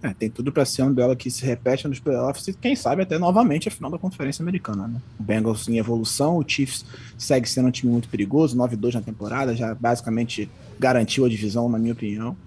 É, 0.05 0.13
tem 0.13 0.29
tudo 0.29 0.51
para 0.51 0.63
ser 0.65 0.83
um 0.83 0.93
duelo 0.93 1.15
que 1.15 1.31
se 1.31 1.43
repete 1.43 1.87
nos 1.87 1.99
playoffs 1.99 2.47
e 2.47 2.53
quem 2.53 2.75
sabe 2.75 3.01
até 3.01 3.17
novamente 3.17 3.67
a 3.67 3.71
final 3.71 3.89
da 3.89 3.97
Conferência 3.97 4.43
Americana, 4.43 4.87
né? 4.87 5.01
O 5.19 5.23
Bengals 5.23 5.67
em 5.67 5.77
evolução, 5.77 6.37
o 6.37 6.43
Chiefs 6.47 6.85
segue 7.17 7.49
sendo 7.49 7.69
um 7.69 7.71
time 7.71 7.91
muito 7.91 8.07
perigoso, 8.07 8.55
9-2 8.55 8.93
na 8.93 9.01
temporada, 9.01 9.55
já 9.55 9.73
basicamente 9.73 10.49
garantiu 10.79 11.25
a 11.25 11.29
divisão, 11.29 11.67
na 11.67 11.79
minha 11.79 11.93
opinião 11.93 12.37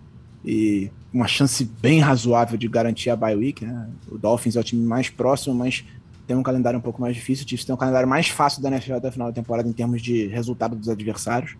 e 0.44 0.90
uma 1.12 1.26
chance 1.26 1.64
bem 1.64 2.00
razoável 2.00 2.56
de 2.56 2.68
garantir 2.68 3.10
a 3.10 3.16
bye 3.16 3.34
week. 3.34 3.64
Né? 3.64 3.88
O 4.08 4.18
Dolphins 4.18 4.56
é 4.56 4.60
o 4.60 4.64
time 4.64 4.84
mais 4.84 5.08
próximo, 5.08 5.54
mas 5.54 5.84
tem 6.26 6.36
um 6.36 6.42
calendário 6.42 6.78
um 6.78 6.82
pouco 6.82 7.00
mais 7.00 7.14
difícil. 7.14 7.44
O 7.44 7.48
Chiefs 7.48 7.64
tem 7.64 7.74
um 7.74 7.78
calendário 7.78 8.08
mais 8.08 8.28
fácil 8.28 8.62
da 8.62 8.68
NFL 8.68 8.94
até 8.94 9.08
o 9.08 9.12
final 9.12 9.28
da 9.28 9.34
temporada 9.34 9.68
em 9.68 9.72
termos 9.72 10.00
de 10.00 10.26
resultado 10.26 10.76
dos 10.76 10.88
adversários. 10.88 11.56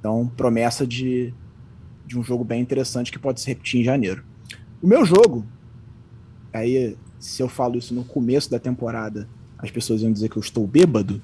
Então, 0.00 0.30
promessa 0.36 0.86
de, 0.86 1.32
de 2.06 2.18
um 2.18 2.22
jogo 2.22 2.44
bem 2.44 2.60
interessante 2.60 3.12
que 3.12 3.18
pode 3.18 3.40
se 3.40 3.48
repetir 3.48 3.80
em 3.80 3.84
janeiro. 3.84 4.24
O 4.82 4.86
meu 4.86 5.04
jogo, 5.04 5.44
aí 6.52 6.96
se 7.18 7.42
eu 7.42 7.48
falo 7.48 7.76
isso 7.76 7.94
no 7.94 8.04
começo 8.04 8.50
da 8.50 8.58
temporada, 8.58 9.28
as 9.58 9.70
pessoas 9.70 10.02
iam 10.02 10.12
dizer 10.12 10.28
que 10.28 10.36
eu 10.36 10.40
estou 10.40 10.66
bêbado. 10.66 11.20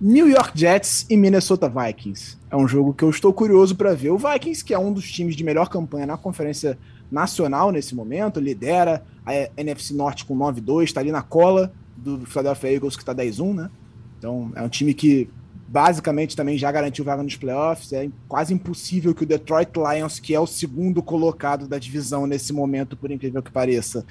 New 0.00 0.26
York 0.26 0.58
Jets 0.58 1.04
e 1.10 1.16
Minnesota 1.16 1.68
Vikings. 1.68 2.38
É 2.50 2.56
um 2.56 2.66
jogo 2.66 2.94
que 2.94 3.04
eu 3.04 3.10
estou 3.10 3.32
curioso 3.32 3.76
para 3.76 3.94
ver. 3.94 4.10
O 4.10 4.16
Vikings, 4.16 4.64
que 4.64 4.72
é 4.72 4.78
um 4.78 4.92
dos 4.92 5.10
times 5.10 5.36
de 5.36 5.44
melhor 5.44 5.68
campanha 5.68 6.06
na 6.06 6.16
Conferência 6.16 6.78
Nacional 7.10 7.70
nesse 7.70 7.94
momento, 7.94 8.40
lidera 8.40 9.04
a 9.26 9.32
NFC 9.56 9.92
Norte 9.92 10.24
com 10.24 10.36
9-2, 10.36 10.84
está 10.84 11.00
ali 11.00 11.12
na 11.12 11.22
cola 11.22 11.72
do 11.94 12.24
Philadelphia 12.24 12.72
Eagles, 12.72 12.96
que 12.96 13.02
está 13.02 13.14
10-1, 13.14 13.54
né? 13.54 13.70
Então 14.18 14.50
é 14.54 14.62
um 14.62 14.68
time 14.68 14.94
que 14.94 15.28
basicamente 15.72 16.36
também 16.36 16.58
já 16.58 16.70
garantiu 16.70 17.02
vaga 17.02 17.22
nos 17.22 17.34
playoffs. 17.34 17.94
É 17.94 18.06
quase 18.28 18.52
impossível 18.52 19.14
que 19.14 19.22
o 19.22 19.26
Detroit 19.26 19.70
Lions, 19.74 20.20
que 20.20 20.34
é 20.34 20.38
o 20.38 20.46
segundo 20.46 21.02
colocado 21.02 21.66
da 21.66 21.78
divisão 21.78 22.26
nesse 22.26 22.52
momento, 22.52 22.94
por 22.94 23.10
incrível 23.10 23.42
que 23.42 23.50
pareça, 23.50 24.04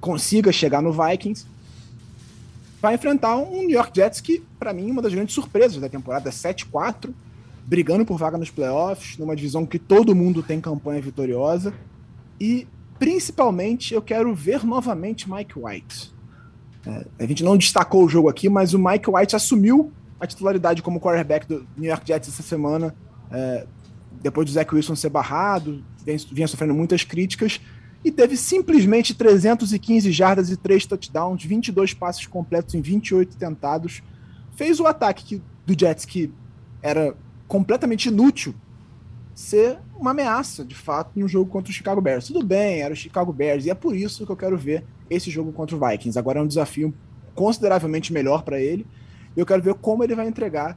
consiga 0.00 0.50
chegar 0.50 0.80
no 0.80 0.90
Vikings. 0.90 1.44
Vai 2.80 2.94
enfrentar 2.94 3.36
um 3.36 3.60
New 3.60 3.70
York 3.72 3.92
Jets 3.94 4.22
que, 4.22 4.42
para 4.58 4.72
mim, 4.72 4.88
é 4.88 4.92
uma 4.92 5.02
das 5.02 5.12
grandes 5.12 5.34
surpresas 5.34 5.78
da 5.78 5.88
temporada, 5.88 6.30
7-4, 6.30 7.10
brigando 7.66 8.06
por 8.06 8.16
vaga 8.16 8.38
nos 8.38 8.50
playoffs, 8.50 9.18
numa 9.18 9.36
divisão 9.36 9.66
que 9.66 9.78
todo 9.78 10.14
mundo 10.14 10.42
tem 10.42 10.62
campanha 10.62 11.02
vitoriosa. 11.02 11.74
E, 12.40 12.66
principalmente, 12.98 13.92
eu 13.92 14.00
quero 14.00 14.34
ver 14.34 14.64
novamente 14.64 15.30
Mike 15.30 15.58
White. 15.58 16.10
É, 16.86 17.04
a 17.18 17.26
gente 17.26 17.44
não 17.44 17.58
destacou 17.58 18.02
o 18.02 18.08
jogo 18.08 18.30
aqui, 18.30 18.48
mas 18.48 18.72
o 18.72 18.78
Mike 18.78 19.10
White 19.10 19.36
assumiu 19.36 19.92
a 20.22 20.26
titularidade 20.26 20.82
como 20.82 21.00
quarterback 21.00 21.48
do 21.48 21.66
New 21.76 21.90
York 21.90 22.06
Jets 22.06 22.28
essa 22.28 22.44
semana, 22.44 22.94
é, 23.28 23.66
depois 24.22 24.46
do 24.46 24.52
Zach 24.52 24.72
Wilson 24.72 24.94
ser 24.94 25.08
barrado, 25.08 25.84
vinha 26.30 26.46
sofrendo 26.46 26.72
muitas 26.72 27.02
críticas, 27.02 27.60
e 28.04 28.10
teve 28.12 28.36
simplesmente 28.36 29.14
315 29.14 30.12
jardas 30.12 30.48
e 30.48 30.56
3 30.56 30.86
touchdowns, 30.86 31.44
22 31.44 31.92
passes 31.92 32.24
completos 32.24 32.72
em 32.74 32.80
28 32.80 33.36
tentados. 33.36 34.00
Fez 34.54 34.78
o 34.78 34.86
ataque 34.86 35.24
que, 35.24 35.42
do 35.66 35.78
Jets, 35.78 36.04
que 36.04 36.32
era 36.80 37.16
completamente 37.48 38.06
inútil, 38.06 38.54
ser 39.34 39.78
uma 39.98 40.12
ameaça, 40.12 40.64
de 40.64 40.74
fato, 40.76 41.18
no 41.18 41.26
jogo 41.26 41.50
contra 41.50 41.72
o 41.72 41.74
Chicago 41.74 42.00
Bears. 42.00 42.28
Tudo 42.28 42.46
bem, 42.46 42.80
era 42.80 42.94
o 42.94 42.96
Chicago 42.96 43.32
Bears, 43.32 43.66
e 43.66 43.70
é 43.70 43.74
por 43.74 43.96
isso 43.96 44.24
que 44.24 44.30
eu 44.30 44.36
quero 44.36 44.56
ver 44.56 44.84
esse 45.10 45.32
jogo 45.32 45.52
contra 45.52 45.74
o 45.74 45.80
Vikings. 45.80 46.16
Agora 46.16 46.38
é 46.38 46.42
um 46.42 46.46
desafio 46.46 46.94
consideravelmente 47.34 48.12
melhor 48.12 48.42
para 48.44 48.60
ele. 48.60 48.86
Eu 49.36 49.46
quero 49.46 49.62
ver 49.62 49.74
como 49.74 50.04
ele 50.04 50.14
vai 50.14 50.26
entregar 50.26 50.76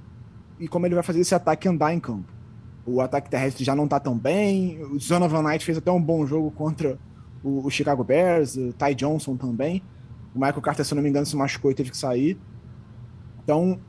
e 0.59 0.67
como 0.67 0.85
ele 0.85 0.95
vai 0.95 1.03
fazer 1.03 1.19
esse 1.19 1.35
ataque 1.35 1.67
andar 1.67 1.93
em 1.93 1.99
campo. 1.99 2.31
O 2.85 3.01
ataque 3.01 3.29
terrestre 3.29 3.63
já 3.63 3.75
não 3.75 3.87
tá 3.87 3.99
tão 3.99 4.17
bem. 4.17 4.81
O 4.83 4.99
Zonovan 4.99 5.41
Knight 5.41 5.65
fez 5.65 5.77
até 5.77 5.91
um 5.91 6.01
bom 6.01 6.25
jogo 6.25 6.51
contra 6.51 6.97
o, 7.43 7.65
o, 7.65 7.69
Chicago 7.69 8.03
Bears, 8.03 8.55
o 8.55 8.71
Ty 8.73 8.93
Johnson 8.95 9.35
também. 9.35 9.81
O 10.33 10.39
Michael 10.39 10.61
Carter, 10.61 10.85
se 10.85 10.93
eu 10.93 10.95
não 10.95 11.03
me 11.03 11.09
engano, 11.09 11.25
se 11.25 11.35
machucou 11.35 11.71
e 11.71 11.73
teve 11.73 11.89
que 11.89 11.97
sair. 11.97 12.37
Então, 13.43 13.79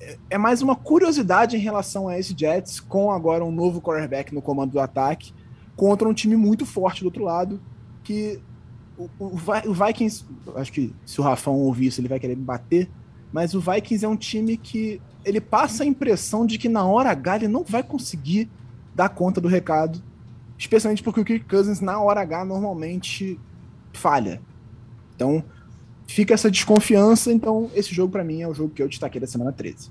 é, 0.00 0.18
é 0.30 0.38
mais 0.38 0.62
uma 0.62 0.76
curiosidade 0.76 1.56
em 1.56 1.60
relação 1.60 2.08
a 2.08 2.18
esse 2.18 2.34
Jets, 2.36 2.80
com 2.80 3.10
agora 3.10 3.44
um 3.44 3.52
novo 3.52 3.80
quarterback 3.80 4.34
no 4.34 4.40
comando 4.40 4.72
do 4.72 4.80
ataque, 4.80 5.32
contra 5.76 6.08
um 6.08 6.14
time 6.14 6.36
muito 6.36 6.64
forte 6.64 7.00
do 7.00 7.06
outro 7.06 7.24
lado, 7.24 7.60
que 8.02 8.40
o, 8.98 9.08
o, 9.18 9.74
Vikings, 9.74 10.26
acho 10.56 10.72
que 10.72 10.94
se 11.06 11.20
o 11.20 11.24
Rafão 11.24 11.54
ouvir 11.54 11.86
isso, 11.86 12.00
ele 12.00 12.08
vai 12.08 12.20
querer 12.20 12.36
me 12.36 12.44
bater, 12.44 12.90
mas 13.32 13.54
o 13.54 13.60
Vikings 13.60 14.04
é 14.04 14.08
um 14.08 14.16
time 14.16 14.56
que 14.56 15.00
ele 15.24 15.40
passa 15.40 15.82
a 15.82 15.86
impressão 15.86 16.46
de 16.46 16.58
que 16.58 16.68
na 16.68 16.84
hora 16.84 17.10
H 17.10 17.36
ele 17.36 17.48
não 17.48 17.62
vai 17.62 17.82
conseguir 17.82 18.48
dar 18.94 19.08
conta 19.08 19.40
do 19.40 19.48
recado, 19.48 20.02
especialmente 20.58 21.02
porque 21.02 21.20
o 21.20 21.24
Kirk 21.24 21.46
Cousins 21.46 21.80
na 21.80 22.00
hora 22.00 22.20
H 22.20 22.44
normalmente 22.44 23.38
falha. 23.92 24.40
Então, 25.14 25.44
fica 26.06 26.34
essa 26.34 26.50
desconfiança, 26.50 27.32
então 27.32 27.70
esse 27.74 27.94
jogo 27.94 28.12
para 28.12 28.24
mim 28.24 28.42
é 28.42 28.48
o 28.48 28.54
jogo 28.54 28.74
que 28.74 28.82
eu 28.82 28.88
destaquei 28.88 29.20
da 29.20 29.26
semana 29.26 29.52
13. 29.52 29.90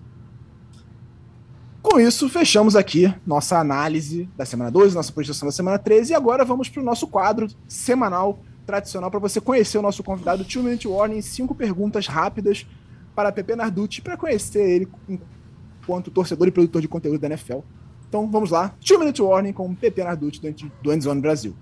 Com 1.82 1.98
isso, 2.00 2.28
fechamos 2.28 2.76
aqui 2.76 3.14
nossa 3.26 3.58
análise 3.58 4.30
da 4.36 4.46
semana 4.46 4.70
12, 4.70 4.96
nossa 4.96 5.14
projeção 5.14 5.48
da 5.48 5.52
semana 5.52 5.80
13, 5.80 6.12
e 6.12 6.16
agora 6.16 6.44
vamos 6.44 6.68
para 6.68 6.82
o 6.82 6.86
nosso 6.86 7.08
quadro 7.08 7.48
semanal 7.68 8.40
tradicional 8.66 9.10
para 9.10 9.20
você 9.20 9.40
conhecer 9.40 9.78
o 9.78 9.82
nosso 9.82 10.04
convidado, 10.04 10.44
Two 10.44 10.62
Minute 10.62 10.88
Warning, 10.88 11.22
cinco 11.22 11.56
perguntas 11.56 12.06
rápidas 12.06 12.68
para 13.20 13.34
Pepe 13.34 13.54
Narducci, 13.54 14.02
para 14.02 14.16
conhecer 14.16 14.62
ele 14.62 14.88
enquanto 15.82 16.10
torcedor 16.10 16.48
e 16.48 16.52
produtor 16.52 16.82
de 16.82 16.88
conteúdo 16.88 17.20
da 17.20 17.28
NFL. 17.28 17.60
Então 18.08 18.32
vamos 18.32 18.50
lá, 18.50 18.70
Two 18.80 18.98
Minute 18.98 19.22
Warning 19.22 19.52
com 19.52 19.76
Pepe 19.76 20.02
Narducci 20.02 20.40
do 20.82 20.94
Endzone 20.94 21.20
Brasil. 21.20 21.54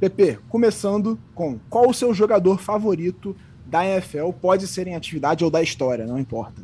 Pepe, 0.00 0.38
começando 0.48 1.18
com 1.34 1.58
qual 1.68 1.90
o 1.90 1.92
seu 1.92 2.14
jogador 2.14 2.58
favorito 2.58 3.36
da 3.66 3.84
NFL 3.84 4.30
pode 4.40 4.66
ser 4.66 4.86
em 4.86 4.96
atividade 4.96 5.44
ou 5.44 5.50
da 5.50 5.60
história, 5.60 6.06
não 6.06 6.18
importa. 6.18 6.62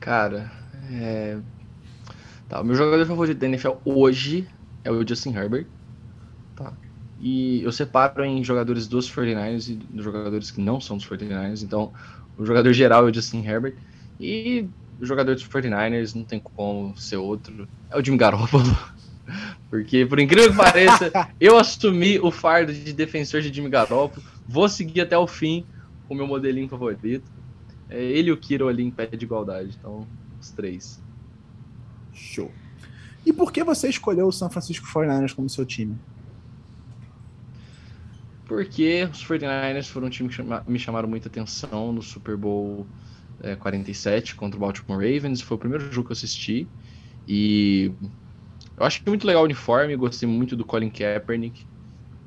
Cara, 0.00 0.50
é... 0.90 1.36
tá, 2.48 2.62
o 2.62 2.64
meu 2.64 2.74
jogador 2.74 3.04
favorito 3.04 3.38
da 3.38 3.46
NFL 3.46 3.72
hoje 3.84 4.48
é 4.82 4.90
o 4.90 5.06
Justin 5.06 5.34
Herbert. 5.34 5.66
E 7.22 7.62
eu 7.62 7.70
separo 7.70 8.24
em 8.24 8.42
jogadores 8.42 8.88
dos 8.88 9.08
49ers 9.08 9.68
e 9.70 9.74
dos 9.74 10.04
jogadores 10.04 10.50
que 10.50 10.60
não 10.60 10.80
são 10.80 10.96
dos 10.96 11.06
49ers. 11.06 11.62
Então, 11.62 11.92
o 12.36 12.44
jogador 12.44 12.72
geral 12.72 13.06
é 13.06 13.10
o 13.10 13.14
Justin 13.14 13.46
Herbert. 13.46 13.76
E 14.18 14.68
o 15.00 15.06
jogador 15.06 15.36
dos 15.36 15.46
49ers 15.46 16.16
não 16.16 16.24
tem 16.24 16.40
como 16.40 16.96
ser 16.96 17.18
outro. 17.18 17.68
É 17.88 17.96
o 17.96 18.04
Jimmy 18.04 18.18
Garoppolo. 18.18 18.76
Porque, 19.70 20.04
por 20.04 20.18
incrível 20.18 20.50
que 20.50 20.56
pareça, 20.56 21.12
eu 21.40 21.56
assumi 21.56 22.18
o 22.18 22.32
fardo 22.32 22.74
de 22.74 22.92
defensor 22.92 23.40
de 23.40 23.54
Jimmy 23.54 23.70
Garoppolo. 23.70 24.26
Vou 24.48 24.68
seguir 24.68 25.02
até 25.02 25.16
o 25.16 25.28
fim 25.28 25.64
com 26.08 26.14
o 26.14 26.16
meu 26.16 26.26
modelinho 26.26 26.68
favorito. 26.68 27.30
É 27.88 28.02
ele 28.02 28.30
e 28.30 28.32
o 28.32 28.36
Kiro 28.36 28.66
ali 28.66 28.82
em 28.82 28.90
pé 28.90 29.06
de 29.06 29.24
igualdade. 29.24 29.76
Então, 29.78 30.08
os 30.40 30.50
três. 30.50 31.00
Show. 32.12 32.50
E 33.24 33.32
por 33.32 33.52
que 33.52 33.62
você 33.62 33.88
escolheu 33.88 34.26
o 34.26 34.32
San 34.32 34.50
Francisco 34.50 34.84
49ers 34.86 35.32
como 35.32 35.48
seu 35.48 35.64
time? 35.64 35.96
Porque 38.54 39.04
os 39.04 39.22
49ers 39.24 39.88
foram 39.88 40.06
um 40.08 40.10
time 40.10 40.28
que 40.28 40.42
me 40.70 40.78
chamaram 40.78 41.08
muita 41.08 41.28
atenção 41.28 41.92
no 41.92 42.02
Super 42.02 42.36
Bowl 42.36 42.90
é, 43.40 43.56
47 43.56 44.34
contra 44.36 44.56
o 44.56 44.60
Baltimore 44.60 44.98
Ravens. 45.00 45.40
Foi 45.40 45.56
o 45.56 45.60
primeiro 45.60 45.90
jogo 45.92 46.06
que 46.08 46.12
eu 46.12 46.16
assisti. 46.16 46.72
E 47.26 47.96
eu 48.78 48.86
acho 48.86 49.00
muito 49.08 49.26
legal 49.26 49.42
o 49.42 49.46
uniforme, 49.46 49.96
gostei 49.96 50.28
muito 50.28 50.56
do 50.56 50.66
Colin 50.66 50.90
Kaepernick. 50.90 51.66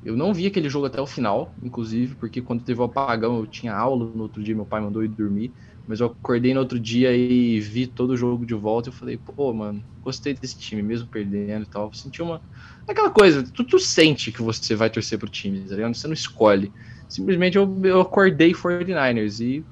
Eu 0.01 0.17
não 0.17 0.33
vi 0.33 0.47
aquele 0.47 0.69
jogo 0.69 0.87
até 0.87 1.01
o 1.01 1.07
final, 1.07 1.55
inclusive, 1.61 2.15
porque 2.15 2.41
quando 2.41 2.63
teve 2.63 2.79
o 2.81 2.83
apagão 2.85 3.37
eu 3.39 3.47
tinha 3.47 3.73
aula 3.75 4.05
no 4.05 4.23
outro 4.23 4.43
dia, 4.43 4.55
meu 4.55 4.65
pai 4.67 4.81
mandou 4.81 5.03
ir 5.03 5.09
dormir. 5.09 5.55
Mas 5.87 5.99
eu 5.99 6.07
acordei 6.07 6.53
no 6.53 6.59
outro 6.59 6.79
dia 6.79 7.15
e 7.15 7.59
vi 7.59 7.85
todo 7.85 8.11
o 8.11 8.17
jogo 8.17 8.45
de 8.45 8.55
volta 8.55 8.89
e 8.89 8.91
eu 8.91 8.93
falei, 8.95 9.17
pô, 9.17 9.53
mano, 9.53 9.83
gostei 10.01 10.33
desse 10.33 10.57
time, 10.57 10.81
mesmo 10.81 11.07
perdendo 11.07 11.63
e 11.63 11.67
tal. 11.67 11.93
Senti 11.93 12.21
uma, 12.21 12.41
aquela 12.87 13.09
coisa, 13.11 13.43
tu, 13.43 13.63
tu 13.63 13.77
sente 13.77 14.31
que 14.31 14.41
você 14.41 14.75
vai 14.75 14.89
torcer 14.89 15.19
pro 15.19 15.29
time, 15.29 15.61
tá 15.61 15.75
ligado? 15.75 15.93
Você 15.93 16.07
não 16.07 16.13
escolhe. 16.13 16.71
Simplesmente 17.07 17.57
eu, 17.57 17.79
eu 17.83 18.01
acordei 18.01 18.51
49ers 18.51 19.39
e 19.39 19.63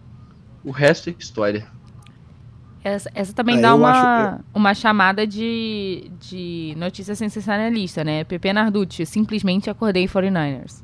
o 0.64 0.72
resto 0.72 1.10
é 1.10 1.16
história. 1.18 1.68
Essa, 2.84 3.10
essa 3.16 3.34
também 3.34 3.62
dá 3.62 3.74
uma, 3.74 4.38
que... 4.38 4.44
uma 4.54 4.74
chamada 4.74 5.26
de, 5.26 6.12
de 6.20 6.74
notícia 6.78 7.16
sensacionalista, 7.16 8.04
né? 8.04 8.24
Pepe 8.26 8.52
Narducci, 8.52 9.06
simplesmente 9.06 9.70
acordei 9.70 10.06
49ers. 10.06 10.84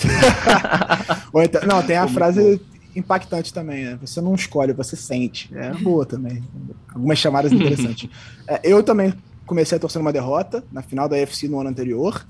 então, 1.44 1.62
não, 1.66 1.82
tem 1.82 1.96
a 1.96 2.08
frase 2.08 2.60
impactante 2.96 3.52
também, 3.52 3.84
né? 3.84 3.98
Você 4.00 4.20
não 4.20 4.34
escolhe, 4.34 4.72
você 4.72 4.96
sente. 4.96 5.50
É 5.54 5.72
boa 5.72 6.06
também. 6.06 6.42
Algumas 6.94 7.18
chamadas 7.18 7.52
interessantes. 7.52 8.08
É, 8.46 8.60
eu 8.62 8.82
também 8.82 9.14
comecei 9.46 9.76
a 9.76 9.80
torcer 9.80 9.98
uma 9.98 10.12
derrota 10.12 10.62
na 10.70 10.82
final 10.82 11.08
da 11.08 11.16
UFC 11.16 11.48
no 11.48 11.58
ano 11.58 11.70
anterior. 11.70 12.26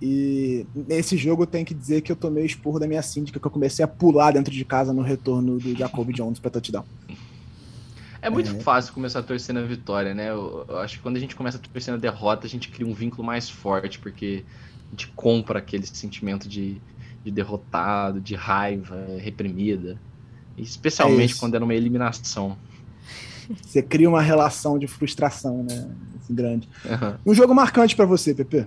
E 0.00 0.64
nesse 0.74 1.16
jogo 1.16 1.42
eu 1.42 1.46
tenho 1.46 1.66
que 1.66 1.74
dizer 1.74 2.00
que 2.00 2.12
eu 2.12 2.16
tomei 2.16 2.44
o 2.44 2.46
esporro 2.46 2.78
da 2.78 2.86
minha 2.86 3.02
síndica, 3.02 3.40
que 3.40 3.46
eu 3.46 3.50
comecei 3.50 3.84
a 3.84 3.88
pular 3.88 4.32
dentro 4.32 4.52
de 4.52 4.64
casa 4.64 4.92
no 4.92 5.02
retorno 5.02 5.58
do 5.58 5.76
Jacob 5.76 6.12
Jones 6.12 6.38
para 6.38 6.50
touchdown. 6.50 6.84
É 8.20 8.30
muito 8.30 8.50
é. 8.50 8.60
fácil 8.60 8.92
começar 8.94 9.18
a 9.18 9.22
torcer 9.22 9.52
na 9.52 9.62
vitória, 9.62 10.14
né? 10.14 10.30
Eu, 10.30 10.64
eu, 10.68 10.78
acho 10.78 10.96
que 10.96 11.02
quando 11.02 11.16
a 11.16 11.20
gente 11.20 11.34
começa 11.34 11.58
a 11.58 11.60
torcer 11.60 11.92
na 11.92 11.98
derrota, 11.98 12.46
a 12.46 12.50
gente 12.50 12.68
cria 12.68 12.86
um 12.86 12.94
vínculo 12.94 13.24
mais 13.24 13.50
forte, 13.50 13.98
porque 13.98 14.44
a 14.88 14.90
gente 14.90 15.08
compra 15.08 15.58
aquele 15.58 15.84
sentimento 15.86 16.48
de, 16.48 16.80
de 17.24 17.30
derrotado, 17.30 18.20
de 18.20 18.34
raiva 18.34 19.06
reprimida. 19.18 19.98
Especialmente 20.56 21.34
é 21.34 21.38
quando 21.38 21.54
é 21.54 21.58
numa 21.58 21.74
eliminação. 21.74 22.56
Você 23.62 23.82
cria 23.82 24.08
uma 24.08 24.22
relação 24.22 24.78
de 24.78 24.86
frustração, 24.86 25.64
né? 25.64 25.90
Assim, 26.20 26.34
grande. 26.34 26.68
Uhum. 26.84 27.32
Um 27.32 27.34
jogo 27.34 27.54
marcante 27.54 27.96
para 27.96 28.06
você, 28.06 28.32
Pepe? 28.32 28.66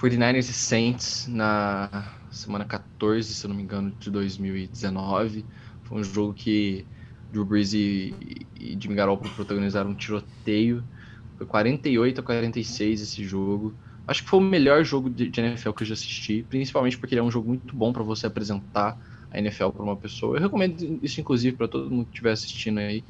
49ers 0.00 0.48
e 0.48 0.52
Saints 0.52 1.26
na 1.28 2.08
semana 2.30 2.64
14, 2.64 3.34
se 3.34 3.44
eu 3.44 3.48
não 3.48 3.56
me 3.56 3.62
engano, 3.62 3.92
de 3.98 4.10
2019. 4.10 5.44
Foi 5.84 6.00
um 6.00 6.04
jogo 6.04 6.32
que 6.32 6.86
Drew 7.30 7.44
Brees 7.44 7.72
e, 7.72 8.14
e 8.58 8.76
Jimmy 8.80 8.94
Garoppolo 8.94 9.32
protagonizaram 9.34 9.90
um 9.90 9.94
tiroteio. 9.94 10.82
Foi 11.36 11.46
48 11.46 12.20
a 12.20 12.22
46 12.22 13.00
esse 13.00 13.24
jogo. 13.24 13.74
Acho 14.06 14.22
que 14.22 14.28
foi 14.28 14.40
o 14.40 14.42
melhor 14.42 14.84
jogo 14.84 15.08
de, 15.08 15.30
NFL 15.40 15.70
que 15.70 15.82
eu 15.82 15.86
já 15.86 15.94
assisti, 15.94 16.44
principalmente 16.48 16.98
porque 16.98 17.14
ele 17.14 17.20
é 17.20 17.24
um 17.24 17.30
jogo 17.30 17.48
muito 17.48 17.74
bom 17.74 17.92
para 17.92 18.02
você 18.02 18.26
apresentar 18.26 18.98
a 19.30 19.38
NFL 19.38 19.68
para 19.68 19.82
uma 19.82 19.96
pessoa. 19.96 20.36
Eu 20.36 20.42
recomendo 20.42 20.98
isso, 21.02 21.20
inclusive, 21.20 21.56
para 21.56 21.68
todo 21.68 21.90
mundo 21.90 22.04
que 22.04 22.10
estiver 22.10 22.32
assistindo 22.32 22.78
aí. 22.78 23.04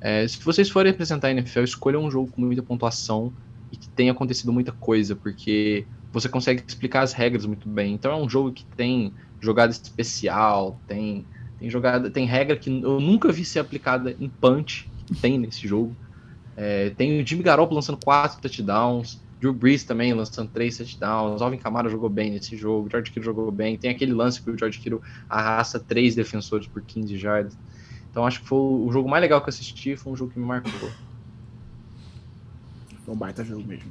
É, 0.00 0.26
se 0.26 0.42
vocês 0.42 0.68
forem 0.70 0.92
apresentar 0.92 1.28
a 1.28 1.30
NFL, 1.32 1.60
escolham 1.60 2.04
um 2.04 2.10
jogo 2.10 2.30
com 2.32 2.40
muita 2.40 2.62
pontuação 2.62 3.32
e 3.70 3.76
que 3.76 3.88
tenha 3.90 4.12
acontecido 4.12 4.52
muita 4.52 4.72
coisa, 4.72 5.14
porque 5.14 5.86
você 6.12 6.28
consegue 6.28 6.64
explicar 6.66 7.02
as 7.02 7.12
regras 7.12 7.44
muito 7.44 7.68
bem. 7.68 7.94
Então 7.94 8.10
é 8.10 8.16
um 8.16 8.28
jogo 8.28 8.52
que 8.52 8.64
tem 8.64 9.12
jogada 9.40 9.70
especial, 9.70 10.80
tem 10.86 11.24
Tem 11.58 11.68
jogada, 11.68 12.10
tem 12.10 12.24
regra 12.24 12.56
que 12.56 12.70
eu 12.70 13.00
nunca 13.00 13.32
vi 13.32 13.44
ser 13.44 13.58
aplicada 13.58 14.14
em 14.18 14.28
punch, 14.28 14.88
tem 15.20 15.38
nesse 15.38 15.66
jogo. 15.66 15.94
É, 16.56 16.90
tem 16.90 17.20
o 17.20 17.26
Jimmy 17.26 17.42
Garoppolo 17.42 17.76
lançando 17.76 17.98
quatro 18.02 18.40
touchdowns, 18.40 19.20
Drew 19.40 19.52
Brees 19.52 19.84
também 19.84 20.12
lançando 20.12 20.50
três 20.50 20.76
touchdowns, 20.76 21.40
Alvin 21.40 21.58
Kamara 21.58 21.88
jogou 21.88 22.08
bem 22.08 22.30
nesse 22.30 22.56
jogo, 22.56 22.88
George 22.90 23.10
Kittle 23.10 23.22
jogou 23.22 23.50
bem, 23.52 23.78
tem 23.78 23.90
aquele 23.90 24.12
lance 24.12 24.42
que 24.42 24.50
o 24.50 24.58
George 24.58 24.78
Kittle 24.78 25.00
arrasta 25.28 25.78
três 25.78 26.14
defensores 26.14 26.66
por 26.66 26.82
15 26.82 27.16
jardas. 27.16 27.56
Então 28.10 28.26
acho 28.26 28.40
que 28.40 28.48
foi 28.48 28.58
o 28.58 28.90
jogo 28.90 29.08
mais 29.08 29.20
legal 29.20 29.40
que 29.40 29.48
eu 29.48 29.50
assisti, 29.50 29.96
foi 29.96 30.12
um 30.12 30.16
jogo 30.16 30.32
que 30.32 30.38
me 30.38 30.44
marcou. 30.44 30.90
Foi 33.04 33.14
um 33.14 33.16
baita 33.16 33.44
jogo 33.44 33.64
mesmo. 33.66 33.90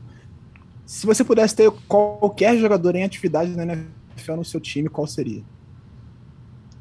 Se 0.85 1.05
você 1.05 1.23
pudesse 1.23 1.55
ter 1.55 1.71
qualquer 1.87 2.57
jogador 2.57 2.95
em 2.95 3.03
atividade 3.03 3.51
na 3.51 3.63
NFL 3.63 4.35
no 4.35 4.45
seu 4.45 4.59
time, 4.59 4.89
qual 4.89 5.07
seria? 5.07 5.43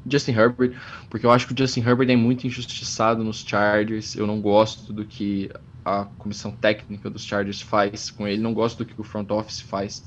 Justin 0.09 0.31
Herbert, 0.31 0.73
porque 1.09 1.25
eu 1.25 1.31
acho 1.31 1.47
que 1.47 1.53
o 1.53 1.57
Justin 1.57 1.81
Herbert 1.81 2.09
é 2.09 2.15
muito 2.15 2.47
injustiçado 2.47 3.23
nos 3.23 3.43
Chargers. 3.45 4.15
Eu 4.15 4.25
não 4.25 4.39
gosto 4.39 4.93
do 4.93 5.05
que 5.05 5.51
a 5.87 6.05
comissão 6.17 6.51
técnica 6.51 7.09
dos 7.09 7.23
Chargers 7.23 7.61
faz 7.61 8.11
com 8.11 8.27
ele, 8.27 8.41
não 8.41 8.53
gosto 8.53 8.79
do 8.79 8.85
que 8.85 8.99
o 8.99 9.03
front 9.05 9.31
office 9.31 9.61
faz. 9.61 10.03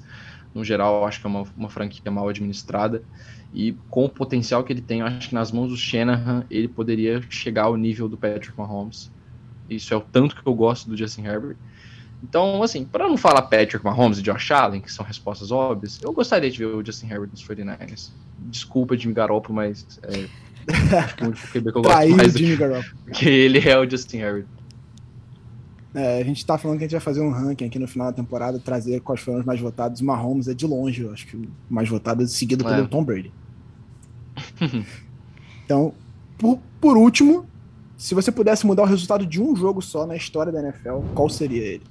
No 0.54 0.62
geral, 0.62 1.06
acho 1.06 1.20
que 1.20 1.26
é 1.26 1.30
uma, 1.30 1.46
uma 1.56 1.68
franquia 1.70 2.10
mal 2.10 2.28
administrada. 2.28 3.02
E 3.54 3.72
com 3.88 4.04
o 4.04 4.08
potencial 4.08 4.62
que 4.62 4.72
ele 4.72 4.82
tem, 4.82 5.00
acho 5.00 5.30
que 5.30 5.34
nas 5.34 5.50
mãos 5.50 5.68
do 5.68 5.76
Shanahan 5.76 6.44
ele 6.50 6.68
poderia 6.68 7.22
chegar 7.30 7.64
ao 7.64 7.76
nível 7.76 8.08
do 8.08 8.16
Patrick 8.16 8.56
Mahomes. 8.58 9.10
Isso 9.70 9.94
é 9.94 9.96
o 9.96 10.00
tanto 10.00 10.36
que 10.36 10.46
eu 10.46 10.54
gosto 10.54 10.88
do 10.88 10.96
Justin 10.96 11.24
Herbert. 11.24 11.56
Então, 12.22 12.62
assim, 12.62 12.84
para 12.84 13.08
não 13.08 13.16
falar 13.16 13.42
Patrick 13.42 13.82
Mahomes 13.82 14.18
e 14.18 14.22
Josh 14.22 14.50
Allen, 14.50 14.82
que 14.82 14.92
são 14.92 15.04
respostas 15.06 15.50
óbvias, 15.50 15.98
eu 16.02 16.12
gostaria 16.12 16.50
de 16.50 16.58
ver 16.58 16.66
o 16.66 16.84
Justin 16.84 17.06
Herbert 17.06 17.30
nos 17.30 17.42
49ers. 17.42 18.10
Desculpa, 18.38 18.98
Jimmy 18.98 19.14
Garoppolo, 19.14 19.54
mas 19.54 19.86
é, 20.02 20.28
acho 20.98 21.16
que 21.16 21.58
o 21.58 21.62
que 21.62 21.68
eu 21.68 21.82
gosto 21.82 22.08
mais 22.10 22.34
do 22.34 22.38
que, 22.38 23.14
que 23.14 23.28
ele 23.28 23.66
é 23.66 23.78
o 23.78 23.88
Justin 23.88 24.18
Herbert. 24.18 24.46
É, 25.94 26.20
a 26.20 26.24
gente 26.24 26.46
tá 26.46 26.56
falando 26.56 26.78
que 26.78 26.84
a 26.84 26.86
gente 26.86 26.92
vai 26.92 27.00
fazer 27.00 27.20
um 27.20 27.30
ranking 27.30 27.64
aqui 27.64 27.78
no 27.78 27.88
final 27.88 28.08
da 28.08 28.12
temporada, 28.12 28.58
trazer 28.60 29.00
quais 29.00 29.20
foram 29.20 29.40
os 29.40 29.44
mais 29.44 29.60
votados. 29.60 30.00
O 30.00 30.04
Mahomes 30.04 30.46
é 30.46 30.54
de 30.54 30.66
longe, 30.66 31.02
eu 31.02 31.12
acho 31.12 31.26
que 31.26 31.36
o 31.36 31.48
mais 31.68 31.88
votado, 31.88 32.26
seguido 32.28 32.64
pelo 32.64 32.84
é. 32.84 32.86
Tom 32.86 33.04
Brady. 33.04 33.32
então, 35.64 35.92
por, 36.38 36.60
por 36.80 36.96
último, 36.96 37.44
se 37.96 38.14
você 38.14 38.30
pudesse 38.30 38.66
mudar 38.66 38.84
o 38.84 38.86
resultado 38.86 39.26
de 39.26 39.42
um 39.42 39.54
jogo 39.56 39.82
só 39.82 40.06
na 40.06 40.16
história 40.16 40.52
da 40.52 40.60
NFL, 40.60 41.00
qual 41.14 41.28
seria 41.28 41.62
ele? 41.62 41.84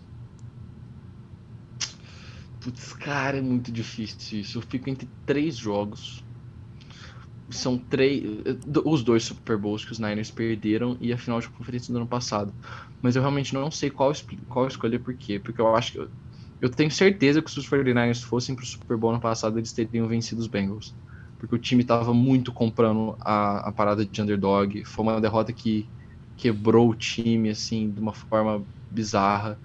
Putz, 2.61 2.93
cara, 2.93 3.37
é 3.37 3.41
muito 3.41 3.71
difícil 3.71 4.39
isso. 4.39 4.57
Eu 4.57 4.61
fico 4.61 4.89
entre 4.89 5.07
três 5.25 5.55
jogos. 5.55 6.23
São 7.51 7.77
três. 7.79 8.23
Os 8.85 9.03
dois 9.03 9.23
Super 9.23 9.57
Bowls 9.57 9.83
que 9.85 9.91
os 9.91 9.99
Niners 9.99 10.31
perderam 10.31 10.97
e 11.01 11.11
a 11.13 11.17
final 11.17 11.39
de 11.39 11.49
conferência 11.49 11.91
do 11.93 11.97
ano 11.97 12.07
passado. 12.07 12.55
Mas 13.01 13.15
eu 13.15 13.21
realmente 13.21 13.53
não 13.53 13.71
sei 13.71 13.89
qual, 13.89 14.11
qual 14.47 14.67
escolher 14.67 14.99
por 14.99 15.15
quê. 15.17 15.39
Porque 15.39 15.61
eu 15.61 15.75
acho 15.75 15.93
que. 15.93 15.99
Eu, 15.99 16.09
eu 16.61 16.69
tenho 16.69 16.91
certeza 16.91 17.41
que 17.41 17.49
se 17.51 17.59
os 17.59 17.67
49ers 17.67 18.21
fossem 18.23 18.55
pro 18.55 18.65
Super 18.65 18.97
Bowl 18.97 19.11
ano 19.11 19.21
passado, 19.21 19.57
eles 19.57 19.73
teriam 19.73 20.07
vencido 20.07 20.41
os 20.41 20.47
Bengals. 20.47 20.97
Porque 21.37 21.55
o 21.55 21.59
time 21.59 21.83
tava 21.85 22.13
muito 22.13 22.51
comprando 22.53 23.15
a, 23.21 23.69
a 23.69 23.71
parada 23.73 24.05
de 24.05 24.21
underdog. 24.21 24.83
Foi 24.85 25.03
uma 25.03 25.21
derrota 25.21 25.53
que 25.53 25.89
quebrou 26.35 26.89
o 26.89 26.95
time, 26.95 27.49
assim, 27.49 27.91
de 27.93 27.99
uma 28.01 28.13
forma 28.13 28.67
bizarra 28.89 29.59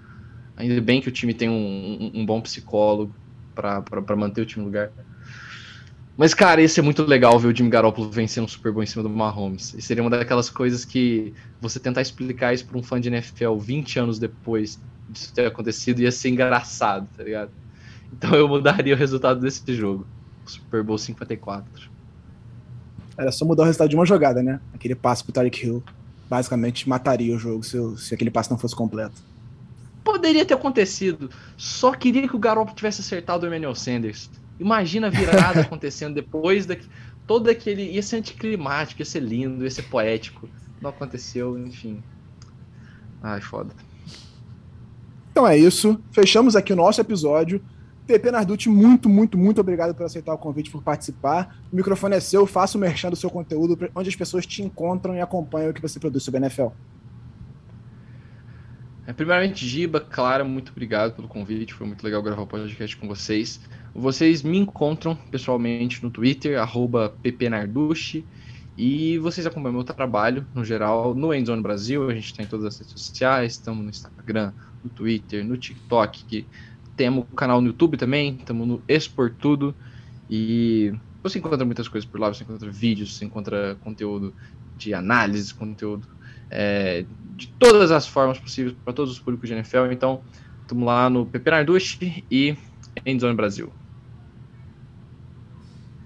Ainda 0.55 0.79
bem 0.81 1.01
que 1.01 1.09
o 1.09 1.11
time 1.11 1.33
tem 1.33 1.49
um, 1.49 1.53
um, 2.17 2.21
um 2.21 2.25
bom 2.25 2.41
psicólogo 2.41 3.15
para 3.53 4.15
manter 4.15 4.41
o 4.41 4.45
time 4.45 4.63
no 4.63 4.67
lugar. 4.69 4.91
Mas, 6.17 6.33
cara, 6.33 6.61
ia 6.61 6.69
ser 6.69 6.81
muito 6.81 7.03
legal 7.03 7.37
ver 7.37 7.49
o 7.49 7.55
Jimmy 7.55 7.69
Garoppolo 7.69 8.09
vencendo 8.09 8.45
um 8.45 8.47
Super 8.47 8.71
Bowl 8.71 8.81
em 8.81 8.85
cima 8.85 9.03
do 9.03 9.09
Mahomes. 9.09 9.73
E 9.73 9.81
seria 9.81 10.01
uma 10.01 10.09
daquelas 10.09 10.49
coisas 10.49 10.85
que 10.85 11.33
você 11.59 11.77
tentar 11.79 12.01
explicar 12.01 12.53
isso 12.53 12.65
para 12.65 12.77
um 12.77 12.83
fã 12.83 13.01
de 13.01 13.09
NFL 13.09 13.55
20 13.55 13.99
anos 13.99 14.19
depois 14.19 14.79
disso 15.09 15.33
ter 15.33 15.47
acontecido 15.47 16.01
ia 16.01 16.11
ser 16.11 16.29
engraçado, 16.29 17.07
tá 17.15 17.23
ligado? 17.23 17.51
Então 18.11 18.33
eu 18.33 18.47
mudaria 18.47 18.93
o 18.93 18.97
resultado 18.97 19.41
desse 19.41 19.73
jogo. 19.73 20.07
Super 20.45 20.83
Bowl 20.83 20.97
54. 20.97 21.89
Era 23.17 23.31
só 23.31 23.45
mudar 23.45 23.63
o 23.63 23.65
resultado 23.65 23.89
de 23.89 23.95
uma 23.95 24.05
jogada, 24.05 24.41
né? 24.41 24.59
Aquele 24.73 24.95
passe 24.95 25.23
pro 25.23 25.33
Tarek 25.33 25.65
Hill 25.65 25.83
basicamente 26.29 26.87
mataria 26.89 27.35
o 27.35 27.39
jogo 27.39 27.63
se, 27.63 27.77
se 27.97 28.13
aquele 28.13 28.31
passe 28.31 28.49
não 28.49 28.57
fosse 28.57 28.75
completo. 28.75 29.21
Poderia 30.03 30.45
ter 30.45 30.53
acontecido. 30.53 31.29
Só 31.57 31.93
queria 31.93 32.27
que 32.27 32.35
o 32.35 32.39
Garoppolo 32.39 32.75
tivesse 32.75 33.01
acertado 33.01 33.45
o 33.45 33.47
Emmanuel 33.47 33.75
Sanders. 33.75 34.29
Imagina 34.59 35.07
a 35.07 35.09
virada 35.09 35.61
acontecendo 35.61 36.15
depois 36.15 36.65
da 36.65 36.75
todo 37.27 37.49
aquele 37.49 37.83
ia 37.83 38.03
ser 38.03 38.17
anticlimático, 38.17 39.01
ia 39.01 39.05
ser 39.05 39.21
lindo, 39.21 39.63
ia 39.63 39.71
ser 39.71 39.83
poético. 39.83 40.47
Não 40.81 40.89
aconteceu, 40.89 41.57
enfim. 41.57 42.03
Ai, 43.21 43.41
foda. 43.41 43.73
Então 45.31 45.47
é 45.47 45.57
isso. 45.57 45.99
Fechamos 46.11 46.55
aqui 46.55 46.71
o 46.71 46.75
nosso 46.75 47.01
episódio. 47.01 47.61
PP 48.05 48.31
Narducci, 48.31 48.69
muito, 48.69 49.09
muito, 49.09 49.37
muito 49.37 49.59
obrigado 49.59 49.95
por 49.95 50.05
aceitar 50.05 50.33
o 50.33 50.37
convite, 50.37 50.69
por 50.69 50.83
participar. 50.83 51.57
O 51.71 51.75
microfone 51.75 52.15
é 52.15 52.19
seu, 52.19 52.45
faça 52.45 52.77
o 52.77 52.81
merchan 52.81 53.09
do 53.09 53.15
seu 53.15 53.31
conteúdo, 53.31 53.89
onde 53.95 54.09
as 54.09 54.15
pessoas 54.15 54.45
te 54.45 54.61
encontram 54.61 55.15
e 55.15 55.21
acompanham 55.21 55.71
o 55.71 55.73
que 55.73 55.81
você 55.81 55.99
produz 55.99 56.23
sobre 56.23 56.37
a 56.37 56.41
NFL. 56.41 56.67
É, 59.07 59.13
primeiramente, 59.13 59.67
Giba, 59.67 59.99
Clara, 59.99 60.43
muito 60.43 60.71
obrigado 60.71 61.15
pelo 61.15 61.27
convite. 61.27 61.73
Foi 61.73 61.85
muito 61.85 62.03
legal 62.03 62.23
gravar 62.23 62.41
o 62.41 62.47
podcast 62.47 62.97
com 62.97 63.07
vocês. 63.07 63.61
Vocês 63.93 64.41
me 64.41 64.57
encontram 64.57 65.15
pessoalmente 65.15 66.03
no 66.03 66.09
Twitter, 66.09 66.57
ppnarducci. 67.21 68.25
E 68.77 69.17
vocês 69.19 69.45
acompanham 69.45 69.75
meu 69.75 69.83
trabalho, 69.83 70.45
no 70.53 70.65
geral, 70.65 71.13
no 71.13 71.33
Endzone 71.33 71.61
Brasil. 71.61 72.09
A 72.09 72.13
gente 72.15 72.25
está 72.25 72.43
em 72.43 72.47
todas 72.47 72.65
as 72.65 72.79
redes 72.79 72.99
sociais, 72.99 73.53
estamos 73.53 73.83
no 73.83 73.89
Instagram, 73.89 74.51
no 74.83 74.89
Twitter, 74.89 75.45
no 75.45 75.55
TikTok. 75.55 76.45
Temos 76.97 77.25
o 77.31 77.35
canal 77.35 77.61
no 77.61 77.67
YouTube 77.67 77.97
também, 77.97 78.35
estamos 78.39 78.67
no 78.67 78.81
Expor 78.87 79.31
Tudo. 79.39 79.73
E 80.29 80.93
você 81.21 81.37
encontra 81.37 81.63
muitas 81.63 81.87
coisas 81.87 82.09
por 82.09 82.19
lá, 82.19 82.33
você 82.33 82.43
encontra 82.43 82.69
vídeos, 82.71 83.15
você 83.15 83.23
encontra 83.23 83.77
conteúdo 83.81 84.33
de 84.75 84.93
análise, 84.93 85.53
conteúdo 85.53 86.07
é, 86.49 87.05
de 87.35 87.47
todas 87.59 87.91
as 87.91 88.07
formas 88.07 88.39
possíveis 88.39 88.75
para 88.83 88.93
todos 88.93 89.11
os 89.11 89.19
públicos 89.19 89.47
de 89.47 89.55
NFL. 89.55 89.91
Então, 89.91 90.21
estamos 90.61 90.85
lá 90.85 91.09
no 91.09 91.25
Pepe 91.25 91.51
Narducci 91.51 92.23
e 92.29 92.55
Endzone 93.05 93.35
Brasil. 93.35 93.71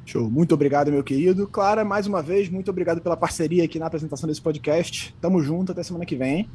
Show. 0.05 0.29
Muito 0.29 0.55
obrigado, 0.55 0.91
meu 0.91 1.03
querido. 1.03 1.47
Clara, 1.47 1.85
mais 1.85 2.07
uma 2.07 2.21
vez, 2.21 2.49
muito 2.49 2.71
obrigado 2.71 2.99
pela 2.99 3.15
parceria 3.15 3.63
aqui 3.63 3.77
na 3.77 3.85
apresentação 3.85 4.27
desse 4.27 4.41
podcast. 4.41 5.13
Tamo 5.21 5.41
junto, 5.43 5.71
até 5.71 5.83
semana 5.83 6.05
que 6.05 6.15
vem. 6.15 6.49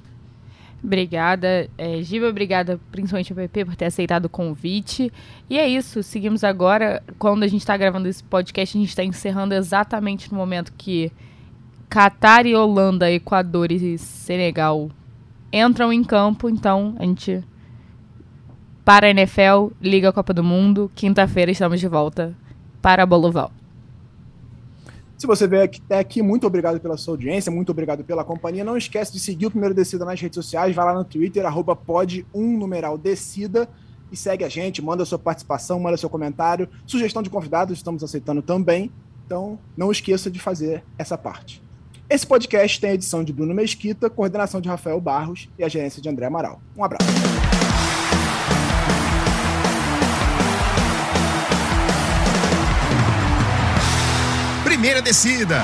Obrigada, 0.82 1.70
é, 1.78 2.02
Giba, 2.02 2.28
obrigada 2.28 2.78
principalmente 2.92 3.32
ao 3.32 3.36
PP 3.36 3.64
por 3.64 3.76
ter 3.76 3.86
aceitado 3.86 4.26
o 4.26 4.28
convite. 4.28 5.10
E 5.48 5.58
é 5.58 5.66
isso, 5.66 6.02
seguimos 6.02 6.44
agora. 6.44 7.02
Quando 7.18 7.42
a 7.42 7.46
gente 7.46 7.60
está 7.60 7.76
gravando 7.76 8.08
esse 8.08 8.22
podcast, 8.24 8.76
a 8.76 8.80
gente 8.80 8.90
está 8.90 9.04
encerrando 9.04 9.54
exatamente 9.54 10.30
no 10.30 10.36
momento 10.36 10.72
que 10.76 11.10
Catar 11.94 12.44
e 12.44 12.56
Holanda, 12.56 13.08
Equador 13.08 13.70
e 13.70 13.96
Senegal 13.98 14.90
entram 15.52 15.92
em 15.92 16.02
campo, 16.02 16.48
então 16.48 16.96
a 16.98 17.04
gente 17.04 17.40
para 18.84 19.06
a 19.06 19.10
NFL, 19.10 19.68
Liga 19.80 20.12
Copa 20.12 20.34
do 20.34 20.42
Mundo. 20.42 20.90
Quinta-feira 20.92 21.52
estamos 21.52 21.78
de 21.78 21.86
volta 21.86 22.36
para 22.82 23.04
a 23.04 23.06
Boloval. 23.06 23.52
Se 25.16 25.24
você 25.24 25.46
veio 25.46 25.62
até 25.62 26.00
aqui, 26.00 26.20
muito 26.20 26.48
obrigado 26.48 26.80
pela 26.80 26.96
sua 26.96 27.14
audiência, 27.14 27.52
muito 27.52 27.70
obrigado 27.70 28.02
pela 28.02 28.24
companhia. 28.24 28.64
Não 28.64 28.76
esquece 28.76 29.12
de 29.12 29.20
seguir 29.20 29.46
o 29.46 29.50
Primeiro 29.52 29.72
Descida 29.72 30.04
nas 30.04 30.20
redes 30.20 30.34
sociais, 30.34 30.74
vai 30.74 30.84
lá 30.84 30.94
no 30.94 31.04
Twitter, 31.04 31.46
arroba 31.46 31.76
pod 31.76 32.26
1 32.34 32.58
numeral 32.58 32.98
descida 32.98 33.68
e 34.10 34.16
segue 34.16 34.42
a 34.42 34.48
gente, 34.48 34.82
manda 34.82 35.04
sua 35.04 35.20
participação, 35.20 35.78
manda 35.78 35.96
seu 35.96 36.10
comentário, 36.10 36.68
sugestão 36.84 37.22
de 37.22 37.30
convidados, 37.30 37.78
estamos 37.78 38.02
aceitando 38.02 38.42
também. 38.42 38.90
Então, 39.24 39.60
não 39.76 39.92
esqueça 39.92 40.28
de 40.28 40.40
fazer 40.40 40.82
essa 40.98 41.16
parte. 41.16 41.62
Esse 42.08 42.26
podcast 42.26 42.78
tem 42.80 42.90
a 42.90 42.94
edição 42.94 43.24
de 43.24 43.32
Bruno 43.32 43.54
Mesquita, 43.54 44.10
coordenação 44.10 44.60
de 44.60 44.68
Rafael 44.68 45.00
Barros 45.00 45.48
e 45.58 45.64
a 45.64 45.68
gerência 45.68 46.02
de 46.02 46.08
André 46.08 46.26
Amaral. 46.26 46.60
Um 46.76 46.84
abraço. 46.84 47.06
Primeira 54.64 55.00
descida. 55.00 55.62